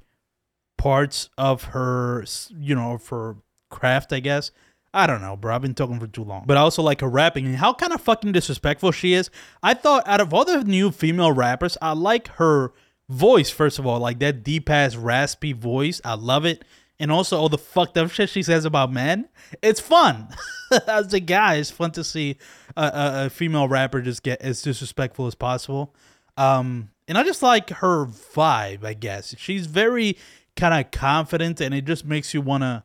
parts 0.77 1.29
of 1.38 1.65
her, 1.65 2.25
you 2.58 2.75
know, 2.75 2.99
her 3.10 3.38
craft, 3.69 4.13
I 4.13 4.19
guess. 4.19 4.51
I 4.93 5.05
don't 5.05 5.21
know, 5.21 5.36
bro. 5.36 5.53
I've 5.53 5.62
been 5.62 5.75
talking 5.75 5.99
for 5.99 6.08
too 6.08 6.23
long. 6.23 6.45
But 6.47 6.58
I 6.58 6.62
also 6.62 6.82
like 6.82 7.01
her 7.01 7.10
rapping 7.10 7.45
and 7.45 7.58
how 7.58 7.73
kind 7.73 7.93
of 7.93 8.01
fucking 8.01 8.32
disrespectful 8.32 8.91
she 8.91 9.13
is. 9.13 9.29
I 9.62 9.75
thought 9.75 10.08
out 10.08 10.19
of 10.21 10.34
all 10.34 10.45
the 10.45 10.63
new 10.63 10.89
female 10.91 11.32
rappers, 11.32 11.77
I 11.82 11.93
like 11.93 12.27
her 12.36 12.73
voice, 13.08 13.51
first 13.51 13.77
of 13.77 13.86
all. 13.86 13.99
Like 13.99 14.19
that 14.19 14.43
deep 14.43 14.69
ass, 14.69 14.95
raspy 14.95 15.53
voice. 15.53 16.01
I 16.03 16.15
love 16.15 16.45
it. 16.45 16.65
And 16.99 17.12
also 17.12 17.38
all 17.38 17.49
the 17.49 17.57
fucked 17.57 17.97
up 17.97 18.12
shit 18.12 18.29
she 18.29 18.43
says 18.43 18.65
about 18.65 18.91
men. 18.91 19.29
It's 19.62 19.79
fun. 19.79 20.27
As 20.88 21.13
a 21.13 21.19
guy, 21.19 21.55
it's 21.55 21.71
fun 21.71 21.91
to 21.91 22.03
see 22.03 22.38
a, 22.75 22.81
a, 22.81 23.25
a 23.25 23.29
female 23.29 23.67
rapper 23.67 24.01
just 24.01 24.21
get 24.21 24.41
as 24.41 24.62
disrespectful 24.62 25.25
as 25.25 25.33
possible. 25.33 25.95
Um, 26.38 26.91
and 27.07 27.17
I 27.17 27.23
just 27.23 27.41
like 27.41 27.69
her 27.71 28.05
vibe, 28.05 28.83
I 28.83 28.93
guess. 28.93 29.33
She's 29.38 29.65
very 29.65 30.17
kind 30.55 30.73
of 30.73 30.91
confident 30.91 31.59
and 31.62 31.73
it 31.73 31.85
just 31.85 32.05
makes 32.05 32.33
you 32.33 32.41
want 32.41 32.63
to 32.63 32.83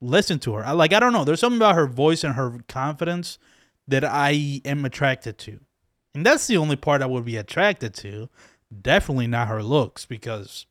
listen 0.00 0.38
to 0.40 0.54
her. 0.54 0.64
I 0.64 0.72
like 0.72 0.92
I 0.92 1.00
don't 1.00 1.12
know, 1.12 1.24
there's 1.24 1.40
something 1.40 1.58
about 1.58 1.74
her 1.74 1.86
voice 1.86 2.24
and 2.24 2.34
her 2.34 2.60
confidence 2.68 3.38
that 3.86 4.04
I 4.04 4.62
am 4.64 4.84
attracted 4.84 5.38
to. 5.38 5.60
And 6.14 6.24
that's 6.24 6.46
the 6.46 6.56
only 6.56 6.76
part 6.76 7.02
I 7.02 7.06
would 7.06 7.24
be 7.24 7.36
attracted 7.36 7.94
to. 7.94 8.28
Definitely 8.82 9.26
not 9.26 9.48
her 9.48 9.62
looks 9.62 10.04
because 10.04 10.66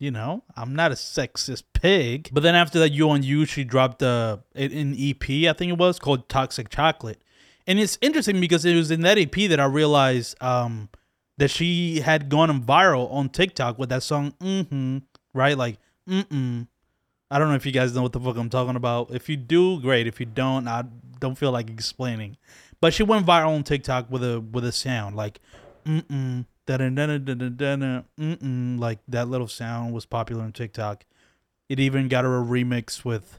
you 0.00 0.10
know, 0.10 0.42
I'm 0.56 0.74
not 0.74 0.90
a 0.90 0.94
sexist 0.94 1.62
pig. 1.74 2.30
But 2.32 2.42
then 2.42 2.56
after 2.56 2.80
that 2.80 2.90
you 2.90 3.08
on 3.10 3.22
you 3.22 3.44
she 3.44 3.62
dropped 3.62 4.02
uh, 4.02 4.38
an 4.56 4.96
EP, 4.98 5.22
I 5.22 5.52
think 5.52 5.70
it 5.70 5.78
was 5.78 6.00
called 6.00 6.28
Toxic 6.28 6.70
Chocolate. 6.70 7.22
And 7.66 7.78
it's 7.78 7.98
interesting 8.00 8.40
because 8.40 8.64
it 8.64 8.74
was 8.74 8.90
in 8.90 9.02
that 9.02 9.18
EP 9.18 9.48
that 9.50 9.60
I 9.60 9.66
realized 9.66 10.42
um 10.42 10.88
that 11.36 11.50
she 11.50 12.00
had 12.00 12.28
gone 12.28 12.62
viral 12.62 13.12
on 13.12 13.28
TikTok 13.28 13.78
with 13.78 13.90
that 13.90 14.02
song 14.02 14.32
mm-hmm, 14.40 14.98
right? 15.34 15.56
Like 15.56 15.78
mm-mm. 16.08 16.66
I 17.30 17.38
don't 17.38 17.48
know 17.48 17.54
if 17.54 17.66
you 17.66 17.72
guys 17.72 17.94
know 17.94 18.02
what 18.02 18.12
the 18.12 18.20
fuck 18.20 18.36
I'm 18.36 18.50
talking 18.50 18.76
about. 18.76 19.14
If 19.14 19.28
you 19.28 19.36
do, 19.36 19.80
great. 19.80 20.08
If 20.08 20.18
you 20.18 20.26
don't, 20.26 20.66
I 20.66 20.84
don't 21.20 21.36
feel 21.36 21.52
like 21.52 21.70
explaining. 21.70 22.38
But 22.80 22.94
she 22.94 23.02
went 23.02 23.26
viral 23.26 23.54
on 23.54 23.62
TikTok 23.62 24.10
with 24.10 24.24
a 24.24 24.40
with 24.40 24.64
a 24.64 24.72
sound 24.72 25.14
like 25.14 25.40
mm-mm. 25.84 26.46
Like 28.80 28.98
that 29.08 29.28
little 29.28 29.48
sound 29.48 29.92
was 29.92 30.06
popular 30.06 30.42
on 30.42 30.52
TikTok. 30.52 31.04
It 31.68 31.78
even 31.80 32.08
got 32.08 32.24
her 32.24 32.40
a 32.40 32.44
remix 32.44 33.04
with 33.04 33.38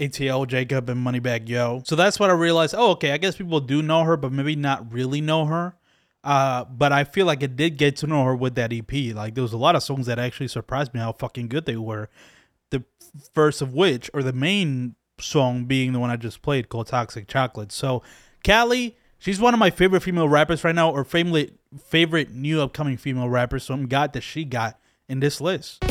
ATL 0.00 0.46
Jacob 0.46 0.88
and 0.88 1.06
Moneybag 1.06 1.48
Yo. 1.48 1.82
So 1.84 1.94
that's 1.94 2.18
what 2.18 2.30
I 2.30 2.32
realized. 2.32 2.74
Oh, 2.76 2.92
okay. 2.92 3.12
I 3.12 3.18
guess 3.18 3.36
people 3.36 3.60
do 3.60 3.82
know 3.82 4.04
her, 4.04 4.16
but 4.16 4.32
maybe 4.32 4.56
not 4.56 4.92
really 4.92 5.20
know 5.20 5.44
her. 5.44 5.74
Uh, 6.24 6.64
but 6.64 6.92
I 6.92 7.04
feel 7.04 7.26
like 7.26 7.42
I 7.42 7.46
did 7.46 7.76
get 7.76 7.96
to 7.96 8.06
know 8.06 8.24
her 8.24 8.34
with 8.34 8.54
that 8.54 8.72
EP. 8.72 9.14
Like 9.14 9.34
there 9.34 9.42
was 9.42 9.52
a 9.52 9.58
lot 9.58 9.76
of 9.76 9.82
songs 9.82 10.06
that 10.06 10.18
actually 10.18 10.48
surprised 10.48 10.94
me 10.94 11.00
how 11.00 11.12
fucking 11.12 11.48
good 11.48 11.66
they 11.66 11.76
were. 11.76 12.08
The 12.70 12.84
first 13.34 13.62
of 13.62 13.74
which, 13.74 14.10
or 14.14 14.22
the 14.22 14.32
main 14.32 14.96
song 15.18 15.64
being 15.64 15.92
the 15.92 15.98
one 15.98 16.10
I 16.10 16.16
just 16.16 16.42
played 16.42 16.68
called 16.68 16.86
Toxic 16.86 17.26
Chocolate. 17.28 17.72
So 17.72 18.02
Kali, 18.44 18.96
she's 19.18 19.40
one 19.40 19.54
of 19.54 19.60
my 19.60 19.70
favorite 19.70 20.02
female 20.02 20.28
rappers 20.28 20.64
right 20.64 20.74
now, 20.74 20.90
or 20.90 21.04
favorite 21.04 21.59
favorite 21.78 22.32
new 22.34 22.60
upcoming 22.60 22.96
female 22.96 23.28
rappers. 23.28 23.68
I'm 23.70 23.86
glad 23.88 24.12
that 24.14 24.22
she 24.22 24.44
got 24.44 24.78
in 25.08 25.20
this 25.20 25.40
list. 25.40 25.82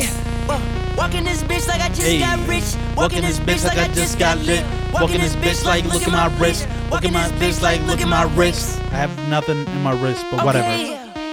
Walking 0.97 1.23
this 1.23 1.41
bitch 1.43 1.67
like 1.67 1.79
I 1.81 1.87
just 1.89 2.01
Hey. 2.01 2.19
got 2.19 2.45
rich. 2.47 2.63
Walking 2.97 3.21
this 3.21 3.39
bitch 3.39 3.63
like 3.65 3.77
I 3.77 3.87
just 3.93 4.19
got 4.19 4.37
lit. 4.39 4.65
Walking 4.93 5.21
this 5.21 5.35
bitch 5.37 5.63
like 5.65 5.85
look 5.85 6.01
at 6.03 6.11
my 6.11 6.27
wrist. 6.37 6.67
Walking 6.91 7.13
my 7.13 7.27
bitch 7.39 7.61
like 7.61 7.81
look 7.87 8.01
at 8.01 8.07
my 8.09 8.23
wrist. 8.35 8.79
I 8.91 8.95
have 8.95 9.29
nothing 9.29 9.65
in 9.65 9.81
my 9.81 9.93
wrist, 10.01 10.25
but 10.31 10.43
whatever. 10.43 10.67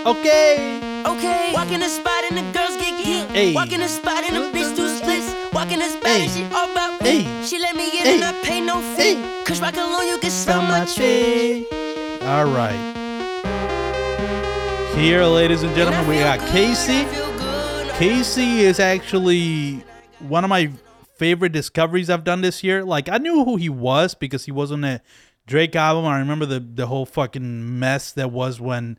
Okay. 0.07 1.03
Okay. 1.05 1.53
Walking 1.53 1.81
the 1.81 1.89
spot 1.89 2.23
and 2.31 2.37
the 2.39 2.43
girls 2.57 2.77
get 2.77 3.05
geek. 3.05 3.29
Hey. 3.31 3.53
Walking 3.55 3.81
the 3.81 3.89
spot 3.89 4.23
and 4.25 4.37
the 4.37 4.57
bitch 4.57 4.77
do 4.77 4.87
splits. 4.97 5.35
Walking 5.53 5.81
the 5.81 5.89
spot 5.89 6.07
Hey. 6.07 6.23
and 6.23 6.31
she 6.31 6.45
all 6.55 6.71
about 6.71 7.03
Hey. 7.03 7.25
me. 7.25 7.45
She 7.47 7.59
let 7.59 7.75
me 7.75 7.87
in 7.99 8.07
Hey. 8.07 8.15
and 8.15 8.25
I 8.25 8.33
pay 8.45 8.61
no 8.61 8.81
fee. 8.95 9.15
Hey. 9.17 9.43
Cause 9.45 9.61
rock 9.61 9.75
alone 9.77 10.07
you 10.07 10.19
can 10.19 10.31
smell 10.31 10.63
my 10.63 10.85
tree. 10.85 11.67
All 12.23 12.45
right. 12.47 12.96
Here, 14.97 15.23
ladies 15.25 15.63
and 15.63 15.77
gentlemen, 15.77 16.09
we 16.09 16.15
got 16.15 16.39
KayCyy. 16.39 17.05
KayCyy 17.99 18.61
is 18.61 18.81
actually 18.81 19.85
one 20.21 20.43
of 20.43 20.49
my 20.49 20.71
favorite 21.17 21.53
discoveries 21.53 22.09
I've 22.09 22.25
done 22.25 22.41
this 22.41 22.65
year. 22.65 22.83
Like 22.83 23.11
I 23.11 23.19
knew 23.19 23.45
who 23.45 23.57
he 23.57 23.69
was 23.69 24.15
because 24.15 24.47
he 24.47 24.53
was 24.53 24.73
on 24.73 24.81
the 24.81 25.03
Drake 25.47 25.77
album. 25.77 26.07
I 26.07 26.19
remember 26.19 26.47
the 26.47 26.61
the 26.61 26.87
whole 26.87 27.05
fucking 27.05 27.79
mess 27.79 28.11
that 28.13 28.33
was 28.33 28.59
when 28.59 28.99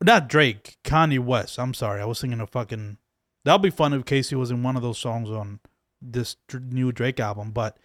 not 0.00 0.28
Drake, 0.28 0.78
Kanye 0.84 1.18
West. 1.18 1.58
I'm 1.58 1.74
sorry, 1.74 2.00
I 2.00 2.04
was 2.04 2.20
thinking 2.20 2.40
of 2.40 2.50
fucking. 2.50 2.98
That'll 3.44 3.58
be 3.58 3.70
fun 3.70 3.92
if 3.94 4.04
KayCyy 4.04 4.38
was 4.38 4.52
in 4.52 4.62
one 4.62 4.76
of 4.76 4.82
those 4.82 4.98
songs 4.98 5.28
on 5.28 5.58
this 6.00 6.36
new 6.52 6.92
Drake 6.92 7.18
album. 7.18 7.50
But 7.50 7.78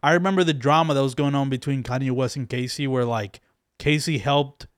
I 0.00 0.12
remember 0.12 0.44
the 0.44 0.54
drama 0.54 0.94
that 0.94 1.02
was 1.02 1.16
going 1.16 1.34
on 1.34 1.50
between 1.50 1.82
Kanye 1.82 2.12
West 2.12 2.36
and 2.36 2.48
KayCyy, 2.48 2.86
where 2.86 3.04
like 3.04 3.40
KayCyy 3.80 4.20
helped 4.20 4.68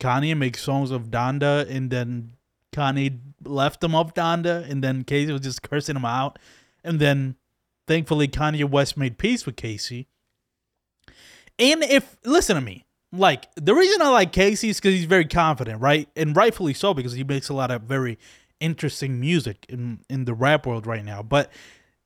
Kanye 0.00 0.36
make 0.36 0.56
songs 0.56 0.90
of 0.90 1.10
Donda, 1.10 1.68
and 1.70 1.90
then 1.90 2.32
Kanye 2.72 3.18
left 3.44 3.84
him 3.84 3.94
off 3.94 4.14
Donda, 4.14 4.68
and 4.68 4.82
then 4.82 5.04
KayCyy 5.04 5.32
was 5.32 5.42
just 5.42 5.62
cursing 5.62 5.96
him 5.96 6.04
out. 6.04 6.38
And 6.82 6.98
then 6.98 7.36
thankfully 7.86 8.26
Kanye 8.26 8.68
West 8.68 8.96
made 8.96 9.18
peace 9.18 9.46
with 9.46 9.56
KayCyy. 9.56 10.06
And 11.58 11.84
if 11.84 12.16
listen 12.24 12.56
to 12.56 12.62
me, 12.62 12.86
like 13.12 13.48
the 13.54 13.74
reason 13.74 14.00
I 14.00 14.08
like 14.08 14.32
KayCyy 14.32 14.70
is 14.70 14.76
because 14.78 14.94
he's 14.94 15.04
very 15.04 15.26
confident, 15.26 15.80
right? 15.80 16.08
And 16.16 16.34
rightfully 16.34 16.74
so, 16.74 16.94
because 16.94 17.12
he 17.12 17.24
makes 17.24 17.48
a 17.48 17.54
lot 17.54 17.70
of 17.70 17.82
very 17.82 18.18
interesting 18.60 19.20
music 19.20 19.66
in 19.68 20.00
in 20.08 20.24
the 20.24 20.34
rap 20.34 20.66
world 20.66 20.86
right 20.86 21.04
now. 21.04 21.22
But 21.22 21.50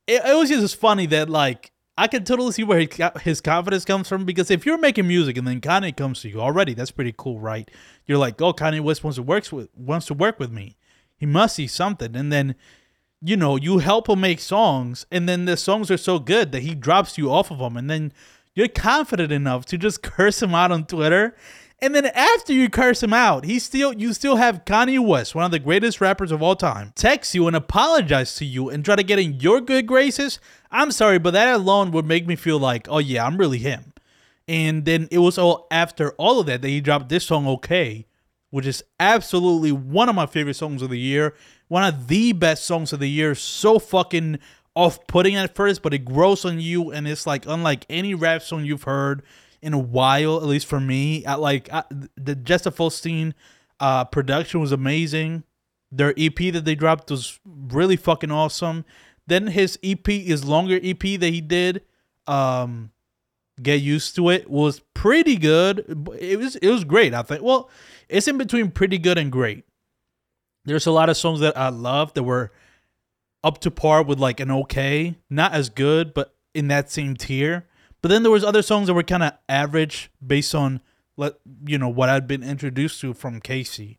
it, 0.06 0.22
it 0.24 0.36
was 0.36 0.48
just 0.48 0.76
funny 0.76 1.06
that 1.06 1.28
like 1.28 1.70
I 1.96 2.08
can 2.08 2.24
totally 2.24 2.50
see 2.52 2.64
where 2.64 2.88
his 3.22 3.40
confidence 3.40 3.84
comes 3.84 4.08
from 4.08 4.24
because 4.24 4.50
if 4.50 4.66
you're 4.66 4.78
making 4.78 5.06
music 5.06 5.36
and 5.36 5.46
then 5.46 5.60
Kanye 5.60 5.96
comes 5.96 6.22
to 6.22 6.28
you 6.28 6.40
already, 6.40 6.74
that's 6.74 6.90
pretty 6.90 7.14
cool, 7.16 7.38
right? 7.38 7.70
You're 8.06 8.18
like, 8.18 8.40
oh, 8.42 8.52
Kanye 8.52 8.80
West 8.80 9.04
wants 9.04 9.16
to 9.16 9.22
work 9.22 9.50
with 9.52 9.68
wants 9.76 10.06
to 10.06 10.14
work 10.14 10.40
with 10.40 10.50
me. 10.50 10.76
He 11.16 11.26
must 11.26 11.54
see 11.54 11.68
something, 11.68 12.16
and 12.16 12.32
then 12.32 12.56
you 13.22 13.36
know 13.36 13.54
you 13.54 13.78
help 13.78 14.08
him 14.08 14.20
make 14.20 14.40
songs, 14.40 15.06
and 15.12 15.28
then 15.28 15.44
the 15.44 15.56
songs 15.56 15.90
are 15.90 15.96
so 15.96 16.18
good 16.18 16.50
that 16.50 16.62
he 16.62 16.74
drops 16.74 17.16
you 17.16 17.30
off 17.30 17.52
of 17.52 17.58
them, 17.58 17.76
and 17.76 17.88
then 17.88 18.12
you're 18.54 18.68
confident 18.68 19.30
enough 19.30 19.64
to 19.66 19.78
just 19.78 20.02
curse 20.02 20.42
him 20.42 20.54
out 20.54 20.72
on 20.72 20.86
Twitter. 20.86 21.36
And 21.80 21.94
then 21.94 22.06
after 22.06 22.52
you 22.52 22.70
curse 22.70 23.02
him 23.02 23.12
out, 23.12 23.44
he 23.44 23.58
still 23.58 23.92
you 23.92 24.14
still 24.14 24.36
have 24.36 24.64
Kanye 24.64 25.04
West, 25.04 25.34
one 25.34 25.44
of 25.44 25.50
the 25.50 25.58
greatest 25.58 26.00
rappers 26.00 26.32
of 26.32 26.42
all 26.42 26.56
time, 26.56 26.92
text 26.94 27.34
you 27.34 27.46
and 27.46 27.54
apologize 27.54 28.34
to 28.36 28.44
you 28.44 28.70
and 28.70 28.84
try 28.84 28.96
to 28.96 29.02
get 29.02 29.18
in 29.18 29.38
your 29.38 29.60
good 29.60 29.86
graces. 29.86 30.40
I'm 30.74 30.90
sorry, 30.90 31.18
but 31.18 31.30
that 31.30 31.54
alone 31.54 31.92
would 31.92 32.04
make 32.04 32.26
me 32.26 32.34
feel 32.34 32.58
like, 32.58 32.88
oh 32.90 32.98
yeah, 32.98 33.24
I'm 33.24 33.38
really 33.38 33.58
him. 33.58 33.92
And 34.48 34.84
then 34.84 35.08
it 35.10 35.18
was 35.18 35.38
all 35.38 35.66
after 35.70 36.10
all 36.12 36.40
of 36.40 36.46
that 36.46 36.62
that 36.62 36.68
he 36.68 36.80
dropped 36.80 37.08
this 37.08 37.24
song, 37.24 37.46
Okay, 37.46 38.06
which 38.50 38.66
is 38.66 38.82
absolutely 38.98 39.72
one 39.72 40.08
of 40.08 40.16
my 40.16 40.26
favorite 40.26 40.54
songs 40.54 40.82
of 40.82 40.90
the 40.90 40.98
year. 40.98 41.34
One 41.68 41.84
of 41.84 42.08
the 42.08 42.32
best 42.32 42.64
songs 42.64 42.92
of 42.92 42.98
the 42.98 43.08
year. 43.08 43.34
So 43.34 43.78
fucking 43.78 44.40
off 44.74 45.06
putting 45.06 45.36
at 45.36 45.54
first, 45.54 45.80
but 45.80 45.94
it 45.94 46.04
grows 46.04 46.44
on 46.44 46.58
you 46.58 46.90
and 46.90 47.06
it's 47.06 47.26
like 47.26 47.46
unlike 47.46 47.86
any 47.88 48.14
rap 48.14 48.42
song 48.42 48.64
you've 48.64 48.82
heard 48.82 49.22
in 49.62 49.72
a 49.72 49.78
while, 49.78 50.36
at 50.36 50.42
least 50.42 50.66
for 50.66 50.80
me. 50.80 51.24
I, 51.24 51.36
like 51.36 51.72
I, 51.72 51.84
the 52.16 52.34
Gesaffelstein 52.34 53.32
uh, 53.78 54.04
production 54.06 54.60
was 54.60 54.72
amazing. 54.72 55.44
Their 55.92 56.12
EP 56.18 56.36
that 56.52 56.64
they 56.64 56.74
dropped 56.74 57.10
was 57.10 57.38
really 57.44 57.96
fucking 57.96 58.32
awesome. 58.32 58.84
Then 59.26 59.48
his 59.48 59.78
EP, 59.82 60.06
his 60.06 60.44
longer 60.44 60.78
EP 60.82 61.00
that 61.00 61.30
he 61.30 61.40
did, 61.40 61.82
um, 62.26 62.90
get 63.62 63.80
used 63.80 64.16
to 64.16 64.30
it 64.30 64.50
was 64.50 64.80
pretty 64.94 65.36
good. 65.36 66.06
It 66.18 66.38
was 66.38 66.56
it 66.56 66.68
was 66.68 66.84
great. 66.84 67.14
I 67.14 67.22
think. 67.22 67.42
Well, 67.42 67.70
it's 68.08 68.28
in 68.28 68.38
between 68.38 68.70
pretty 68.70 68.98
good 68.98 69.18
and 69.18 69.30
great. 69.30 69.64
There's 70.64 70.86
a 70.86 70.90
lot 70.92 71.08
of 71.08 71.16
songs 71.16 71.40
that 71.40 71.56
I 71.56 71.68
love 71.68 72.14
that 72.14 72.22
were 72.22 72.52
up 73.42 73.58
to 73.60 73.70
par 73.70 74.02
with 74.02 74.18
like 74.18 74.40
an 74.40 74.50
okay, 74.50 75.16
not 75.28 75.52
as 75.52 75.68
good, 75.68 76.14
but 76.14 76.34
in 76.54 76.68
that 76.68 76.90
same 76.90 77.14
tier. 77.14 77.66
But 78.00 78.08
then 78.08 78.22
there 78.22 78.32
was 78.32 78.44
other 78.44 78.62
songs 78.62 78.86
that 78.86 78.94
were 78.94 79.02
kind 79.02 79.22
of 79.22 79.32
average 79.48 80.10
based 80.26 80.54
on 80.54 80.80
let 81.16 81.34
you 81.66 81.78
know 81.78 81.88
what 81.88 82.08
I'd 82.08 82.26
been 82.26 82.42
introduced 82.42 83.00
to 83.02 83.14
from 83.14 83.40
KayCyy. 83.40 83.98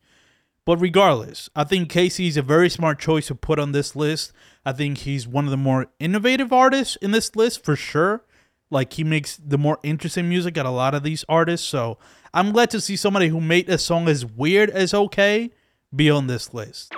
But 0.65 0.77
regardless, 0.77 1.49
I 1.55 1.63
think 1.63 1.91
KayCyy 1.91 2.27
is 2.27 2.37
a 2.37 2.41
very 2.41 2.69
smart 2.69 2.99
choice 2.99 3.27
to 3.27 3.35
put 3.35 3.59
on 3.59 3.71
this 3.71 3.95
list. 3.95 4.33
I 4.65 4.71
think 4.71 4.99
he's 4.99 5.27
one 5.27 5.45
of 5.45 5.51
the 5.51 5.57
more 5.57 5.87
innovative 5.99 6.51
artists 6.51 6.95
in 6.97 7.11
this 7.11 7.35
list 7.35 7.63
for 7.63 7.75
sure. 7.75 8.23
Like 8.71 8.93
he 8.93 9.03
makes 9.03 9.37
the 9.37 9.59
more 9.59 9.77
interesting 9.83 10.27
music 10.27 10.57
at 10.57 10.65
a 10.65 10.71
lot 10.71 10.95
of 10.95 11.03
these 11.03 11.23
artists. 11.29 11.67
So 11.67 11.99
I'm 12.33 12.51
glad 12.51 12.71
to 12.71 12.81
see 12.81 12.95
somebody 12.95 13.27
who 13.27 13.39
made 13.39 13.69
a 13.69 13.77
song 13.77 14.07
as 14.07 14.25
weird 14.25 14.71
as 14.71 14.93
okay 14.93 15.51
be 15.95 16.09
on 16.09 16.25
this 16.25 16.51
list. 16.51 16.93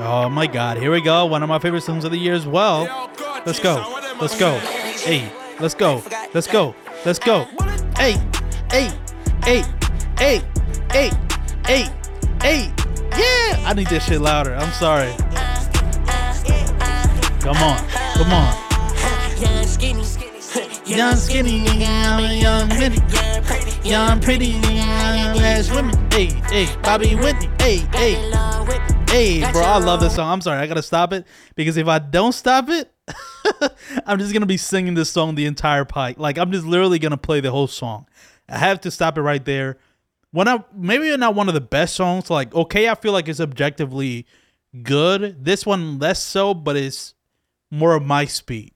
Oh 0.00 0.30
my 0.30 0.46
god, 0.46 0.78
here 0.78 0.90
we 0.90 1.02
go. 1.02 1.26
One 1.26 1.42
of 1.42 1.50
my 1.50 1.58
favorite 1.58 1.82
songs 1.82 2.04
of 2.04 2.12
the 2.12 2.18
year 2.18 2.34
as 2.34 2.46
well. 2.46 3.10
Let's 3.44 3.60
go. 3.60 3.76
Let's 4.20 4.38
go. 4.38 4.58
Hey, 4.58 5.30
let's 5.60 5.74
go. 5.74 6.02
Let's 6.32 6.46
go. 6.46 6.74
Let's 7.04 7.18
go. 7.18 7.44
Hey, 7.96 8.12
hey, 8.70 8.90
hey, 9.42 9.64
hey, 10.16 10.42
hey, 10.90 11.10
hey, 11.66 11.97
hey. 12.42 12.72
Yeah, 13.16 13.64
I 13.66 13.74
need 13.74 13.88
this 13.88 14.04
shit 14.04 14.20
louder. 14.20 14.54
I'm 14.54 14.72
sorry. 14.72 15.12
Come 17.40 17.56
on. 17.56 17.78
Come 18.14 18.32
on. 18.32 18.68
Young 19.40 19.64
skinny, 19.64 20.04
Young 20.84 21.16
skinny 21.16 21.64
nigga, 21.64 21.86
I'm 21.86 22.24
a 22.24 22.34
young 22.34 22.68
pretty, 22.70 23.88
young 23.88 24.20
pretty 24.20 24.46
young 24.46 25.38
ass 25.38 25.70
women. 25.70 25.94
Hey, 26.10 26.26
hey, 26.48 26.66
Bobby 26.82 27.14
Whitney. 27.14 27.50
Hey, 27.58 27.76
hey, 27.92 28.14
hey, 29.08 29.52
bro, 29.52 29.62
I 29.62 29.78
love 29.78 30.00
this 30.00 30.14
song. 30.14 30.32
I'm 30.32 30.40
sorry, 30.40 30.58
I 30.58 30.66
gotta 30.66 30.82
stop 30.82 31.12
it 31.12 31.26
because 31.56 31.76
if 31.76 31.86
I 31.88 31.98
don't 31.98 32.32
stop 32.32 32.68
it, 32.68 32.92
I'm 34.06 34.18
just 34.18 34.32
gonna 34.32 34.46
be 34.46 34.56
singing 34.56 34.94
this 34.94 35.10
song 35.10 35.34
the 35.34 35.46
entire 35.46 35.84
pike. 35.84 36.18
Like 36.18 36.38
I'm 36.38 36.52
just 36.52 36.66
literally 36.66 36.98
gonna 36.98 37.16
play 37.18 37.40
the 37.40 37.50
whole 37.50 37.66
song. 37.66 38.06
I 38.48 38.58
have 38.58 38.80
to 38.82 38.90
stop 38.90 39.18
it 39.18 39.22
right 39.22 39.44
there. 39.44 39.78
When 40.30 40.48
I 40.48 40.62
maybe 40.74 41.16
not 41.16 41.34
one 41.34 41.48
of 41.48 41.54
the 41.54 41.60
best 41.60 41.94
songs. 41.94 42.30
Like 42.30 42.54
okay, 42.54 42.88
I 42.88 42.94
feel 42.94 43.12
like 43.12 43.28
it's 43.28 43.40
objectively 43.40 44.26
good. 44.82 45.44
This 45.44 45.64
one 45.64 45.98
less 45.98 46.22
so, 46.22 46.54
but 46.54 46.76
it's 46.76 47.14
more 47.70 47.94
of 47.94 48.04
my 48.04 48.24
speed. 48.24 48.72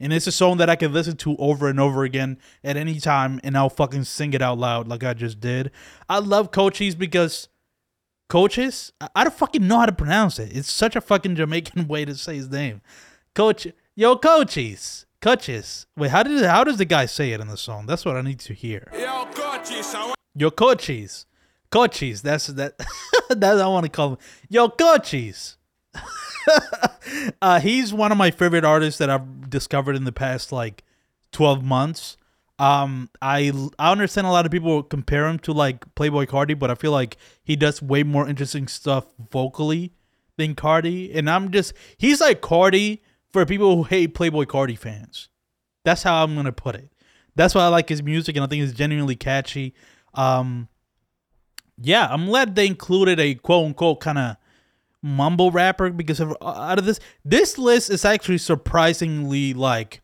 And 0.00 0.12
it's 0.12 0.28
a 0.28 0.32
song 0.32 0.58
that 0.58 0.70
I 0.70 0.76
can 0.76 0.92
listen 0.92 1.16
to 1.18 1.36
over 1.38 1.68
and 1.68 1.80
over 1.80 2.04
again 2.04 2.38
at 2.62 2.76
any 2.76 3.00
time, 3.00 3.40
and 3.42 3.56
I'll 3.56 3.68
fucking 3.68 4.04
sing 4.04 4.32
it 4.32 4.40
out 4.40 4.56
loud 4.56 4.86
like 4.86 5.02
I 5.02 5.12
just 5.12 5.40
did. 5.40 5.72
I 6.08 6.20
love 6.20 6.52
Cochise 6.52 6.94
because 6.94 7.48
Coaches, 8.28 8.92
I, 9.14 9.24
don't 9.24 9.34
fucking 9.34 9.66
know 9.66 9.80
how 9.80 9.86
to 9.86 9.92
pronounce 9.92 10.38
it. 10.38 10.54
It's 10.54 10.70
such 10.70 10.94
a 10.94 11.00
fucking 11.00 11.34
Jamaican 11.34 11.88
way 11.88 12.04
to 12.04 12.14
say 12.14 12.36
his 12.36 12.50
name. 12.50 12.82
Coach, 13.34 13.66
yo, 13.96 14.16
Coaches, 14.16 15.06
Coaches. 15.20 15.86
Wait, 15.96 16.10
how 16.10 16.22
did 16.22 16.44
how 16.44 16.62
does 16.62 16.76
the 16.76 16.84
guy 16.84 17.06
say 17.06 17.32
it 17.32 17.40
in 17.40 17.48
the 17.48 17.56
song? 17.56 17.86
That's 17.86 18.04
what 18.04 18.16
I 18.16 18.20
need 18.20 18.38
to 18.40 18.52
hear. 18.52 18.92
Yo, 18.92 19.26
Coaches, 19.32 19.96
Your 20.38 20.50
coaches. 20.50 21.26
Coaches. 21.70 22.22
That's 22.22 22.46
that. 22.46 22.78
that's 23.28 23.60
I 23.60 23.66
want 23.66 23.84
to 23.84 23.90
call 23.90 24.10
him. 24.10 24.18
Your 24.48 24.70
Coaches. 24.70 25.56
uh, 27.42 27.60
he's 27.60 27.92
one 27.92 28.12
of 28.12 28.18
my 28.18 28.30
favorite 28.30 28.64
artists 28.64 28.98
that 28.98 29.10
I've 29.10 29.50
discovered 29.50 29.96
in 29.96 30.04
the 30.04 30.12
past 30.12 30.52
like 30.52 30.84
12 31.32 31.62
months. 31.62 32.16
Um, 32.58 33.08
I 33.22 33.52
I 33.78 33.92
understand 33.92 34.26
a 34.26 34.30
lot 34.30 34.44
of 34.44 34.50
people 34.50 34.82
compare 34.82 35.28
him 35.28 35.38
to 35.40 35.52
like 35.52 35.94
Playboi 35.94 36.26
Carti, 36.26 36.58
but 36.58 36.70
I 36.70 36.74
feel 36.74 36.90
like 36.90 37.16
he 37.44 37.54
does 37.54 37.80
way 37.80 38.02
more 38.02 38.28
interesting 38.28 38.66
stuff 38.66 39.06
vocally 39.30 39.92
than 40.36 40.54
Carti. 40.54 41.14
And 41.14 41.30
I'm 41.30 41.52
just 41.52 41.72
he's 41.98 42.20
like 42.20 42.40
Carti 42.40 43.00
for 43.32 43.46
people 43.46 43.76
who 43.76 43.82
hate 43.84 44.14
Playboi 44.14 44.46
Carti 44.46 44.76
fans. 44.76 45.28
That's 45.84 46.02
how 46.02 46.24
I'm 46.24 46.34
gonna 46.34 46.52
put 46.52 46.74
it. 46.74 46.90
That's 47.36 47.54
why 47.54 47.62
I 47.62 47.68
like 47.68 47.88
his 47.88 48.02
music, 48.02 48.34
and 48.34 48.44
I 48.44 48.48
think 48.48 48.64
it's 48.64 48.76
genuinely 48.76 49.14
catchy. 49.14 49.74
Um, 50.18 50.68
yeah, 51.80 52.08
I'm 52.10 52.26
glad 52.26 52.56
they 52.56 52.66
included 52.66 53.20
a 53.20 53.36
quote 53.36 53.66
unquote 53.66 54.00
kind 54.00 54.18
of 54.18 54.36
mumble 55.00 55.52
rapper 55.52 55.90
because 55.90 56.18
of, 56.18 56.36
out 56.42 56.78
of 56.78 56.84
this 56.84 56.98
this 57.24 57.56
list 57.56 57.88
is 57.88 58.04
actually 58.04 58.38
surprisingly 58.38 59.54
like 59.54 60.02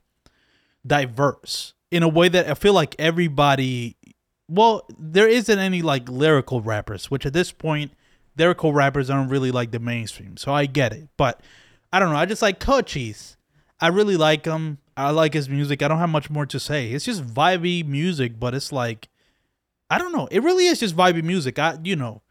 diverse 0.86 1.74
in 1.90 2.04
a 2.04 2.08
way 2.08 2.28
that 2.28 2.48
I 2.48 2.54
feel 2.54 2.74
like 2.74 2.94
everybody 2.96 3.96
well 4.48 4.86
there 4.96 5.26
isn't 5.26 5.58
any 5.58 5.82
like 5.82 6.08
lyrical 6.08 6.60
rappers 6.60 7.10
which 7.10 7.26
at 7.26 7.32
this 7.32 7.50
point 7.50 7.90
lyrical 8.38 8.72
rappers 8.72 9.10
aren't 9.10 9.32
really 9.32 9.50
like 9.50 9.72
the 9.72 9.80
mainstream 9.80 10.36
so 10.36 10.54
I 10.54 10.66
get 10.66 10.92
it 10.92 11.08
but 11.16 11.40
I 11.92 11.98
don't 11.98 12.10
know 12.10 12.16
I 12.16 12.26
just 12.26 12.42
like 12.42 12.60
Cochise. 12.60 13.36
I 13.80 13.88
really 13.88 14.16
like 14.16 14.44
him 14.44 14.78
I 14.96 15.10
like 15.10 15.34
his 15.34 15.48
music 15.48 15.82
I 15.82 15.88
don't 15.88 15.98
have 15.98 16.08
much 16.08 16.30
more 16.30 16.46
to 16.46 16.60
say 16.60 16.92
it's 16.92 17.04
just 17.04 17.26
vibey 17.26 17.84
music 17.84 18.38
but 18.38 18.54
it's 18.54 18.70
like 18.70 19.08
I 19.94 19.98
don't 19.98 20.12
know 20.12 20.28
it 20.30 20.40
really 20.42 20.66
is 20.66 20.80
just 20.80 20.96
vibey 20.96 21.22
music 21.22 21.58
I 21.58 21.78
you 21.82 21.96
know 21.96 22.22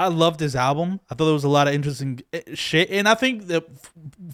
I 0.00 0.08
love 0.08 0.38
this 0.38 0.54
album. 0.54 0.98
I 1.10 1.14
thought 1.14 1.26
there 1.26 1.34
was 1.34 1.44
a 1.44 1.48
lot 1.50 1.68
of 1.68 1.74
interesting 1.74 2.22
eh, 2.32 2.40
shit, 2.54 2.88
and 2.88 3.06
I 3.06 3.14
think 3.14 3.48
that 3.48 3.66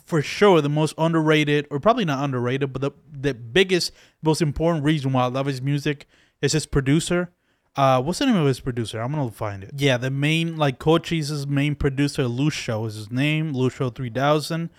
for 0.04 0.22
sure 0.22 0.60
the 0.60 0.68
most 0.68 0.94
underrated, 0.96 1.66
or 1.72 1.80
probably 1.80 2.04
not 2.04 2.22
underrated, 2.22 2.72
but 2.72 2.82
the 2.82 2.92
the 3.10 3.34
biggest, 3.34 3.90
most 4.22 4.40
important 4.40 4.84
reason 4.84 5.12
why 5.12 5.24
I 5.24 5.26
love 5.26 5.46
his 5.46 5.60
music 5.60 6.06
is 6.40 6.52
his 6.52 6.66
producer. 6.66 7.32
Uh, 7.74 8.00
what's 8.00 8.20
the 8.20 8.26
name 8.26 8.36
of 8.36 8.46
his 8.46 8.60
producer? 8.60 9.00
I'm 9.00 9.10
gonna 9.10 9.28
find 9.32 9.64
it. 9.64 9.72
Yeah, 9.76 9.96
the 9.96 10.08
main 10.08 10.56
like 10.56 10.78
Cochise's 10.78 11.48
main 11.48 11.74
producer, 11.74 12.28
Lucio 12.28 12.84
is 12.84 12.94
his 12.94 13.10
name, 13.10 13.52
Lucio 13.52 13.90
three 13.90 14.10
thousand. 14.10 14.70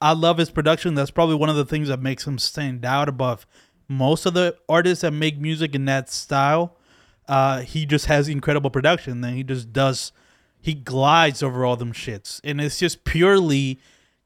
I 0.00 0.14
love 0.14 0.38
his 0.38 0.50
production. 0.50 0.94
That's 0.94 1.10
probably 1.10 1.34
one 1.34 1.50
of 1.50 1.56
the 1.56 1.66
things 1.66 1.88
that 1.88 2.00
makes 2.00 2.26
him 2.26 2.38
stand 2.38 2.86
out 2.86 3.10
above 3.10 3.46
most 3.88 4.24
of 4.24 4.32
the 4.32 4.56
artists 4.70 5.02
that 5.02 5.10
make 5.10 5.38
music 5.38 5.74
in 5.74 5.84
that 5.84 6.08
style. 6.08 6.78
Uh, 7.30 7.60
he 7.60 7.86
just 7.86 8.06
has 8.06 8.28
incredible 8.28 8.70
production. 8.70 9.20
Then 9.20 9.34
he 9.34 9.44
just 9.44 9.72
does 9.72 10.10
he 10.60 10.74
glides 10.74 11.44
over 11.44 11.64
all 11.64 11.76
them 11.76 11.92
shits. 11.92 12.40
And 12.42 12.60
it's 12.60 12.80
just 12.80 13.04
purely 13.04 13.78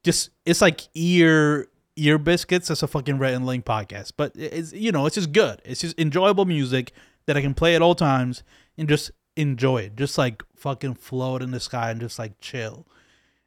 just 0.03 0.31
it's 0.47 0.63
like 0.63 0.89
ear 0.95 1.69
ear 1.97 2.17
biscuits. 2.17 2.69
That's 2.69 2.83
a 2.83 2.87
fucking 2.87 3.19
Rhett 3.19 3.35
and 3.35 3.45
Link 3.45 3.67
podcast. 3.67 4.13
But 4.17 4.33
it's 4.35 4.73
you 4.73 4.91
know 4.91 5.05
it's 5.05 5.17
just 5.17 5.33
good. 5.33 5.61
It's 5.67 5.83
just 5.83 6.01
enjoyable 6.01 6.47
music 6.47 6.93
that 7.27 7.37
i 7.37 7.43
can 7.43 7.53
play 7.53 7.75
at 7.75 7.83
all 7.83 7.95
times 7.95 8.43
and 8.79 8.89
just 8.89 9.11
enjoy 9.37 9.83
it. 9.83 9.97
Just 9.97 10.17
like 10.17 10.43
fucking 10.57 10.95
float 10.95 11.43
in 11.43 11.51
the 11.51 11.61
sky 11.61 11.91
and 11.91 12.01
just 12.01 12.19
like 12.19 12.41
chill. 12.41 12.87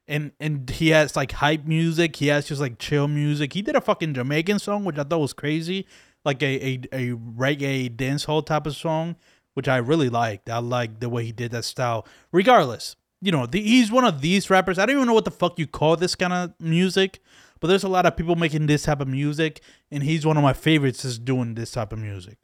And 0.07 0.33
and 0.39 0.69
he 0.69 0.89
has 0.89 1.15
like 1.15 1.31
hype 1.31 1.65
music. 1.65 2.17
He 2.17 2.27
has 2.27 2.47
just 2.47 2.61
like 2.61 2.77
chill 2.77 3.07
music. 3.07 3.53
He 3.53 3.63
did 3.63 3.75
a 3.75 3.81
fucking 3.81 4.13
jamaican 4.13 4.59
song 4.59 4.85
which 4.85 4.99
i 4.99 5.03
thought 5.03 5.17
was 5.17 5.33
crazy. 5.33 5.87
Like 6.23 6.43
a 6.43 6.63
a, 6.63 6.81
a 6.91 7.15
reggae 7.15 7.89
dancehall 7.89 8.45
type 8.45 8.67
of 8.67 8.75
song 8.75 9.15
which 9.57 9.67
I 9.67 9.77
really 9.77 10.07
liked. 10.07 10.51
I 10.51 10.59
like 10.59 10.99
the 10.99 11.09
way 11.09 11.25
he 11.25 11.31
did 11.31 11.49
that 11.49 11.65
style. 11.65 12.05
Regardless, 12.31 12.95
you 13.23 13.31
know, 13.31 13.47
the, 13.47 13.59
he's 13.59 13.91
one 13.91 14.05
of 14.05 14.21
these 14.21 14.51
rappers. 14.51 14.77
I 14.77 14.85
don't 14.85 14.97
even 14.97 15.07
know 15.07 15.15
what 15.15 15.25
the 15.25 15.31
fuck 15.31 15.57
you 15.57 15.65
call 15.65 15.95
this 15.95 16.13
kind 16.13 16.31
of 16.31 16.53
music, 16.59 17.21
but 17.59 17.65
there's 17.65 17.83
a 17.83 17.87
lot 17.87 18.05
of 18.05 18.15
people 18.15 18.35
making 18.35 18.67
this 18.67 18.83
type 18.83 19.01
of 19.01 19.07
music, 19.07 19.61
and 19.89 20.03
he's 20.03 20.27
one 20.27 20.37
of 20.37 20.43
my 20.43 20.53
favorites 20.53 21.03
is 21.03 21.17
doing 21.17 21.55
this 21.55 21.71
type 21.71 21.91
of 21.91 21.97
music. 21.97 22.37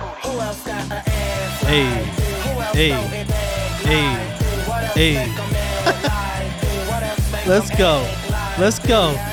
Hey, 1.62 1.86
hey, 2.74 2.94
hey, 3.84 4.16
hey. 4.96 5.28
Let's 7.48 7.70
go. 7.78 8.10
Let's 8.58 8.80
go. 8.80 9.33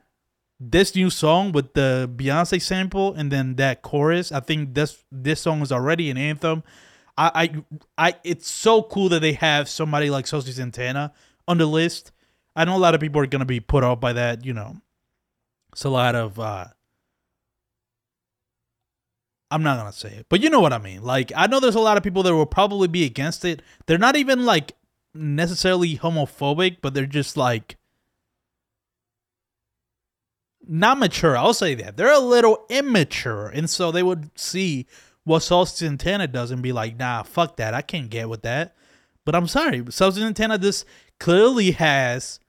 this 0.63 0.95
new 0.95 1.09
song 1.09 1.51
with 1.51 1.73
the 1.73 2.09
Beyonce 2.15 2.61
sample 2.61 3.15
and 3.15 3.31
then 3.31 3.55
that 3.55 3.81
chorus, 3.81 4.31
I 4.31 4.41
think 4.41 4.75
this 4.75 5.03
this 5.11 5.41
song 5.41 5.61
is 5.61 5.71
already 5.71 6.11
an 6.11 6.17
anthem. 6.17 6.63
I 7.17 7.63
I, 7.97 8.09
I 8.09 8.15
it's 8.23 8.47
so 8.47 8.83
cool 8.83 9.09
that 9.09 9.21
they 9.21 9.33
have 9.33 9.67
somebody 9.67 10.11
like 10.11 10.27
Saucy 10.27 10.51
Santana 10.51 11.13
on 11.47 11.57
the 11.57 11.65
list. 11.65 12.11
I 12.55 12.65
know 12.65 12.75
a 12.75 12.77
lot 12.77 12.93
of 12.93 13.01
people 13.01 13.19
are 13.21 13.25
gonna 13.25 13.45
be 13.45 13.59
put 13.59 13.83
off 13.83 13.99
by 13.99 14.13
that, 14.13 14.45
you 14.45 14.53
know. 14.53 14.77
It's 15.71 15.83
a 15.83 15.89
lot 15.89 16.13
of 16.13 16.39
uh 16.39 16.65
I'm 19.49 19.63
not 19.63 19.77
gonna 19.77 19.91
say 19.91 20.09
it, 20.09 20.27
but 20.29 20.41
you 20.41 20.51
know 20.51 20.59
what 20.59 20.73
I 20.73 20.77
mean. 20.77 21.01
Like 21.01 21.31
I 21.35 21.47
know 21.47 21.59
there's 21.59 21.75
a 21.75 21.79
lot 21.79 21.97
of 21.97 22.03
people 22.03 22.21
that 22.21 22.35
will 22.35 22.45
probably 22.45 22.87
be 22.87 23.03
against 23.03 23.43
it. 23.45 23.63
They're 23.87 23.97
not 23.97 24.15
even 24.15 24.45
like 24.45 24.73
necessarily 25.15 25.97
homophobic, 25.97 26.77
but 26.83 26.93
they're 26.93 27.07
just 27.07 27.35
like 27.35 27.77
not 30.67 30.99
mature. 30.99 31.37
I'll 31.37 31.53
say 31.53 31.75
that. 31.75 31.97
They're 31.97 32.13
a 32.13 32.19
little 32.19 32.65
immature. 32.69 33.47
And 33.47 33.69
so 33.69 33.91
they 33.91 34.03
would 34.03 34.29
see 34.39 34.87
what 35.23 35.41
Saucy 35.41 35.85
Santana 35.85 36.27
does 36.27 36.51
and 36.51 36.61
be 36.61 36.71
like, 36.71 36.97
nah, 36.97 37.23
fuck 37.23 37.57
that. 37.57 37.73
I 37.73 37.81
can't 37.81 38.09
get 38.09 38.29
with 38.29 38.41
that. 38.43 38.75
But 39.25 39.35
I'm 39.35 39.47
sorry. 39.47 39.83
Saucy 39.89 40.21
Santana 40.21 40.57
this 40.57 40.85
clearly 41.19 41.71
has 41.71 42.39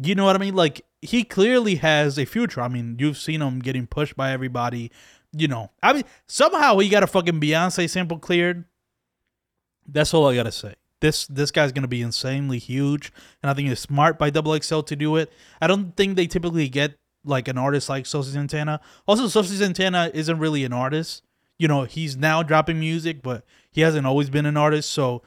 you 0.00 0.14
know 0.14 0.24
what 0.24 0.36
I 0.36 0.38
mean? 0.38 0.54
Like 0.54 0.82
he 1.02 1.24
clearly 1.24 1.76
has 1.76 2.18
a 2.18 2.24
future. 2.24 2.60
I 2.60 2.68
mean, 2.68 2.96
you've 2.98 3.16
seen 3.16 3.42
him 3.42 3.60
getting 3.60 3.86
pushed 3.86 4.16
by 4.16 4.32
everybody. 4.32 4.90
You 5.32 5.48
know, 5.48 5.70
I 5.82 5.92
mean, 5.92 6.04
somehow 6.26 6.78
he 6.78 6.88
got 6.88 7.02
a 7.02 7.06
fucking 7.06 7.40
Beyonce 7.40 7.88
sample 7.88 8.18
cleared. 8.18 8.64
That's 9.86 10.12
all 10.12 10.28
I 10.28 10.34
gotta 10.34 10.52
say. 10.52 10.74
This 11.00 11.26
this 11.26 11.50
guy's 11.50 11.72
gonna 11.72 11.88
be 11.88 12.02
insanely 12.02 12.58
huge, 12.58 13.12
and 13.42 13.50
I 13.50 13.54
think 13.54 13.68
it's 13.68 13.80
smart 13.80 14.18
by 14.18 14.30
Double 14.30 14.58
XL 14.58 14.80
to 14.80 14.96
do 14.96 15.16
it. 15.16 15.32
I 15.60 15.66
don't 15.66 15.96
think 15.96 16.16
they 16.16 16.26
typically 16.26 16.68
get 16.68 16.98
like 17.24 17.48
an 17.48 17.58
artist 17.58 17.88
like 17.88 18.06
Saucy 18.06 18.32
Santana. 18.32 18.80
Also, 19.06 19.28
Saucy 19.28 19.56
Santana 19.56 20.10
isn't 20.14 20.38
really 20.38 20.64
an 20.64 20.72
artist. 20.72 21.22
You 21.58 21.68
know, 21.68 21.84
he's 21.84 22.16
now 22.16 22.42
dropping 22.42 22.80
music, 22.80 23.22
but 23.22 23.44
he 23.70 23.82
hasn't 23.82 24.06
always 24.06 24.30
been 24.30 24.46
an 24.46 24.56
artist. 24.56 24.90
So 24.90 25.22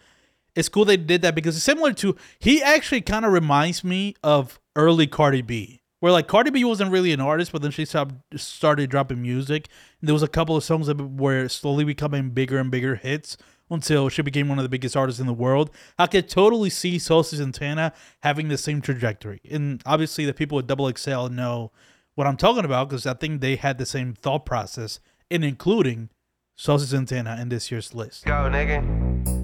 it's 0.56 0.70
cool 0.70 0.86
they 0.86 0.98
did 0.98 1.22
that 1.22 1.36
because 1.36 1.56
it's 1.56 1.66
similar 1.66 1.94
to 1.94 2.16
he 2.40 2.62
actually 2.62 3.02
kind 3.02 3.26
of 3.26 3.32
reminds 3.32 3.84
me 3.84 4.16
of 4.24 4.60
early 4.76 5.08
Cardi 5.08 5.42
B, 5.42 5.82
where 6.00 6.12
like 6.12 6.28
Cardi 6.28 6.50
B 6.50 6.64
wasn't 6.64 6.92
really 6.92 7.12
an 7.12 7.22
artist, 7.22 7.52
but 7.52 7.62
then 7.62 7.72
she 7.72 7.86
stopped, 7.86 8.16
started 8.36 8.90
dropping 8.90 9.22
music. 9.22 9.68
And 10.02 10.08
there 10.08 10.14
was 10.14 10.24
a 10.24 10.28
couple 10.28 10.56
of 10.56 10.64
songs 10.64 10.88
that 10.88 10.98
were 10.98 11.48
slowly 11.48 11.84
becoming 11.84 12.32
bigger 12.32 12.58
and 12.58 12.72
bigger 12.72 12.96
hits 12.96 13.38
until 13.74 14.10
she 14.10 14.22
became 14.22 14.48
one 14.50 14.60
of 14.60 14.64
the 14.64 14.70
biggest 14.70 14.96
artists 14.96 15.20
in 15.20 15.28
the 15.28 15.34
world. 15.34 15.72
I 15.98 16.08
could 16.08 16.30
totally 16.30 16.70
see 16.70 17.00
Saucy 17.00 17.38
Santana 17.38 17.94
having 18.22 18.48
the 18.48 18.58
same 18.58 18.82
trajectory, 18.82 19.42
and 19.50 19.82
obviously 19.86 20.26
the 20.26 20.34
people 20.34 20.60
at 20.60 20.68
Double 20.68 20.92
XL 20.92 21.28
know 21.28 21.72
what 22.16 22.28
I'm 22.28 22.38
talking 22.38 22.66
about 22.66 22.90
because 22.90 23.06
I 23.06 23.14
think 23.14 23.42
they 23.42 23.56
had 23.56 23.78
the 23.78 23.86
same 23.86 24.14
thought 24.14 24.46
process 24.46 25.00
in 25.30 25.44
including 25.44 26.10
Saucy 26.56 26.86
Santana 26.86 27.38
in 27.42 27.50
this 27.50 27.72
year's 27.72 27.94
list. 27.94 28.26
Go, 28.26 28.50
nigga. 28.50 29.43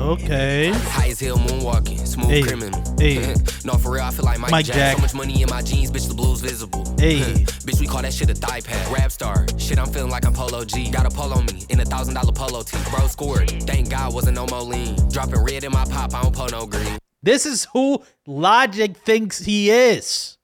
Okay. 0.00 0.70
High 0.72 1.08
as 1.08 1.20
hell 1.20 1.36
moonwalking, 1.36 2.06
smooth 2.06 2.30
Hey, 2.30 2.42
criminal. 2.42 2.82
hey. 2.98 3.34
no, 3.64 3.74
for 3.74 3.92
real, 3.92 4.02
I 4.02 4.10
feel 4.10 4.24
like 4.24 4.38
Mike, 4.38 4.50
Mike 4.50 4.64
Jack. 4.64 4.74
Jack. 4.76 4.96
So 4.96 5.02
much 5.02 5.14
money 5.14 5.42
in 5.42 5.50
my 5.50 5.60
jeans, 5.60 5.90
bitch, 5.90 6.08
the 6.08 6.14
blues 6.14 6.40
visible. 6.40 6.84
Hey. 7.00 7.20
bitch, 7.64 7.80
we 7.80 7.86
call 7.86 8.02
that 8.02 8.12
shit 8.12 8.28
a 8.30 8.34
thigh 8.34 8.60
pad. 8.60 8.92
Rap 8.92 9.10
star, 9.10 9.46
shit, 9.58 9.78
I'm 9.78 9.86
feeling 9.86 10.10
like 10.10 10.26
I'm 10.26 10.32
Polo 10.34 10.64
G. 10.64 10.90
Got 10.90 11.06
a 11.06 11.10
polo 11.10 11.40
me 11.42 11.64
in 11.70 11.80
a 11.80 11.84
thousand 11.84 12.14
dollar 12.14 12.32
polo 12.32 12.62
tee. 12.62 12.76
Bro 12.90 13.06
scored, 13.08 13.50
thank 13.66 13.88
God 13.90 14.12
wasn't 14.14 14.36
no 14.36 14.46
more 14.46 14.60
lean. 14.62 14.96
Dropping 15.10 15.42
red 15.44 15.64
in 15.64 15.72
my 15.72 15.84
pop, 15.84 16.14
I 16.14 16.22
don't 16.22 16.34
pull 16.34 16.48
no 16.48 16.66
green. 16.66 16.98
This 17.22 17.44
is 17.46 17.66
who 17.72 18.02
Logic 18.26 18.96
thinks 18.96 19.38
he 19.44 19.70
is. 19.70 20.36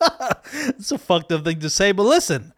it's 0.52 0.92
a 0.92 0.98
fucked 0.98 1.32
up 1.32 1.44
thing 1.44 1.60
to 1.60 1.68
say, 1.70 1.92
but 1.92 2.04
listen, 2.04 2.52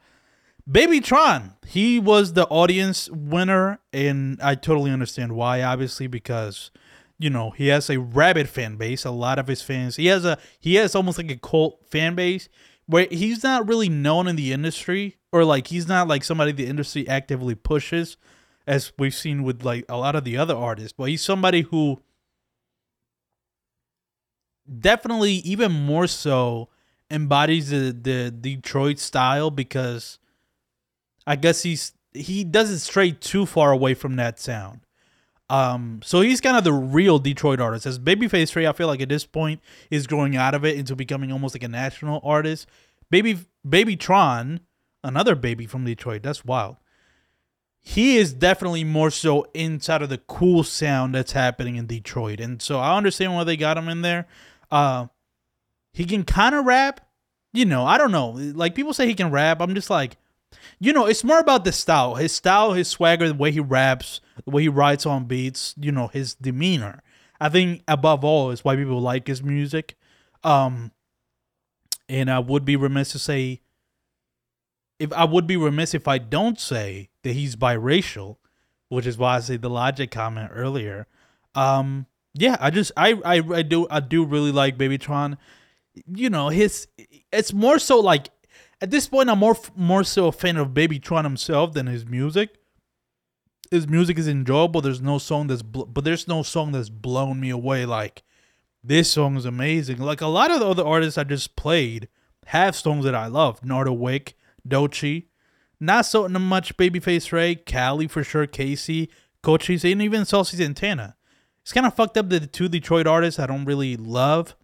Baby 0.70 1.00
Tron, 1.00 1.54
he 1.66 1.98
was 1.98 2.34
the 2.34 2.46
audience 2.46 3.10
winner, 3.10 3.80
and 3.92 4.40
I 4.40 4.54
totally 4.54 4.90
understand 4.90 5.32
why. 5.32 5.62
Obviously, 5.62 6.06
because 6.06 6.70
you 7.18 7.30
know 7.30 7.50
he 7.50 7.68
has 7.68 7.90
a 7.90 7.98
rabid 7.98 8.48
fan 8.48 8.76
base. 8.76 9.04
A 9.04 9.10
lot 9.10 9.38
of 9.38 9.48
his 9.48 9.62
fans, 9.62 9.96
he 9.96 10.06
has 10.06 10.24
a 10.24 10.38
he 10.60 10.76
has 10.76 10.94
almost 10.94 11.18
like 11.18 11.30
a 11.30 11.36
cult 11.36 11.84
fan 11.88 12.14
base 12.14 12.48
where 12.86 13.08
he's 13.10 13.42
not 13.42 13.66
really 13.66 13.88
known 13.88 14.28
in 14.28 14.36
the 14.36 14.52
industry, 14.52 15.16
or 15.32 15.44
like 15.44 15.68
he's 15.68 15.88
not 15.88 16.06
like 16.06 16.22
somebody 16.22 16.52
the 16.52 16.66
industry 16.66 17.08
actively 17.08 17.54
pushes, 17.54 18.16
as 18.66 18.92
we've 18.98 19.14
seen 19.14 19.42
with 19.42 19.64
like 19.64 19.84
a 19.88 19.96
lot 19.96 20.14
of 20.14 20.24
the 20.24 20.36
other 20.36 20.54
artists. 20.54 20.92
But 20.92 21.08
he's 21.08 21.22
somebody 21.22 21.62
who 21.62 22.00
definitely 24.78 25.32
even 25.32 25.72
more 25.72 26.06
so 26.06 26.68
embodies 27.10 27.70
the 27.70 27.96
the 27.98 28.30
Detroit 28.30 29.00
style 29.00 29.50
because 29.50 30.20
I 31.30 31.36
guess 31.36 31.62
he's 31.62 31.92
he 32.12 32.42
doesn't 32.42 32.80
stray 32.80 33.12
too 33.12 33.46
far 33.46 33.70
away 33.70 33.94
from 33.94 34.16
that 34.16 34.40
sound. 34.40 34.80
Um, 35.48 36.00
so 36.02 36.22
he's 36.22 36.40
kind 36.40 36.56
of 36.56 36.64
the 36.64 36.72
real 36.72 37.20
Detroit 37.20 37.60
artist. 37.60 37.86
As 37.86 38.00
Babyface 38.00 38.56
Ray, 38.56 38.66
I 38.66 38.72
feel 38.72 38.88
like 38.88 39.00
at 39.00 39.08
this 39.08 39.26
point 39.26 39.60
is 39.92 40.08
growing 40.08 40.36
out 40.36 40.56
of 40.56 40.64
it 40.64 40.76
into 40.76 40.96
becoming 40.96 41.30
almost 41.30 41.54
like 41.54 41.62
a 41.62 41.68
national 41.68 42.20
artist. 42.24 42.66
Baby 43.10 43.38
Baby 43.68 43.94
Tron, 43.94 44.58
another 45.04 45.36
baby 45.36 45.66
from 45.66 45.84
Detroit. 45.84 46.24
That's 46.24 46.44
wild. 46.44 46.78
He 47.78 48.16
is 48.16 48.32
definitely 48.32 48.82
more 48.82 49.12
so 49.12 49.46
inside 49.54 50.02
of 50.02 50.08
the 50.08 50.18
cool 50.18 50.64
sound 50.64 51.14
that's 51.14 51.30
happening 51.30 51.76
in 51.76 51.86
Detroit, 51.86 52.40
and 52.40 52.60
so 52.60 52.80
I 52.80 52.96
understand 52.96 53.34
why 53.34 53.44
they 53.44 53.56
got 53.56 53.78
him 53.78 53.88
in 53.88 54.02
there. 54.02 54.26
Uh, 54.68 55.06
he 55.92 56.06
can 56.06 56.24
kind 56.24 56.56
of 56.56 56.64
rap, 56.64 57.08
you 57.52 57.66
know. 57.66 57.84
I 57.84 57.98
don't 57.98 58.10
know. 58.10 58.30
Like 58.30 58.74
people 58.74 58.94
say 58.94 59.06
he 59.06 59.14
can 59.14 59.30
rap. 59.30 59.60
I'm 59.60 59.76
just 59.76 59.90
like, 59.90 60.16
you 60.78 60.92
know, 60.92 61.06
it's 61.06 61.24
more 61.24 61.38
about 61.38 61.64
the 61.64 61.72
style, 61.72 62.14
his 62.14 62.32
style, 62.32 62.72
his 62.72 62.88
swagger, 62.88 63.28
the 63.28 63.34
way 63.34 63.50
he 63.50 63.60
raps, 63.60 64.20
the 64.44 64.50
way 64.50 64.62
he 64.62 64.68
writes 64.68 65.06
on 65.06 65.24
beats, 65.24 65.74
you 65.78 65.92
know, 65.92 66.08
his 66.08 66.34
demeanor. 66.34 67.02
I 67.40 67.48
think 67.48 67.82
above 67.88 68.24
all 68.24 68.50
is 68.50 68.64
why 68.64 68.76
people 68.76 69.00
like 69.00 69.26
his 69.26 69.42
music. 69.42 69.96
Um, 70.44 70.92
and 72.08 72.30
I 72.30 72.38
would 72.38 72.64
be 72.64 72.76
remiss 72.76 73.12
to 73.12 73.18
say, 73.18 73.60
if 74.98 75.12
I 75.12 75.24
would 75.24 75.46
be 75.46 75.56
remiss 75.56 75.94
if 75.94 76.06
I 76.06 76.18
don't 76.18 76.60
say 76.60 77.08
that 77.22 77.32
he's 77.32 77.56
biracial, 77.56 78.36
which 78.88 79.06
is 79.06 79.16
why 79.16 79.36
I 79.36 79.40
say 79.40 79.56
the 79.56 79.70
logic 79.70 80.10
comment 80.10 80.50
earlier. 80.52 81.06
Um, 81.54 82.06
yeah, 82.34 82.56
I 82.60 82.70
just 82.70 82.92
I 82.96 83.12
I, 83.24 83.42
I 83.54 83.62
do 83.62 83.86
I 83.90 84.00
do 84.00 84.24
really 84.24 84.52
like 84.52 84.76
Babytron. 84.76 85.38
You 86.06 86.28
know, 86.30 86.48
his 86.48 86.86
it's 87.32 87.52
more 87.52 87.78
so 87.78 87.98
like 87.98 88.28
at 88.80 88.90
this 88.90 89.08
point, 89.08 89.28
I'm 89.28 89.38
more 89.38 89.56
more 89.76 90.04
so 90.04 90.28
a 90.28 90.32
fan 90.32 90.56
of 90.56 90.68
Babytron 90.68 91.24
himself 91.24 91.72
than 91.72 91.86
his 91.86 92.06
music. 92.06 92.56
His 93.70 93.86
music 93.86 94.18
is 94.18 94.26
enjoyable. 94.26 94.80
There's 94.80 95.00
no 95.00 95.18
song 95.18 95.46
that's, 95.46 95.62
bl- 95.62 95.84
but 95.84 96.02
there's 96.02 96.26
no 96.26 96.42
song 96.42 96.72
that's 96.72 96.88
blown 96.88 97.38
me 97.38 97.50
away. 97.50 97.86
Like 97.86 98.24
this 98.82 99.12
song 99.12 99.36
is 99.36 99.44
amazing. 99.44 99.98
Like 99.98 100.20
a 100.20 100.26
lot 100.26 100.50
of 100.50 100.60
the 100.60 100.66
other 100.66 100.84
artists 100.84 101.18
I 101.18 101.24
just 101.24 101.54
played 101.56 102.08
have 102.46 102.74
songs 102.74 103.04
that 103.04 103.14
I 103.14 103.26
love. 103.26 103.64
Nardo 103.64 103.92
Wick, 103.92 104.34
Doechii, 104.68 105.26
not 105.78 106.06
so 106.06 106.28
much 106.28 106.76
Babyface 106.76 107.30
Ray, 107.32 107.54
Kali 107.54 108.08
for 108.08 108.24
sure, 108.24 108.46
KayCyy, 108.46 109.08
Cochise, 109.42 109.84
and 109.84 110.02
even 110.02 110.24
Saucy 110.24 110.56
Santana. 110.56 111.16
It's 111.62 111.72
kind 111.72 111.86
of 111.86 111.94
fucked 111.94 112.16
up 112.16 112.28
that 112.30 112.40
the 112.40 112.46
two 112.46 112.68
Detroit 112.68 113.06
artists 113.06 113.38
I 113.38 113.46
don't 113.46 113.66
really 113.66 113.96
love 113.96 114.56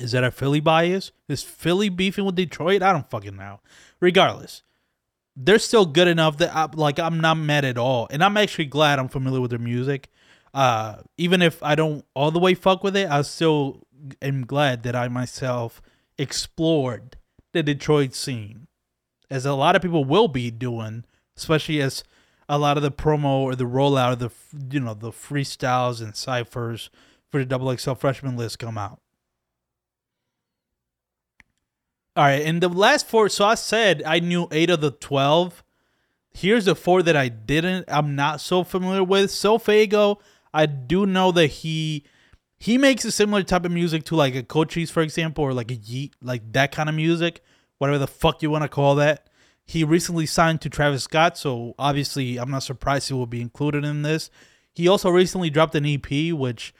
is 0.00 0.12
that 0.12 0.24
a 0.24 0.30
Philly 0.30 0.60
bias? 0.60 1.12
Is 1.28 1.42
Philly 1.42 1.88
beefing 1.88 2.24
with 2.24 2.34
Detroit? 2.34 2.82
I 2.82 2.92
don't 2.92 3.08
fucking 3.10 3.36
know. 3.36 3.60
Regardless, 4.00 4.62
they're 5.36 5.58
still 5.58 5.86
good 5.86 6.08
enough 6.08 6.38
that 6.38 6.54
I, 6.54 6.68
like 6.74 6.98
I'm 6.98 7.20
not 7.20 7.36
mad 7.36 7.64
at 7.64 7.78
all, 7.78 8.08
and 8.10 8.24
I'm 8.24 8.36
actually 8.36 8.66
glad 8.66 8.98
I'm 8.98 9.08
familiar 9.08 9.40
with 9.40 9.50
their 9.50 9.58
music. 9.58 10.08
Uh, 10.52 10.96
even 11.16 11.42
if 11.42 11.62
I 11.62 11.74
don't 11.74 12.04
all 12.14 12.30
the 12.30 12.38
way 12.38 12.54
fuck 12.54 12.82
with 12.82 12.96
it, 12.96 13.08
I 13.08 13.22
still 13.22 13.86
am 14.22 14.46
glad 14.46 14.82
that 14.82 14.96
I 14.96 15.08
myself 15.08 15.82
explored 16.18 17.16
the 17.52 17.62
Detroit 17.62 18.14
scene, 18.14 18.66
as 19.30 19.44
a 19.44 19.54
lot 19.54 19.76
of 19.76 19.82
people 19.82 20.04
will 20.04 20.28
be 20.28 20.50
doing, 20.50 21.04
especially 21.36 21.80
as 21.80 22.04
a 22.48 22.58
lot 22.58 22.76
of 22.76 22.82
the 22.82 22.90
promo 22.90 23.40
or 23.40 23.54
the 23.54 23.64
rollout 23.64 24.12
of 24.12 24.18
the 24.18 24.30
you 24.72 24.80
know 24.80 24.94
the 24.94 25.12
freestyles 25.12 26.00
and 26.00 26.16
ciphers 26.16 26.90
for 27.30 27.38
the 27.38 27.44
double 27.44 27.76
XL 27.76 27.92
freshman 27.92 28.36
list 28.36 28.58
come 28.58 28.78
out. 28.78 29.00
All 32.20 32.26
right, 32.26 32.44
and 32.44 32.60
the 32.60 32.68
last 32.68 33.08
four. 33.08 33.30
So 33.30 33.46
I 33.46 33.54
said 33.54 34.02
I 34.04 34.20
knew 34.20 34.46
eight 34.50 34.68
of 34.68 34.82
the 34.82 34.90
twelve. 34.90 35.64
Here's 36.34 36.66
the 36.66 36.74
four 36.74 37.02
that 37.02 37.16
I 37.16 37.30
didn't. 37.30 37.86
I'm 37.88 38.14
not 38.14 38.42
so 38.42 38.62
familiar 38.62 39.02
with. 39.02 39.30
SoFaygo, 39.30 40.20
I 40.52 40.66
do 40.66 41.06
know 41.06 41.32
that 41.32 41.46
he 41.46 42.04
he 42.58 42.76
makes 42.76 43.06
a 43.06 43.10
similar 43.10 43.42
type 43.42 43.64
of 43.64 43.72
music 43.72 44.04
to 44.04 44.16
like 44.16 44.34
a 44.34 44.42
Cochise, 44.42 44.90
for 44.90 45.00
example, 45.00 45.44
or 45.44 45.54
like 45.54 45.70
a 45.70 45.76
Yeet, 45.76 46.12
like 46.20 46.52
that 46.52 46.72
kind 46.72 46.90
of 46.90 46.94
music, 46.94 47.42
whatever 47.78 47.96
the 47.96 48.06
fuck 48.06 48.42
you 48.42 48.50
want 48.50 48.64
to 48.64 48.68
call 48.68 48.96
that. 48.96 49.30
He 49.64 49.82
recently 49.82 50.26
signed 50.26 50.60
to 50.60 50.68
Travis 50.68 51.04
Scott, 51.04 51.38
so 51.38 51.74
obviously 51.78 52.36
I'm 52.36 52.50
not 52.50 52.64
surprised 52.64 53.08
he 53.08 53.14
will 53.14 53.24
be 53.24 53.40
included 53.40 53.82
in 53.82 54.02
this. 54.02 54.28
He 54.74 54.88
also 54.88 55.08
recently 55.08 55.48
dropped 55.48 55.74
an 55.74 55.86
EP, 55.86 56.34
which 56.34 56.74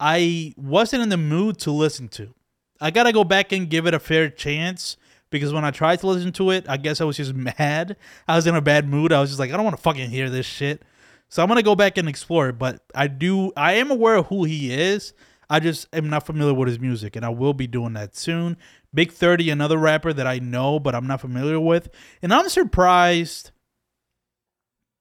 I 0.00 0.52
wasn't 0.56 1.04
in 1.04 1.10
the 1.10 1.16
mood 1.16 1.60
to 1.60 1.70
listen 1.70 2.08
to. 2.08 2.34
I 2.80 2.90
gotta 2.90 3.12
go 3.12 3.24
back 3.24 3.52
and 3.52 3.68
give 3.68 3.86
it 3.86 3.94
a 3.94 3.98
fair 3.98 4.30
chance 4.30 4.96
because 5.30 5.52
when 5.52 5.64
I 5.64 5.70
tried 5.70 6.00
to 6.00 6.06
listen 6.06 6.32
to 6.32 6.50
it, 6.50 6.66
I 6.68 6.76
guess 6.76 7.00
I 7.00 7.04
was 7.04 7.16
just 7.16 7.34
mad. 7.58 7.96
I 8.26 8.36
was 8.36 8.46
in 8.46 8.54
a 8.54 8.60
bad 8.60 8.88
mood. 8.88 9.12
I 9.12 9.20
was 9.20 9.30
just 9.30 9.40
like, 9.40 9.50
I 9.50 9.56
don't 9.56 9.64
want 9.64 9.76
to 9.76 9.82
fucking 9.82 10.10
hear 10.10 10.30
this 10.30 10.46
shit. 10.46 10.82
So 11.28 11.42
I'm 11.42 11.48
gonna 11.48 11.62
go 11.62 11.76
back 11.76 11.98
and 11.98 12.08
explore 12.08 12.48
it. 12.48 12.58
But 12.58 12.82
I 12.94 13.06
do, 13.06 13.52
I 13.56 13.74
am 13.74 13.90
aware 13.90 14.16
of 14.16 14.26
who 14.26 14.44
he 14.44 14.72
is. 14.72 15.12
I 15.48 15.58
just 15.58 15.88
am 15.92 16.08
not 16.08 16.26
familiar 16.26 16.54
with 16.54 16.68
his 16.68 16.78
music, 16.78 17.16
and 17.16 17.24
I 17.24 17.28
will 17.28 17.54
be 17.54 17.66
doing 17.66 17.94
that 17.94 18.16
soon. 18.16 18.56
Big 18.94 19.10
Thirty, 19.12 19.50
another 19.50 19.78
rapper 19.78 20.12
that 20.12 20.26
I 20.26 20.38
know 20.38 20.78
but 20.78 20.94
I'm 20.94 21.06
not 21.06 21.20
familiar 21.20 21.58
with, 21.58 21.88
and 22.22 22.32
I'm 22.32 22.48
surprised 22.48 23.50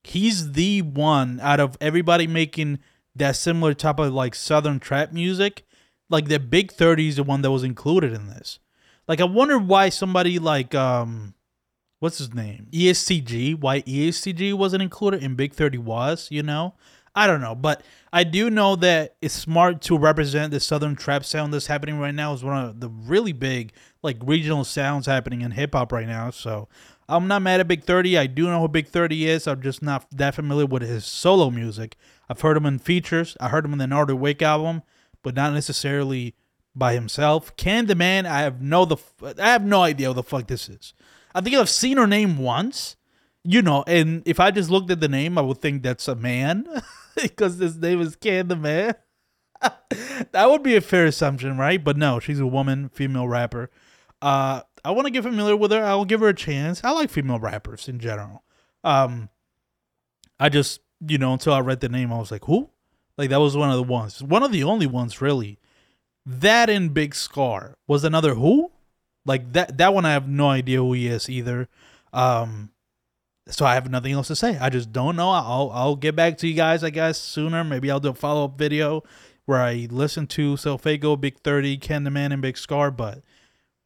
he's 0.03 0.53
the 0.53 0.81
one 0.81 1.39
out 1.41 1.59
of 1.59 1.77
everybody 1.79 2.25
making 2.25 2.79
that 3.15 3.35
similar 3.35 3.73
type 3.73 3.99
of 3.99 4.13
like 4.13 4.33
southern 4.33 4.79
trap 4.79 5.13
music. 5.13 5.65
Like 6.09 6.27
the 6.27 6.39
Big 6.39 6.71
30 6.71 7.09
is 7.09 7.15
the 7.17 7.23
one 7.23 7.41
that 7.41 7.51
was 7.51 7.63
included 7.63 8.13
in 8.13 8.27
this. 8.27 8.59
Like 9.07 9.21
I 9.21 9.25
wonder 9.25 9.57
why 9.57 9.89
somebody 9.89 10.39
like 10.39 10.73
um 10.75 11.33
what's 11.99 12.17
his 12.17 12.33
name? 12.33 12.67
EST 12.73 13.25
Gee, 13.25 13.53
why 13.53 13.83
EST 13.87 14.35
Gee 14.35 14.53
wasn't 14.53 14.83
included 14.83 15.23
and 15.23 15.37
Big 15.37 15.53
30 15.53 15.77
was, 15.79 16.27
you 16.31 16.43
know? 16.43 16.75
I 17.15 17.27
don't 17.27 17.41
know, 17.41 17.55
but 17.55 17.81
I 18.13 18.23
do 18.23 18.49
know 18.49 18.75
that 18.77 19.15
it's 19.21 19.33
smart 19.33 19.81
to 19.83 19.97
represent 19.97 20.51
the 20.51 20.59
southern 20.59 20.95
trap 20.95 21.25
sound 21.25 21.53
that's 21.53 21.67
happening 21.67 21.99
right 21.99 22.13
now. 22.13 22.33
Is 22.33 22.43
one 22.43 22.63
of 22.63 22.79
the 22.79 22.89
really 22.89 23.33
big 23.33 23.73
like 24.03 24.17
regional 24.23 24.63
sounds 24.63 25.05
happening 25.05 25.41
in 25.41 25.51
hip 25.51 25.73
hop 25.73 25.91
right 25.91 26.07
now. 26.07 26.29
So 26.29 26.69
I'm 27.09 27.27
not 27.27 27.41
mad 27.41 27.59
at 27.59 27.67
Big 27.67 27.83
30. 27.83 28.17
I 28.17 28.27
do 28.27 28.45
know 28.45 28.61
who 28.61 28.67
Big 28.67 28.87
30 28.87 29.27
is. 29.27 29.47
I'm 29.47 29.61
just 29.61 29.81
not 29.81 30.05
that 30.11 30.35
familiar 30.35 30.67
with 30.67 30.83
his 30.83 31.05
solo 31.05 31.49
music. 31.49 31.97
I've 32.29 32.39
heard 32.39 32.55
him 32.55 32.67
in 32.67 32.77
features. 32.77 33.35
I 33.39 33.49
heard 33.49 33.65
him 33.65 33.73
in 33.73 33.79
the 33.79 33.87
Nardo 33.87 34.15
Wick 34.15 34.41
album, 34.43 34.83
but 35.23 35.35
not 35.35 35.53
necessarily 35.53 36.35
by 36.75 36.93
himself. 36.93 37.55
Ken 37.57 37.85
the 37.85 37.95
Man? 37.95 38.25
I 38.25 38.41
have 38.41 38.61
no 38.61 38.85
the 38.85 38.97
I 39.39 39.49
have 39.49 39.65
no 39.65 39.81
idea 39.81 40.09
what 40.09 40.15
the 40.15 40.23
fuck 40.23 40.47
this 40.47 40.69
is. 40.69 40.93
I 41.33 41.41
think 41.41 41.55
I've 41.55 41.69
seen 41.69 41.97
her 41.97 42.07
name 42.07 42.37
once, 42.37 42.95
you 43.43 43.61
know, 43.61 43.83
and 43.85 44.23
if 44.25 44.39
I 44.39 44.51
just 44.51 44.69
looked 44.69 44.89
at 44.91 44.99
the 44.99 45.07
name, 45.07 45.37
I 45.37 45.41
would 45.41 45.61
think 45.61 45.83
that's 45.83 46.07
a 46.07 46.15
man 46.15 46.67
because 47.21 47.57
his 47.57 47.77
name 47.77 48.01
is 48.01 48.15
Ken 48.15 48.47
the 48.47 48.55
Man. 48.55 48.95
that 50.31 50.49
would 50.49 50.63
be 50.63 50.75
a 50.75 50.81
fair 50.81 51.05
assumption, 51.05 51.57
right? 51.57 51.83
But 51.83 51.97
no, 51.97 52.19
she's 52.19 52.39
a 52.39 52.47
woman, 52.47 52.89
female 52.89 53.27
rapper. 53.27 53.69
Uh, 54.21 54.61
I 54.83 54.91
want 54.91 55.05
to 55.05 55.11
get 55.11 55.23
familiar 55.23 55.55
with 55.55 55.71
her. 55.71 55.83
I'll 55.83 56.05
give 56.05 56.21
her 56.21 56.29
a 56.29 56.33
chance. 56.33 56.83
I 56.83 56.91
like 56.91 57.09
female 57.09 57.39
rappers 57.39 57.87
in 57.87 57.99
general. 57.99 58.43
Um, 58.83 59.29
I 60.39 60.49
just, 60.49 60.81
you 61.05 61.17
know, 61.17 61.33
until 61.33 61.53
I 61.53 61.59
read 61.59 61.81
the 61.81 61.89
name, 61.89 62.13
I 62.13 62.17
was 62.17 62.31
like, 62.31 62.45
who? 62.45 62.69
Like 63.19 63.31
that 63.31 63.41
was 63.41 63.57
one 63.57 63.69
of 63.69 63.75
the 63.75 63.83
ones, 63.83 64.23
one 64.23 64.43
of 64.43 64.53
the 64.53 64.63
only 64.63 64.87
ones 64.87 65.19
really. 65.19 65.59
That 66.25 66.69
and 66.69 66.93
Big 66.93 67.13
Scarr 67.13 67.75
was 67.85 68.05
another 68.05 68.35
who? 68.35 68.71
Like 69.25 69.51
that 69.51 69.77
that 69.77 69.93
one 69.93 70.05
I 70.05 70.13
have 70.13 70.29
no 70.29 70.47
idea 70.49 70.77
who 70.77 70.93
he 70.93 71.07
is 71.07 71.29
either. 71.29 71.67
Um 72.13 72.71
so 73.49 73.65
I 73.65 73.73
have 73.73 73.89
nothing 73.89 74.13
else 74.13 74.27
to 74.27 74.37
say. 74.37 74.57
I 74.57 74.69
just 74.69 74.93
don't 74.93 75.17
know. 75.17 75.31
I'll 75.31 75.69
I'll 75.73 75.97
get 75.97 76.15
back 76.15 76.37
to 76.37 76.47
you 76.47 76.53
guys 76.53 76.81
I 76.81 76.91
guess 76.91 77.19
sooner. 77.19 77.61
Maybe 77.65 77.91
I'll 77.91 77.99
do 77.99 78.11
a 78.11 78.13
follow-up 78.13 78.57
video 78.57 79.03
where 79.45 79.61
I 79.61 79.89
listen 79.91 80.25
to 80.27 80.53
SoFaygo, 80.53 81.19
Big 81.19 81.39
30, 81.39 81.75
Ken 81.75 82.05
the 82.05 82.09
Man 82.09 82.31
and 82.31 82.41
Big 82.41 82.55
Scarr, 82.55 82.89
but 82.89 83.21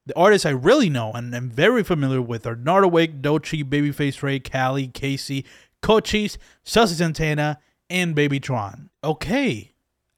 the 0.05 0.15
artists 0.15 0.45
I 0.45 0.51
really 0.51 0.91
know 0.91 1.11
and 1.11 1.33
am 1.33 1.49
very 1.49 1.81
familiar 1.81 2.21
with 2.21 2.45
are 2.45 2.55
Nardo 2.55 2.87
Wick, 2.87 3.19
Doechii, 3.23 3.63
Babyface 3.63 4.21
Ray, 4.21 4.39
Kali, 4.39 4.89
KayCyy, 4.89 5.43
Cochise, 5.81 6.37
Saucy 6.63 6.93
Santana, 6.93 7.57
and 7.93 8.15
Babytron. 8.15 8.89
Okay, 9.03 9.71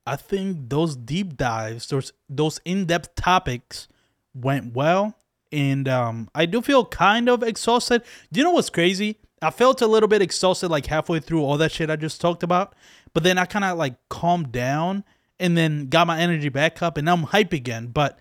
I 0.08 0.16
think 0.16 0.70
those 0.70 0.96
deep 0.96 1.36
dives, 1.36 1.90
those 1.90 2.14
those 2.28 2.60
in-depth 2.66 3.16
topics 3.16 3.88
went 4.34 4.74
well, 4.74 5.18
and 5.52 5.88
um, 5.88 6.30
I 6.34 6.46
do 6.48 6.62
feel 6.62 6.86
kind 6.86 7.30
of 7.30 7.44
exhausted. 7.44 8.02
Do 8.32 8.40
you 8.40 8.44
know 8.46 8.52
what's 8.52 8.70
crazy? 8.70 9.18
I 9.42 9.52
felt 9.52 9.82
a 9.82 9.88
little 9.88 10.08
bit 10.08 10.22
exhausted 10.22 10.70
like 10.70 10.86
halfway 10.88 11.20
through 11.20 11.44
all 11.44 11.58
that 11.58 11.72
shit 11.72 11.90
I 11.90 11.98
just 11.98 12.22
talked 12.22 12.42
about, 12.42 12.74
but 13.14 13.24
then 13.24 13.38
I 13.38 13.46
kind 13.46 13.66
of 13.66 13.78
like 13.78 13.96
calmed 14.10 14.52
down 14.54 15.04
and 15.38 15.58
then 15.58 15.90
got 15.90 16.08
my 16.08 16.18
energy 16.20 16.50
back 16.50 16.82
up, 16.82 16.98
and 16.98 17.06
now 17.06 17.14
I'm 17.14 17.24
hype 17.24 17.52
again. 17.52 17.88
But 17.88 18.18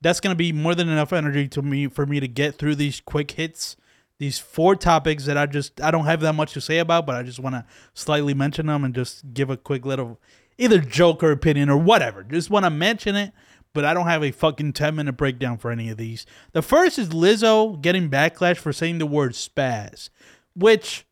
that's 0.00 0.18
gonna 0.18 0.34
be 0.34 0.52
more 0.52 0.74
than 0.74 0.88
enough 0.88 1.12
energy 1.12 1.46
to 1.48 1.62
me 1.62 1.86
for 1.86 2.06
me 2.06 2.18
to 2.18 2.28
get 2.28 2.56
through 2.56 2.74
these 2.74 3.00
quick 3.00 3.30
hits 3.30 3.76
these 4.18 4.38
four 4.38 4.76
topics 4.76 5.26
that 5.26 5.36
I 5.36 5.46
just 5.46 5.80
I 5.80 5.90
don't 5.90 6.06
have 6.06 6.20
that 6.20 6.34
much 6.34 6.52
to 6.54 6.60
say 6.60 6.78
about, 6.78 7.06
but 7.06 7.16
I 7.16 7.22
just 7.22 7.38
want 7.38 7.54
to 7.54 7.64
slightly 7.94 8.34
mention 8.34 8.66
them 8.66 8.84
and 8.84 8.94
just 8.94 9.34
give 9.34 9.50
a 9.50 9.56
quick 9.56 9.84
little 9.84 10.20
either 10.58 10.78
joke 10.78 11.22
or 11.22 11.30
opinion 11.32 11.68
or 11.68 11.76
whatever. 11.76 12.22
Just 12.22 12.50
want 12.50 12.64
to 12.64 12.70
mention 12.70 13.14
it, 13.14 13.32
but 13.74 13.84
I 13.84 13.92
don't 13.92 14.06
have 14.06 14.24
a 14.24 14.30
fucking 14.30 14.72
10 14.72 14.94
minute 14.94 15.14
breakdown 15.14 15.58
for 15.58 15.70
any 15.70 15.90
of 15.90 15.98
these. 15.98 16.24
The 16.52 16.62
first 16.62 16.98
is 16.98 17.10
Lizzo 17.10 17.80
getting 17.80 18.10
backlash 18.10 18.56
for 18.56 18.72
saying 18.72 18.98
the 18.98 19.06
word 19.06 19.32
spaz, 19.32 20.08
which 20.54 21.04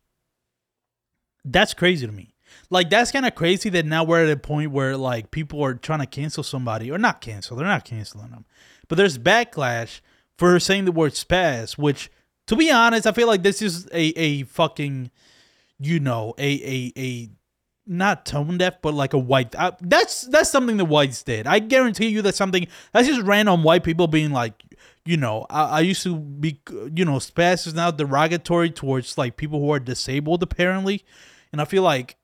that's 1.43 1.73
crazy 1.73 2.07
to 2.07 2.11
me. 2.11 2.33
Like 2.71 2.89
that's 2.89 3.11
kind 3.11 3.25
of 3.25 3.35
crazy 3.35 3.69
that 3.69 3.85
now 3.85 4.03
we're 4.03 4.23
at 4.23 4.31
a 4.31 4.37
point 4.37 4.71
where 4.71 4.97
like 4.97 5.29
people 5.29 5.63
are 5.63 5.75
trying 5.75 5.99
to 5.99 6.07
cancel 6.07 6.43
somebody 6.43 6.89
or 6.89 6.97
not 6.97 7.21
cancel, 7.21 7.55
they're 7.55 7.67
not 7.67 7.85
canceling 7.85 8.31
them. 8.31 8.45
But 8.87 8.97
there's 8.97 9.17
backlash 9.17 10.01
for 10.37 10.59
saying 10.59 10.85
the 10.85 10.91
word 10.91 11.13
spaz, 11.13 11.77
which 11.77 12.09
to 12.47 12.55
be 12.55 12.71
honest, 12.71 13.07
I 13.07 13.11
feel 13.11 13.27
like 13.27 13.43
this 13.43 13.61
is 13.61 13.87
a 13.91 14.07
a 14.17 14.43
fucking, 14.43 15.11
you 15.79 15.99
know, 15.99 16.33
a 16.37 16.51
a 16.51 16.93
a 16.97 17.29
not 17.87 18.25
tone 18.25 18.57
deaf, 18.57 18.81
but 18.81 18.93
like 18.93 19.13
a 19.13 19.17
white. 19.17 19.53
Uh, 19.55 19.71
that's 19.81 20.21
that's 20.21 20.49
something 20.49 20.77
the 20.77 20.85
whites 20.85 21.23
did. 21.23 21.47
I 21.47 21.59
guarantee 21.59 22.07
you 22.07 22.21
that's 22.21 22.37
something 22.37 22.67
that's 22.91 23.07
just 23.07 23.21
random 23.21 23.63
white 23.63 23.83
people 23.83 24.07
being 24.07 24.31
like, 24.31 24.53
you 25.05 25.17
know, 25.17 25.45
I, 25.49 25.63
I 25.63 25.79
used 25.81 26.03
to 26.03 26.17
be, 26.17 26.61
you 26.93 27.05
know, 27.05 27.17
spaz 27.17 27.67
is 27.67 27.73
now 27.73 27.91
derogatory 27.91 28.71
towards 28.71 29.17
like 29.17 29.37
people 29.37 29.59
who 29.59 29.71
are 29.71 29.79
disabled 29.79 30.41
apparently, 30.43 31.03
and 31.51 31.61
I 31.61 31.65
feel 31.65 31.83
like 31.83 32.17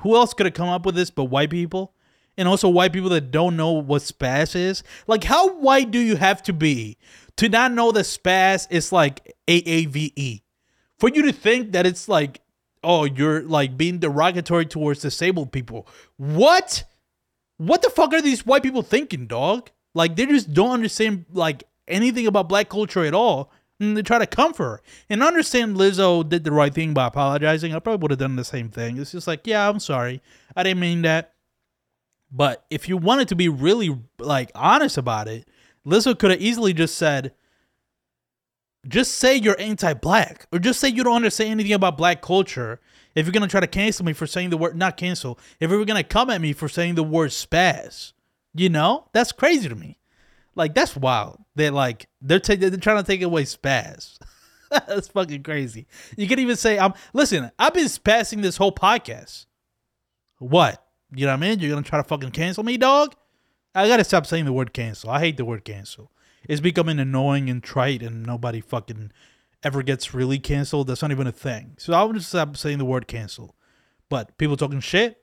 who 0.00 0.16
else 0.16 0.34
could 0.34 0.46
have 0.46 0.54
come 0.54 0.68
up 0.68 0.86
with 0.86 0.94
this 0.94 1.10
but 1.10 1.24
white 1.24 1.50
people? 1.50 1.94
And 2.36 2.48
also 2.48 2.70
white 2.70 2.92
people 2.94 3.10
that 3.10 3.30
don't 3.30 3.54
know 3.56 3.72
what 3.72 4.00
spaz 4.00 4.56
is. 4.56 4.82
Like, 5.06 5.24
how 5.24 5.56
white 5.56 5.90
do 5.90 5.98
you 5.98 6.16
have 6.16 6.42
to 6.44 6.54
be 6.54 6.96
to 7.40 7.48
not 7.48 7.72
know 7.72 7.90
that 7.92 8.04
spaz 8.04 8.66
is 8.70 8.92
like 8.92 9.34
AAVE? 9.48 10.42
For 10.98 11.08
you 11.08 11.22
to 11.22 11.32
think 11.32 11.72
that 11.72 11.86
it's 11.86 12.06
like, 12.06 12.42
oh, 12.84 13.04
you're 13.04 13.42
like 13.42 13.78
being 13.78 13.98
derogatory 13.98 14.66
towards 14.66 15.00
disabled 15.00 15.50
people. 15.50 15.88
What? 16.18 16.84
What 17.56 17.80
the 17.80 17.88
fuck 17.88 18.12
are 18.12 18.20
these 18.20 18.44
white 18.44 18.62
people 18.62 18.82
thinking, 18.82 19.26
dog? 19.26 19.70
Like, 19.94 20.16
they 20.16 20.26
just 20.26 20.52
don't 20.52 20.72
understand 20.72 21.24
like 21.32 21.64
anything 21.88 22.26
about 22.26 22.50
black 22.50 22.68
culture 22.68 23.06
at 23.06 23.14
all. 23.14 23.50
And 23.78 23.96
they 23.96 24.02
try 24.02 24.18
to 24.18 24.26
comfort 24.26 24.64
her. 24.64 24.82
And 25.08 25.22
understand 25.22 25.76
Lizzo 25.76 26.28
did 26.28 26.44
the 26.44 26.52
right 26.52 26.74
thing 26.74 26.92
by 26.92 27.06
apologizing. 27.06 27.74
I 27.74 27.78
probably 27.78 28.02
would 28.02 28.10
have 28.10 28.20
done 28.20 28.36
the 28.36 28.44
same 28.44 28.68
thing. 28.68 28.98
It's 28.98 29.12
just 29.12 29.26
like, 29.26 29.46
yeah, 29.46 29.66
I'm 29.66 29.80
sorry. 29.80 30.20
I 30.54 30.62
didn't 30.62 30.80
mean 30.80 31.00
that. 31.02 31.32
But 32.30 32.66
if 32.68 32.86
you 32.86 32.98
wanted 32.98 33.28
to 33.28 33.34
be 33.34 33.48
really 33.48 33.98
like 34.18 34.50
honest 34.54 34.98
about 34.98 35.28
it, 35.28 35.48
Lizzo 35.86 36.18
could 36.18 36.30
have 36.30 36.40
easily 36.40 36.72
just 36.72 36.96
said, 36.96 37.32
just 38.88 39.16
say 39.16 39.36
you're 39.36 39.60
anti-black, 39.60 40.46
or 40.52 40.58
just 40.58 40.80
say 40.80 40.88
you 40.88 41.04
don't 41.04 41.16
understand 41.16 41.50
anything 41.50 41.72
about 41.72 41.98
black 41.98 42.22
culture. 42.22 42.80
If 43.14 43.26
you're 43.26 43.32
gonna 43.32 43.48
try 43.48 43.60
to 43.60 43.66
cancel 43.66 44.04
me 44.04 44.12
for 44.12 44.26
saying 44.26 44.50
the 44.50 44.56
word, 44.56 44.76
not 44.76 44.96
cancel. 44.96 45.38
If 45.58 45.70
you're 45.70 45.84
gonna 45.84 46.04
come 46.04 46.30
at 46.30 46.40
me 46.40 46.52
for 46.52 46.68
saying 46.68 46.94
the 46.94 47.02
word 47.02 47.30
spaz, 47.30 48.12
you 48.54 48.68
know 48.68 49.08
that's 49.12 49.32
crazy 49.32 49.68
to 49.68 49.74
me. 49.74 49.98
Like 50.54 50.74
that's 50.74 50.96
wild. 50.96 51.42
They're 51.54 51.70
like 51.70 52.06
they're 52.22 52.38
they're 52.38 52.70
trying 52.78 52.98
to 52.98 53.02
take 53.02 53.22
away 53.22 53.44
spaz. 53.44 54.18
that's 54.70 55.08
fucking 55.08 55.42
crazy. 55.42 55.86
You 56.16 56.28
can 56.28 56.38
even 56.38 56.56
say, 56.56 56.78
"I'm 56.78 56.94
listen." 57.12 57.50
I've 57.58 57.74
been 57.74 57.86
spazzing 57.86 58.42
this 58.42 58.56
whole 58.56 58.72
podcast. 58.72 59.46
What? 60.38 60.84
You 61.14 61.26
know 61.26 61.32
what 61.32 61.44
I 61.44 61.48
mean? 61.48 61.58
You're 61.58 61.70
gonna 61.70 61.82
try 61.82 62.00
to 62.00 62.08
fucking 62.08 62.30
cancel 62.30 62.64
me, 62.64 62.76
dog? 62.76 63.14
I 63.74 63.86
gotta 63.88 64.04
stop 64.04 64.26
saying 64.26 64.44
the 64.44 64.52
word 64.52 64.72
cancel. 64.72 65.10
I 65.10 65.20
hate 65.20 65.36
the 65.36 65.44
word 65.44 65.64
cancel. 65.64 66.10
it's 66.48 66.60
becoming 66.60 66.98
annoying 66.98 67.50
and 67.50 67.62
trite, 67.62 68.02
and 68.02 68.24
nobody 68.24 68.60
fucking 68.60 69.12
ever 69.62 69.82
gets 69.82 70.14
really 70.14 70.38
canceled. 70.38 70.86
That's 70.86 71.02
not 71.02 71.10
even 71.10 71.26
a 71.26 71.32
thing. 71.32 71.74
So 71.78 71.92
I 71.92 72.02
would 72.02 72.16
just 72.16 72.28
stop 72.28 72.56
saying 72.56 72.78
the 72.78 72.84
word 72.84 73.06
cancel. 73.06 73.54
But 74.08 74.36
people 74.38 74.56
talking 74.56 74.80
shit, 74.80 75.22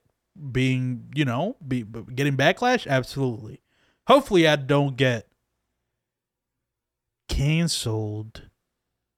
being 0.52 1.12
you 1.16 1.26
know, 1.26 1.58
be 1.66 1.84
getting 1.84 2.38
backlash, 2.38 2.88
absolutely. 2.88 3.62
Hopefully, 4.08 4.48
I 4.48 4.56
don't 4.56 4.96
get 4.96 5.28
canceled 7.28 8.44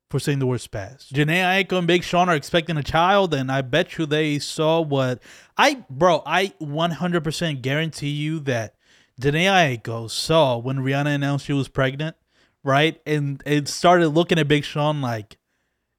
for 0.10 0.20
saying 0.20 0.40
the 0.40 0.48
word 0.48 0.62
spaz. 0.62 1.12
Jhene 1.12 1.28
Aiko 1.28 1.78
and 1.78 1.88
Big 1.88 2.04
Sean 2.04 2.30
are 2.30 2.36
expecting 2.36 2.78
a 2.78 2.84
child, 2.84 3.34
and 3.34 3.52
I 3.52 3.62
bet 3.62 3.98
you 3.98 4.06
they 4.06 4.40
saw 4.40 4.82
what 4.82 5.22
I, 5.58 5.86
bro, 5.90 6.24
I 6.26 6.54
100% 6.60 7.62
guarantee 7.62 8.10
you 8.10 8.40
that 8.42 8.76
Jhene 9.20 9.45
Aiko 9.45 10.09
saw 10.09 10.57
when 10.57 10.78
Rihanna 10.78 11.15
announced 11.15 11.45
she 11.45 11.53
was 11.53 11.67
pregnant, 11.67 12.15
right? 12.63 13.01
And 13.05 13.43
it 13.45 13.67
started 13.67 14.09
looking 14.09 14.39
at 14.39 14.47
Big 14.47 14.63
Sean 14.63 15.01
like, 15.01 15.38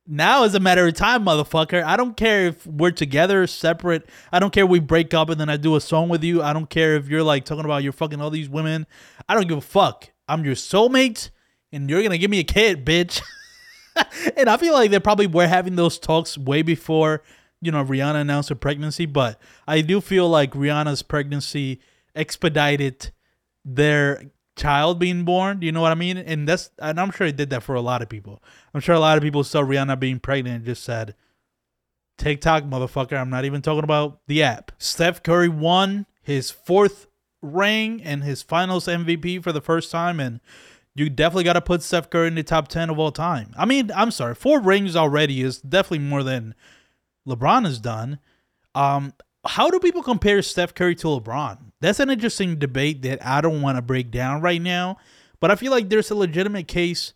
now 0.07 0.45
is 0.45 0.55
a 0.55 0.61
matter 0.61 0.87
of 0.87 0.95
time, 0.95 1.25
motherfucker. 1.25 1.85
I 1.85 1.97
don't 1.97 2.17
care 2.17 2.47
if 2.47 2.67
we're 2.67 2.91
together, 2.91 3.47
separate. 3.47 4.09
I 4.33 4.41
don't 4.41 4.53
care 4.53 4.65
if 4.65 4.71
we 4.71 4.81
break 4.81 5.13
up 5.13 5.29
and 5.29 5.41
then 5.41 5.51
I 5.51 5.57
do 5.57 5.77
a 5.77 5.81
song 5.81 6.09
with 6.09 6.25
you. 6.25 6.43
I 6.43 6.53
don't 6.53 6.69
care 6.69 6.97
if 6.97 7.09
you're 7.09 7.23
like 7.23 7.45
talking 7.45 7.65
about 7.65 7.83
you're 7.83 7.93
fucking 7.93 8.21
all 8.21 8.31
these 8.31 8.49
women. 8.49 8.87
I 9.29 9.35
don't 9.35 9.47
give 9.47 9.59
a 9.59 9.63
fuck. 9.63 10.11
I'm 10.27 10.45
your 10.45 10.55
soulmate, 10.55 11.31
and 11.73 11.91
you're 11.91 12.03
gonna 12.03 12.19
give 12.19 12.31
me 12.31 12.41
a 12.41 12.45
kid, 12.45 12.85
bitch. 12.85 13.21
and 14.37 14.49
I 14.49 14.57
feel 14.57 14.73
like 14.73 14.91
they 14.91 14.99
probably 14.99 15.27
were 15.27 15.47
having 15.47 15.77
those 15.77 15.99
talks 15.99 16.39
way 16.39 16.63
before, 16.63 17.23
you 17.61 17.71
know, 17.71 17.85
Rihanna 17.85 18.23
announced 18.23 18.49
her 18.49 18.55
pregnancy. 18.55 19.07
But 19.07 19.41
I 19.69 19.83
do 19.83 20.01
feel 20.01 20.29
like 20.29 20.53
Rihanna's 20.53 21.03
pregnancy 21.03 21.81
expedited 22.15 23.13
their 23.65 24.31
child 24.57 24.99
being 24.99 25.25
born. 25.25 25.63
You 25.63 25.73
know 25.73 25.81
what 25.81 25.93
I 25.93 25.97
mean? 25.97 26.19
And 26.19 26.49
that's, 26.49 26.71
and 26.79 27.01
I'm 27.01 27.11
sure 27.11 27.27
it 27.27 27.37
did 27.37 27.51
that 27.51 27.63
for 27.63 27.75
a 27.75 27.81
lot 27.81 28.03
of 28.03 28.09
people. 28.09 28.43
I'm 28.75 28.81
sure 28.81 28.95
a 28.95 29.01
lot 29.01 29.17
of 29.17 29.23
people 29.23 29.45
saw 29.45 29.63
Rihanna 29.63 29.99
being 29.99 30.21
pregnant 30.21 30.57
and 30.57 30.65
just 30.65 30.85
said, 30.85 31.15
TikTok, 32.19 32.65
motherfucker. 32.65 33.19
I'm 33.19 33.31
not 33.31 33.47
even 33.47 33.63
talking 33.63 33.85
about 33.85 34.21
the 34.27 34.43
app. 34.43 34.73
Steph 34.79 35.23
Curry 35.23 35.49
won 35.49 36.07
his 36.23 36.51
fourth 36.51 37.07
ring 37.41 38.03
and 38.03 38.23
his 38.23 38.43
finals 38.43 38.87
MVP 38.87 39.43
for 39.43 39.53
the 39.53 39.63
first 39.63 39.91
time. 39.91 40.21
And 40.21 40.41
you 40.95 41.09
definitely 41.09 41.45
got 41.45 41.55
to 41.55 41.63
put 41.63 41.83
Steph 41.83 42.11
Curry 42.11 42.29
in 42.29 42.35
the 42.35 42.43
top 42.43 42.69
10 42.69 42.91
of 42.91 42.99
all 42.99 43.11
time. 43.11 43.55
I 43.57 43.65
mean, 43.65 43.91
I'm 43.95 44.11
sorry, 44.11 44.35
four 44.35 44.61
rings 44.61 44.95
already 44.95 45.41
is 45.41 45.61
definitely 45.61 46.01
more 46.01 46.23
than 46.23 46.55
LeBron 47.27 47.65
has 47.65 47.79
done. 47.79 48.19
Um, 48.75 49.15
how 49.47 49.71
do 49.71 49.79
people 49.79 50.03
compare 50.03 50.43
Steph 50.43 50.75
Curry 50.75 50.95
to 50.97 51.07
LeBron? 51.07 51.59
That's 51.81 52.01
an 52.01 52.11
interesting 52.11 52.59
debate 52.59 53.03
that 53.03 53.25
I 53.25 53.41
don't 53.41 53.63
want 53.63 53.79
to 53.79 53.83
break 53.83 54.11
down 54.11 54.43
right 54.43 54.61
now, 54.61 54.99
but 55.41 55.51
I 55.51 55.57
feel 55.57 55.71
like 55.73 55.89
there's 55.89 56.11
a 56.11 56.15
legitimate 56.15 56.69
case 56.69 57.15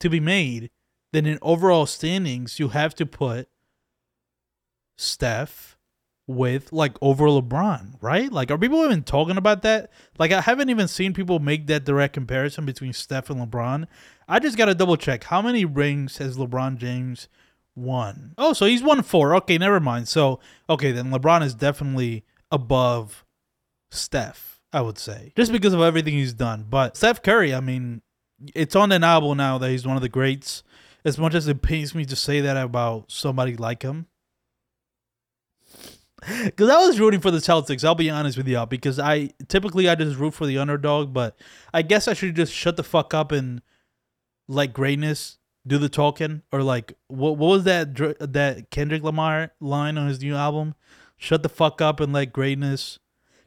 to 0.00 0.08
be 0.08 0.20
made 0.20 0.70
that 1.12 1.26
in 1.26 1.38
overall 1.42 1.86
standings, 1.86 2.58
you 2.58 2.68
have 2.68 2.94
to 2.96 3.06
put 3.06 3.48
Steph 4.96 5.76
with 6.26 6.72
like 6.72 6.96
over 7.02 7.26
LeBron, 7.26 7.96
right? 8.00 8.32
Like, 8.32 8.50
are 8.50 8.58
people 8.58 8.84
even 8.84 9.02
talking 9.02 9.36
about 9.36 9.62
that? 9.62 9.90
Like, 10.18 10.32
I 10.32 10.40
haven't 10.40 10.70
even 10.70 10.88
seen 10.88 11.12
people 11.12 11.38
make 11.38 11.66
that 11.66 11.84
direct 11.84 12.14
comparison 12.14 12.64
between 12.64 12.92
Steph 12.92 13.30
and 13.30 13.40
LeBron. 13.40 13.86
I 14.28 14.38
just 14.38 14.56
got 14.56 14.66
to 14.66 14.74
double 14.74 14.96
check 14.96 15.24
how 15.24 15.42
many 15.42 15.64
rings 15.64 16.18
has 16.18 16.36
LeBron 16.36 16.78
James 16.78 17.28
won? 17.76 18.34
Oh, 18.38 18.52
so 18.52 18.66
he's 18.66 18.82
won 18.82 19.02
four. 19.02 19.34
Okay, 19.36 19.58
never 19.58 19.80
mind. 19.80 20.08
So, 20.08 20.40
okay, 20.68 20.92
then 20.92 21.10
LeBron 21.10 21.42
is 21.42 21.54
definitely 21.54 22.24
above 22.50 23.24
Steph, 23.90 24.60
I 24.72 24.80
would 24.80 24.98
say, 24.98 25.32
just 25.36 25.52
because 25.52 25.72
of 25.72 25.80
everything 25.80 26.14
he's 26.14 26.32
done. 26.34 26.66
But 26.68 26.96
Steph 26.96 27.22
Curry, 27.22 27.54
I 27.54 27.60
mean, 27.60 28.02
it's 28.54 28.76
undeniable 28.76 29.34
now 29.34 29.58
that 29.58 29.70
he's 29.70 29.86
one 29.86 29.96
of 29.96 30.02
the 30.02 30.08
greats. 30.08 30.62
As 31.04 31.18
much 31.18 31.34
as 31.34 31.46
it 31.48 31.60
pains 31.60 31.94
me 31.94 32.06
to 32.06 32.16
say 32.16 32.40
that 32.40 32.56
about 32.56 33.12
somebody 33.12 33.56
like 33.56 33.82
him, 33.82 34.06
because 36.44 36.70
I 36.70 36.78
was 36.78 36.98
rooting 36.98 37.20
for 37.20 37.30
the 37.30 37.38
Celtics. 37.38 37.84
I'll 37.84 37.94
be 37.94 38.08
honest 38.08 38.38
with 38.38 38.48
y'all, 38.48 38.66
because 38.66 38.98
I 38.98 39.30
typically 39.48 39.88
I 39.88 39.94
just 39.94 40.18
root 40.18 40.32
for 40.32 40.46
the 40.46 40.58
underdog, 40.58 41.12
but 41.12 41.36
I 41.72 41.82
guess 41.82 42.08
I 42.08 42.14
should 42.14 42.34
just 42.34 42.52
shut 42.52 42.76
the 42.76 42.82
fuck 42.82 43.12
up 43.12 43.32
and 43.32 43.60
like 44.48 44.72
greatness 44.72 45.38
do 45.66 45.78
the 45.78 45.88
talking 45.88 46.42
or 46.52 46.62
like 46.62 46.94
what 47.08 47.36
what 47.36 47.48
was 47.48 47.64
that 47.64 47.94
that 48.20 48.70
Kendrick 48.70 49.02
Lamar 49.02 49.52
line 49.60 49.96
on 49.98 50.08
his 50.08 50.20
new 50.20 50.34
album? 50.34 50.74
Shut 51.16 51.42
the 51.42 51.48
fuck 51.48 51.80
up 51.80 52.00
and 52.00 52.12
let 52.12 52.32
greatness. 52.32 52.98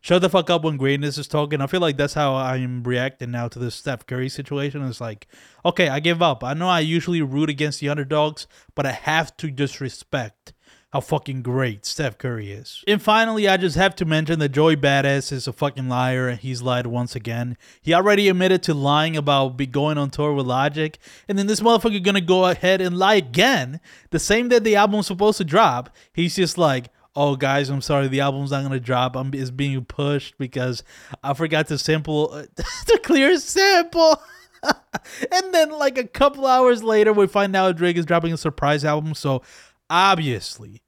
Shut 0.02 0.22
the 0.22 0.30
fuck 0.30 0.50
up 0.50 0.64
when 0.64 0.78
greatness 0.78 1.18
is 1.18 1.28
talking. 1.28 1.60
I 1.60 1.68
feel 1.68 1.82
like 1.82 1.98
that's 1.98 2.14
how 2.14 2.36
I'm 2.36 2.84
reacting 2.84 3.32
now 3.32 3.48
to 3.50 3.60
this 3.60 3.76
Steph 3.76 4.06
Curry 4.06 4.30
situation. 4.30 4.82
It's 4.84 5.02
like, 5.02 5.28
okay, 5.66 5.90
I 5.90 6.00
give 6.00 6.22
up. 6.22 6.44
I 6.44 6.54
know 6.54 6.70
I 6.70 6.80
usually 6.80 7.22
root 7.22 7.50
against 7.50 7.82
the 7.82 7.90
underdogs, 7.90 8.48
but 8.74 8.86
I 8.86 8.92
have 8.92 9.36
to 9.38 9.52
disrespect 9.52 10.54
how 10.98 11.02
fucking 11.02 11.44
great 11.44 11.86
Steph 11.86 12.18
Curry 12.18 12.52
is. 12.52 12.84
And 12.88 13.00
finally, 13.00 13.48
I 13.48 13.58
just 13.58 13.76
have 13.76 13.96
to 13.98 14.06
mention 14.06 14.40
that 14.40 14.50
Joey 14.50 14.76
Bada$$ 14.76 15.32
is 15.32 15.48
a 15.48 15.54
fucking 15.54 15.88
liar 15.88 16.28
and 16.28 16.40
he's 16.40 16.64
lied 16.64 16.88
once 16.88 17.16
again. 17.16 17.56
He 17.84 17.94
already 17.94 18.30
admitted 18.30 18.64
to 18.64 18.74
lying 18.74 19.16
about 19.16 19.58
be 19.58 19.68
going 19.68 20.00
on 20.00 20.10
tour 20.10 20.34
with 20.34 20.48
Logic, 20.48 20.98
and 21.28 21.38
then 21.38 21.46
this 21.46 21.60
motherfucker 21.60 22.02
gonna 22.02 22.20
go 22.20 22.46
ahead 22.46 22.82
and 22.82 22.98
lie 22.98 23.14
again. 23.14 23.80
The 24.10 24.18
same 24.18 24.50
day 24.50 24.58
the 24.58 24.76
album's 24.76 25.06
supposed 25.06 25.38
to 25.38 25.44
drop. 25.44 25.96
He's 26.14 26.36
just 26.36 26.58
like, 26.58 26.90
oh 27.16 27.36
guys, 27.36 27.70
I'm 27.70 27.82
sorry, 27.82 28.08
the 28.08 28.22
album's 28.22 28.50
not 28.50 28.64
gonna 28.64 28.80
drop. 28.80 29.16
I'm 29.16 29.32
is 29.36 29.52
being 29.52 29.86
pushed 29.86 30.36
because 30.40 30.84
I 31.24 31.36
forgot 31.36 31.68
to 31.68 31.78
sample 31.78 32.32
uh, 32.34 32.46
the 32.88 33.00
clear 33.04 33.38
sample. 33.38 34.20
and 34.64 35.54
then 35.54 35.70
like 35.70 36.00
a 36.00 36.08
couple 36.08 36.48
hours 36.48 36.82
later, 36.82 37.14
we 37.14 37.28
find 37.28 37.56
out 37.56 37.78
Drake 37.78 37.98
is 37.98 38.06
dropping 38.08 38.34
a 38.34 38.38
surprise 38.38 38.84
album. 38.84 39.14
So 39.14 39.44
obviously, 39.90 40.82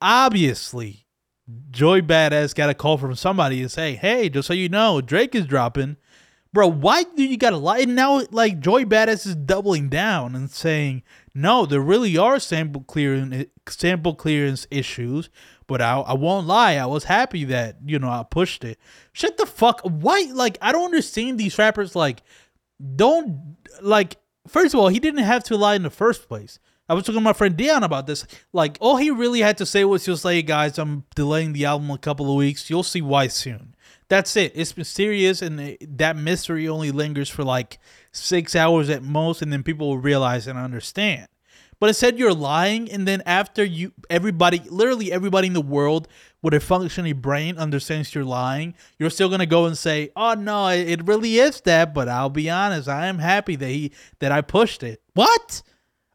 obviously, 0.00 1.06
Joey 1.70 2.02
Bada$$ 2.02 2.54
got 2.54 2.70
a 2.70 2.74
call 2.74 2.98
from 2.98 3.14
somebody 3.14 3.60
and 3.60 3.70
say, 3.70 3.94
"Hey, 3.94 4.28
just 4.28 4.48
so 4.48 4.54
you 4.54 4.68
know, 4.68 5.00
Drake 5.00 5.34
is 5.34 5.46
dropping." 5.46 5.96
Bro, 6.52 6.68
why 6.68 7.02
do 7.02 7.22
you 7.22 7.36
gotta 7.36 7.58
lie? 7.58 7.80
And 7.80 7.94
now, 7.94 8.22
like 8.30 8.60
Joey 8.60 8.86
Bada$$ 8.86 9.26
is 9.26 9.34
doubling 9.34 9.88
down 9.88 10.34
and 10.34 10.50
saying, 10.50 11.02
"No, 11.34 11.66
there 11.66 11.80
really 11.80 12.16
are 12.16 12.40
sample 12.40 12.82
clearance 12.82 13.46
sample 13.68 14.14
clearance 14.14 14.66
issues." 14.70 15.28
But 15.68 15.82
I, 15.82 15.98
I 15.98 16.14
won't 16.14 16.46
lie, 16.46 16.74
I 16.74 16.86
was 16.86 17.04
happy 17.04 17.44
that 17.44 17.78
you 17.84 17.98
know 17.98 18.08
I 18.08 18.24
pushed 18.28 18.64
it. 18.64 18.78
Shut 19.12 19.36
the 19.36 19.46
fuck. 19.46 19.80
Why? 19.82 20.28
Like 20.32 20.58
I 20.62 20.72
don't 20.72 20.84
understand 20.84 21.38
these 21.38 21.58
rappers. 21.58 21.94
Like, 21.96 22.22
don't 22.94 23.56
like. 23.80 24.16
First 24.48 24.74
of 24.74 24.80
all, 24.80 24.88
he 24.88 25.00
didn't 25.00 25.24
have 25.24 25.42
to 25.44 25.56
lie 25.56 25.74
in 25.74 25.82
the 25.82 25.90
first 25.90 26.28
place. 26.28 26.58
I 26.88 26.94
was 26.94 27.04
talking 27.04 27.16
to 27.20 27.24
my 27.24 27.32
friend 27.32 27.56
Dion 27.56 27.82
about 27.82 28.06
this. 28.06 28.26
Like, 28.52 28.78
all 28.80 28.96
he 28.96 29.10
really 29.10 29.40
had 29.40 29.58
to 29.58 29.66
say 29.66 29.84
was 29.84 30.04
just 30.04 30.24
like, 30.24 30.34
"Hey 30.34 30.42
guys, 30.42 30.78
I'm 30.78 31.04
delaying 31.14 31.52
the 31.52 31.64
album 31.64 31.90
a 31.90 31.98
couple 31.98 32.30
of 32.30 32.36
weeks. 32.36 32.70
You'll 32.70 32.82
see 32.82 33.02
why 33.02 33.26
soon." 33.28 33.74
That's 34.08 34.36
it. 34.36 34.52
It's 34.54 34.76
mysterious, 34.76 35.42
and 35.42 35.60
it- 35.60 35.98
that 35.98 36.16
mystery 36.16 36.68
only 36.68 36.92
lingers 36.92 37.28
for 37.28 37.42
like 37.42 37.78
six 38.12 38.54
hours 38.54 38.88
at 38.88 39.02
most, 39.02 39.42
and 39.42 39.52
then 39.52 39.62
people 39.64 39.88
will 39.88 39.98
realize 39.98 40.46
and 40.46 40.56
understand. 40.58 41.26
But 41.78 41.88
instead, 41.88 42.18
you're 42.18 42.32
lying, 42.32 42.90
and 42.90 43.06
then 43.06 43.22
after 43.26 43.62
you, 43.64 43.92
everybody, 44.08 44.62
literally 44.70 45.12
everybody 45.12 45.48
in 45.48 45.52
the 45.52 45.60
world 45.60 46.08
with 46.40 46.54
a 46.54 46.60
functioning 46.60 47.16
brain 47.20 47.58
understands 47.58 48.14
you're 48.14 48.24
lying. 48.24 48.74
You're 48.98 49.10
still 49.10 49.28
gonna 49.28 49.44
go 49.44 49.66
and 49.66 49.76
say, 49.76 50.10
"Oh 50.16 50.34
no, 50.34 50.68
it 50.68 50.88
it 50.88 51.06
really 51.06 51.38
is 51.38 51.60
that." 51.62 51.92
But 51.92 52.08
I'll 52.08 52.30
be 52.30 52.48
honest, 52.48 52.88
I 52.88 53.06
am 53.08 53.18
happy 53.18 53.56
that 53.56 53.68
he 53.68 53.92
that 54.20 54.30
I 54.32 54.40
pushed 54.40 54.82
it. 54.84 55.02
What? 55.14 55.62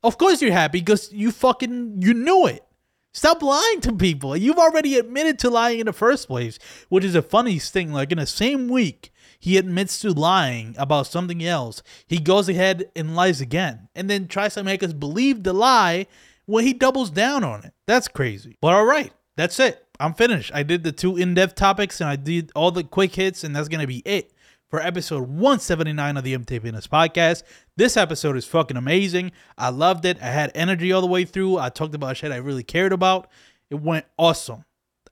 Of 0.03 0.17
course 0.17 0.41
you're 0.41 0.51
happy 0.51 0.79
because 0.79 1.11
you 1.13 1.31
fucking 1.31 2.01
you 2.01 2.13
knew 2.13 2.47
it. 2.47 2.65
Stop 3.13 3.41
lying 3.41 3.81
to 3.81 3.91
people. 3.93 4.37
You've 4.37 4.57
already 4.57 4.97
admitted 4.97 5.37
to 5.39 5.49
lying 5.49 5.79
in 5.79 5.85
the 5.85 5.93
first 5.93 6.27
place, 6.27 6.57
which 6.87 7.03
is 7.03 7.13
a 7.13 7.21
funny 7.21 7.59
thing. 7.59 7.91
Like 7.91 8.11
in 8.11 8.17
the 8.17 8.25
same 8.25 8.69
week, 8.69 9.11
he 9.37 9.57
admits 9.57 9.99
to 9.99 10.11
lying 10.11 10.75
about 10.77 11.07
something 11.07 11.43
else. 11.43 11.83
He 12.07 12.19
goes 12.19 12.47
ahead 12.47 12.89
and 12.95 13.15
lies 13.15 13.41
again, 13.41 13.89
and 13.95 14.09
then 14.09 14.27
tries 14.27 14.53
to 14.53 14.63
make 14.63 14.81
us 14.81 14.93
believe 14.93 15.43
the 15.43 15.53
lie 15.53 16.07
when 16.45 16.65
he 16.65 16.73
doubles 16.73 17.09
down 17.09 17.43
on 17.43 17.65
it. 17.65 17.73
That's 17.85 18.07
crazy. 18.07 18.57
But 18.61 18.73
all 18.73 18.85
right, 18.85 19.11
that's 19.35 19.59
it. 19.59 19.85
I'm 19.99 20.13
finished. 20.13 20.51
I 20.53 20.63
did 20.63 20.83
the 20.83 20.91
two 20.91 21.17
in-depth 21.17 21.55
topics 21.55 22.01
and 22.01 22.09
I 22.09 22.15
did 22.15 22.51
all 22.55 22.71
the 22.71 22.83
quick 22.83 23.13
hits, 23.13 23.43
and 23.43 23.55
that's 23.55 23.67
gonna 23.67 23.87
be 23.87 24.01
it 24.05 24.31
for 24.71 24.79
episode 24.79 25.27
179 25.27 26.15
of 26.15 26.23
the 26.23 26.33
MT 26.33 26.59
Fitness 26.59 26.87
Podcast. 26.87 27.43
This 27.75 27.97
episode 27.97 28.37
is 28.37 28.45
fucking 28.45 28.77
amazing. 28.77 29.33
I 29.57 29.67
loved 29.67 30.05
it. 30.05 30.17
I 30.21 30.27
had 30.27 30.49
energy 30.55 30.93
all 30.93 31.01
the 31.01 31.07
way 31.07 31.25
through. 31.25 31.57
I 31.57 31.67
talked 31.67 31.93
about 31.93 32.15
shit 32.15 32.31
I 32.31 32.37
really 32.37 32.63
cared 32.63 32.93
about. 32.93 33.29
It 33.69 33.75
went 33.75 34.05
awesome. 34.17 34.63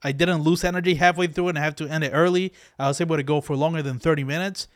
I 0.02 0.12
didn't 0.12 0.44
lose 0.44 0.64
energy 0.64 0.94
halfway 0.94 1.26
through 1.26 1.48
and 1.48 1.58
I 1.58 1.62
have 1.62 1.76
to 1.76 1.86
end 1.86 2.04
it 2.04 2.12
early. 2.14 2.54
I 2.78 2.88
was 2.88 3.02
able 3.02 3.16
to 3.16 3.22
go 3.22 3.42
for 3.42 3.54
longer 3.54 3.82
than 3.82 3.98
30 3.98 4.24
minutes. 4.24 4.66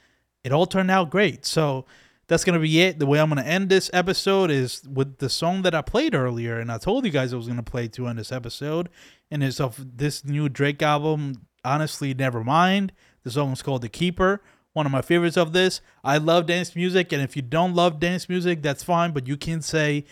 It 0.44 0.52
all 0.52 0.66
turned 0.66 0.90
out 0.90 1.08
great. 1.08 1.46
So 1.46 1.86
that's 2.26 2.44
gonna 2.44 2.58
be 2.58 2.82
it. 2.82 2.98
The 2.98 3.06
way 3.06 3.20
I'm 3.20 3.30
gonna 3.30 3.40
end 3.40 3.70
this 3.70 3.90
episode 3.94 4.50
is 4.50 4.82
with 4.86 5.16
the 5.16 5.30
song 5.30 5.62
that 5.62 5.74
I 5.74 5.80
played 5.80 6.14
earlier, 6.14 6.58
and 6.58 6.70
I 6.70 6.76
told 6.76 7.06
you 7.06 7.10
guys 7.10 7.32
I 7.32 7.36
was 7.36 7.48
gonna 7.48 7.62
play 7.62 7.88
to 7.88 8.06
end 8.06 8.18
this 8.18 8.32
episode, 8.32 8.88
and 9.30 9.42
it's 9.42 9.60
of 9.60 9.96
this 9.96 10.24
new 10.24 10.48
Drake 10.48 10.82
album. 10.82 11.46
Honestly, 11.64 12.12
never 12.14 12.42
mind. 12.42 12.92
The 13.24 13.30
song 13.30 13.52
is 13.52 13.62
called 13.62 13.82
"The 13.82 13.90
Keeper." 13.90 14.42
One 14.74 14.84
of 14.84 14.92
my 14.92 15.00
favorites 15.00 15.38
of 15.38 15.52
this. 15.54 15.80
I 16.02 16.18
love 16.18 16.46
dance 16.46 16.76
music, 16.76 17.12
and 17.12 17.22
if 17.22 17.34
you 17.34 17.42
don't 17.42 17.74
love 17.74 17.98
dance 17.98 18.28
music, 18.28 18.60
that's 18.62 18.82
fine, 18.82 19.12
but 19.12 19.26
you 19.26 19.38
can't 19.38 19.64
say 19.64 20.04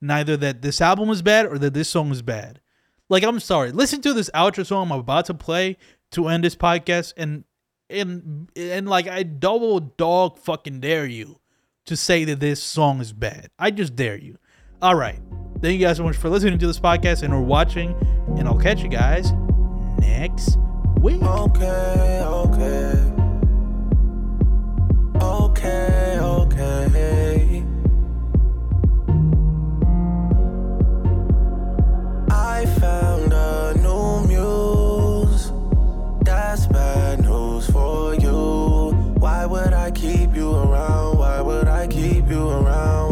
neither 0.00 0.36
that 0.36 0.62
this 0.62 0.80
album 0.80 1.10
is 1.10 1.22
bad 1.22 1.46
or 1.46 1.58
that 1.58 1.74
this 1.74 1.88
song 1.88 2.12
is 2.12 2.22
bad. 2.22 2.60
Like, 3.08 3.24
I'm 3.24 3.40
sorry. 3.40 3.72
Listen 3.72 4.00
to 4.02 4.12
this 4.12 4.30
outro 4.34 4.64
song 4.64 4.92
I'm 4.92 5.00
about 5.00 5.26
to 5.26 5.34
play 5.34 5.76
to 6.12 6.28
end 6.28 6.44
this 6.44 6.54
podcast, 6.54 7.14
and 7.16 7.44
and 7.88 8.48
and 8.54 8.88
like 8.88 9.08
I 9.08 9.24
double 9.24 9.80
dog 9.80 10.38
fucking 10.38 10.80
dare 10.80 11.06
you 11.06 11.40
to 11.86 11.96
say 11.96 12.24
that 12.24 12.38
this 12.40 12.62
song 12.62 13.00
is 13.00 13.12
bad. 13.12 13.50
I 13.58 13.70
just 13.70 13.96
dare 13.96 14.16
you. 14.16 14.38
All 14.80 14.94
right. 14.94 15.18
Thank 15.60 15.78
you 15.78 15.86
guys 15.86 15.96
so 15.96 16.04
much 16.04 16.16
for 16.16 16.28
listening 16.28 16.58
to 16.58 16.66
this 16.66 16.78
podcast 16.78 17.22
and 17.22 17.34
or 17.34 17.42
watching, 17.42 17.94
and 18.38 18.46
I'll 18.46 18.58
catch 18.58 18.82
you 18.82 18.88
guys 18.88 19.32
next 19.98 20.56
week. 21.00 21.22
Okay, 21.22 22.22
okay. 22.22 22.60
Okay, 22.60 22.99
found 32.78 33.32
a 33.32 33.74
new 33.78 34.26
muse. 34.26 35.52
That's 36.22 36.66
bad 36.66 37.22
news 37.22 37.70
for 37.70 38.14
you. 38.14 38.92
Why 39.18 39.46
would 39.46 39.72
I 39.72 39.90
keep 39.90 40.34
you 40.34 40.54
around? 40.54 41.18
Why 41.18 41.40
would 41.40 41.68
I 41.68 41.86
keep 41.86 42.28
you 42.28 42.48
around? 42.48 43.09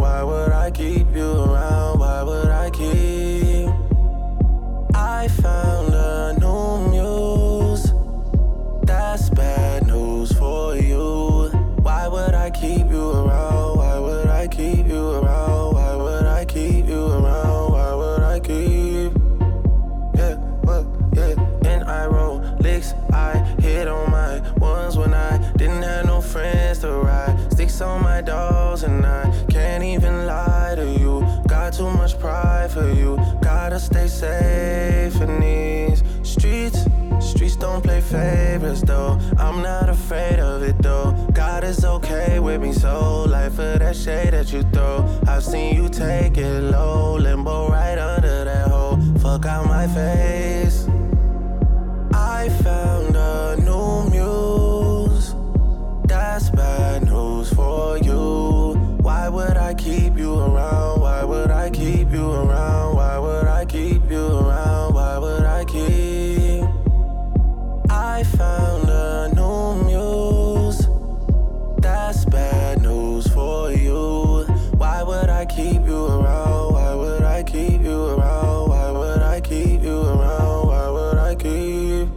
Sticks 27.78 27.88
on 27.88 28.02
my 28.02 28.20
dolls 28.20 28.82
and 28.82 29.06
I 29.06 29.30
can't 29.48 29.84
even 29.84 30.26
lie 30.26 30.74
to 30.74 30.84
you. 30.98 31.24
Got 31.46 31.74
too 31.74 31.88
much 31.90 32.18
pride 32.18 32.72
for 32.72 32.90
you. 32.90 33.16
Gotta 33.40 33.78
stay 33.78 34.08
safe 34.08 35.20
in 35.20 35.40
these 35.40 36.02
streets. 36.24 36.86
Streets 37.20 37.54
don't 37.56 37.82
play 37.82 38.00
favorites 38.00 38.82
though. 38.82 39.20
I'm 39.38 39.62
not 39.62 39.88
afraid 39.88 40.40
of 40.40 40.62
it 40.62 40.82
though. 40.82 41.12
God 41.32 41.62
is 41.62 41.84
okay 41.84 42.40
with 42.40 42.60
me, 42.60 42.72
so 42.72 43.24
life 43.24 43.54
for 43.54 43.78
that 43.78 43.94
shade 43.94 44.32
that 44.32 44.52
you 44.52 44.62
throw. 44.72 45.04
I've 45.28 45.44
seen 45.44 45.76
you 45.76 45.88
take 45.88 46.36
it 46.36 46.62
low, 46.62 47.16
limbo 47.16 47.68
right 47.68 47.98
under 47.98 48.44
that 48.44 48.68
hole. 48.68 48.98
Fuck 49.20 49.46
out 49.46 49.66
my 49.66 49.86
face. 49.86 50.77
Why 59.28 59.34
would 59.44 59.58
I 59.58 59.74
keep 59.74 60.16
you 60.16 60.38
around? 60.38 61.02
Why 61.02 61.22
would 61.22 61.50
I 61.50 61.68
keep 61.68 62.10
you 62.12 62.32
around? 62.32 62.96
Why 62.96 63.18
would 63.18 63.46
I 63.46 63.66
keep 63.66 64.10
you 64.10 64.26
around? 64.26 64.94
Why 64.94 65.18
would 65.18 65.44
I 65.44 65.66
keep? 65.66 66.64
I 67.90 68.24
found 68.24 68.88
a 68.88 69.30
new 69.36 69.84
muse. 69.84 70.88
That's 71.82 72.24
bad 72.24 72.80
news 72.80 73.26
for 73.28 73.70
you. 73.70 74.46
Why 74.78 75.02
would 75.02 75.28
I 75.28 75.44
keep 75.44 75.84
you 75.84 76.06
around? 76.06 76.72
Why 76.72 76.94
would 76.94 77.22
I 77.22 77.42
keep 77.42 77.82
you 77.82 78.06
around? 78.06 78.70
Why 78.70 78.90
would 78.90 79.20
I 79.20 79.42
keep 79.42 79.82
you 79.82 80.00
around? 80.04 80.68
Why 80.68 80.88
would 80.88 81.18
I 81.18 81.34
keep? 81.34 82.08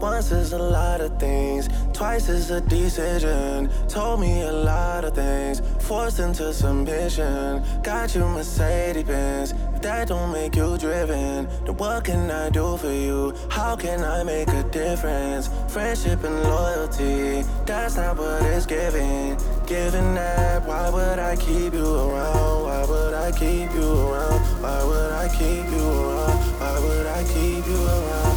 Once 0.00 0.30
is 0.30 0.52
a 0.52 0.58
lot 0.58 1.00
of 1.00 1.18
things, 1.18 1.68
twice 1.92 2.28
is 2.28 2.50
a 2.50 2.60
decision. 2.60 3.68
Told 3.96 4.20
me 4.20 4.42
a 4.42 4.52
lot 4.52 5.04
of 5.06 5.14
things, 5.14 5.62
forced 5.80 6.18
into 6.18 6.52
submission. 6.52 7.64
Got 7.82 8.14
you 8.14 8.26
Mercedes 8.26 9.04
Benz, 9.04 9.54
that 9.80 10.08
don't 10.08 10.32
make 10.32 10.54
you 10.54 10.76
driven, 10.76 11.48
then 11.64 11.76
what 11.78 12.04
can 12.04 12.30
I 12.30 12.50
do 12.50 12.76
for 12.76 12.92
you? 12.92 13.32
How 13.48 13.74
can 13.74 14.04
I 14.04 14.22
make 14.22 14.48
a 14.48 14.64
difference? 14.64 15.48
Friendship 15.68 16.22
and 16.24 16.42
loyalty, 16.42 17.42
that's 17.64 17.96
not 17.96 18.18
what 18.18 18.42
it's 18.42 18.66
giving. 18.66 19.38
Giving 19.66 20.14
that, 20.14 20.66
why 20.66 20.90
would 20.90 21.18
I 21.18 21.34
keep 21.34 21.72
you 21.72 21.86
around? 21.86 22.64
Why 22.64 22.84
would 22.84 23.14
I 23.14 23.32
keep 23.32 23.72
you 23.72 23.90
around? 24.10 24.40
Why 24.60 24.84
would 24.84 25.12
I 25.12 25.28
keep 25.28 25.70
you 25.72 25.88
around? 25.88 26.38
Why 26.60 26.78
would 26.80 27.06
I 27.06 27.24
keep 27.32 27.66
you 27.66 27.82
around? 27.86 28.35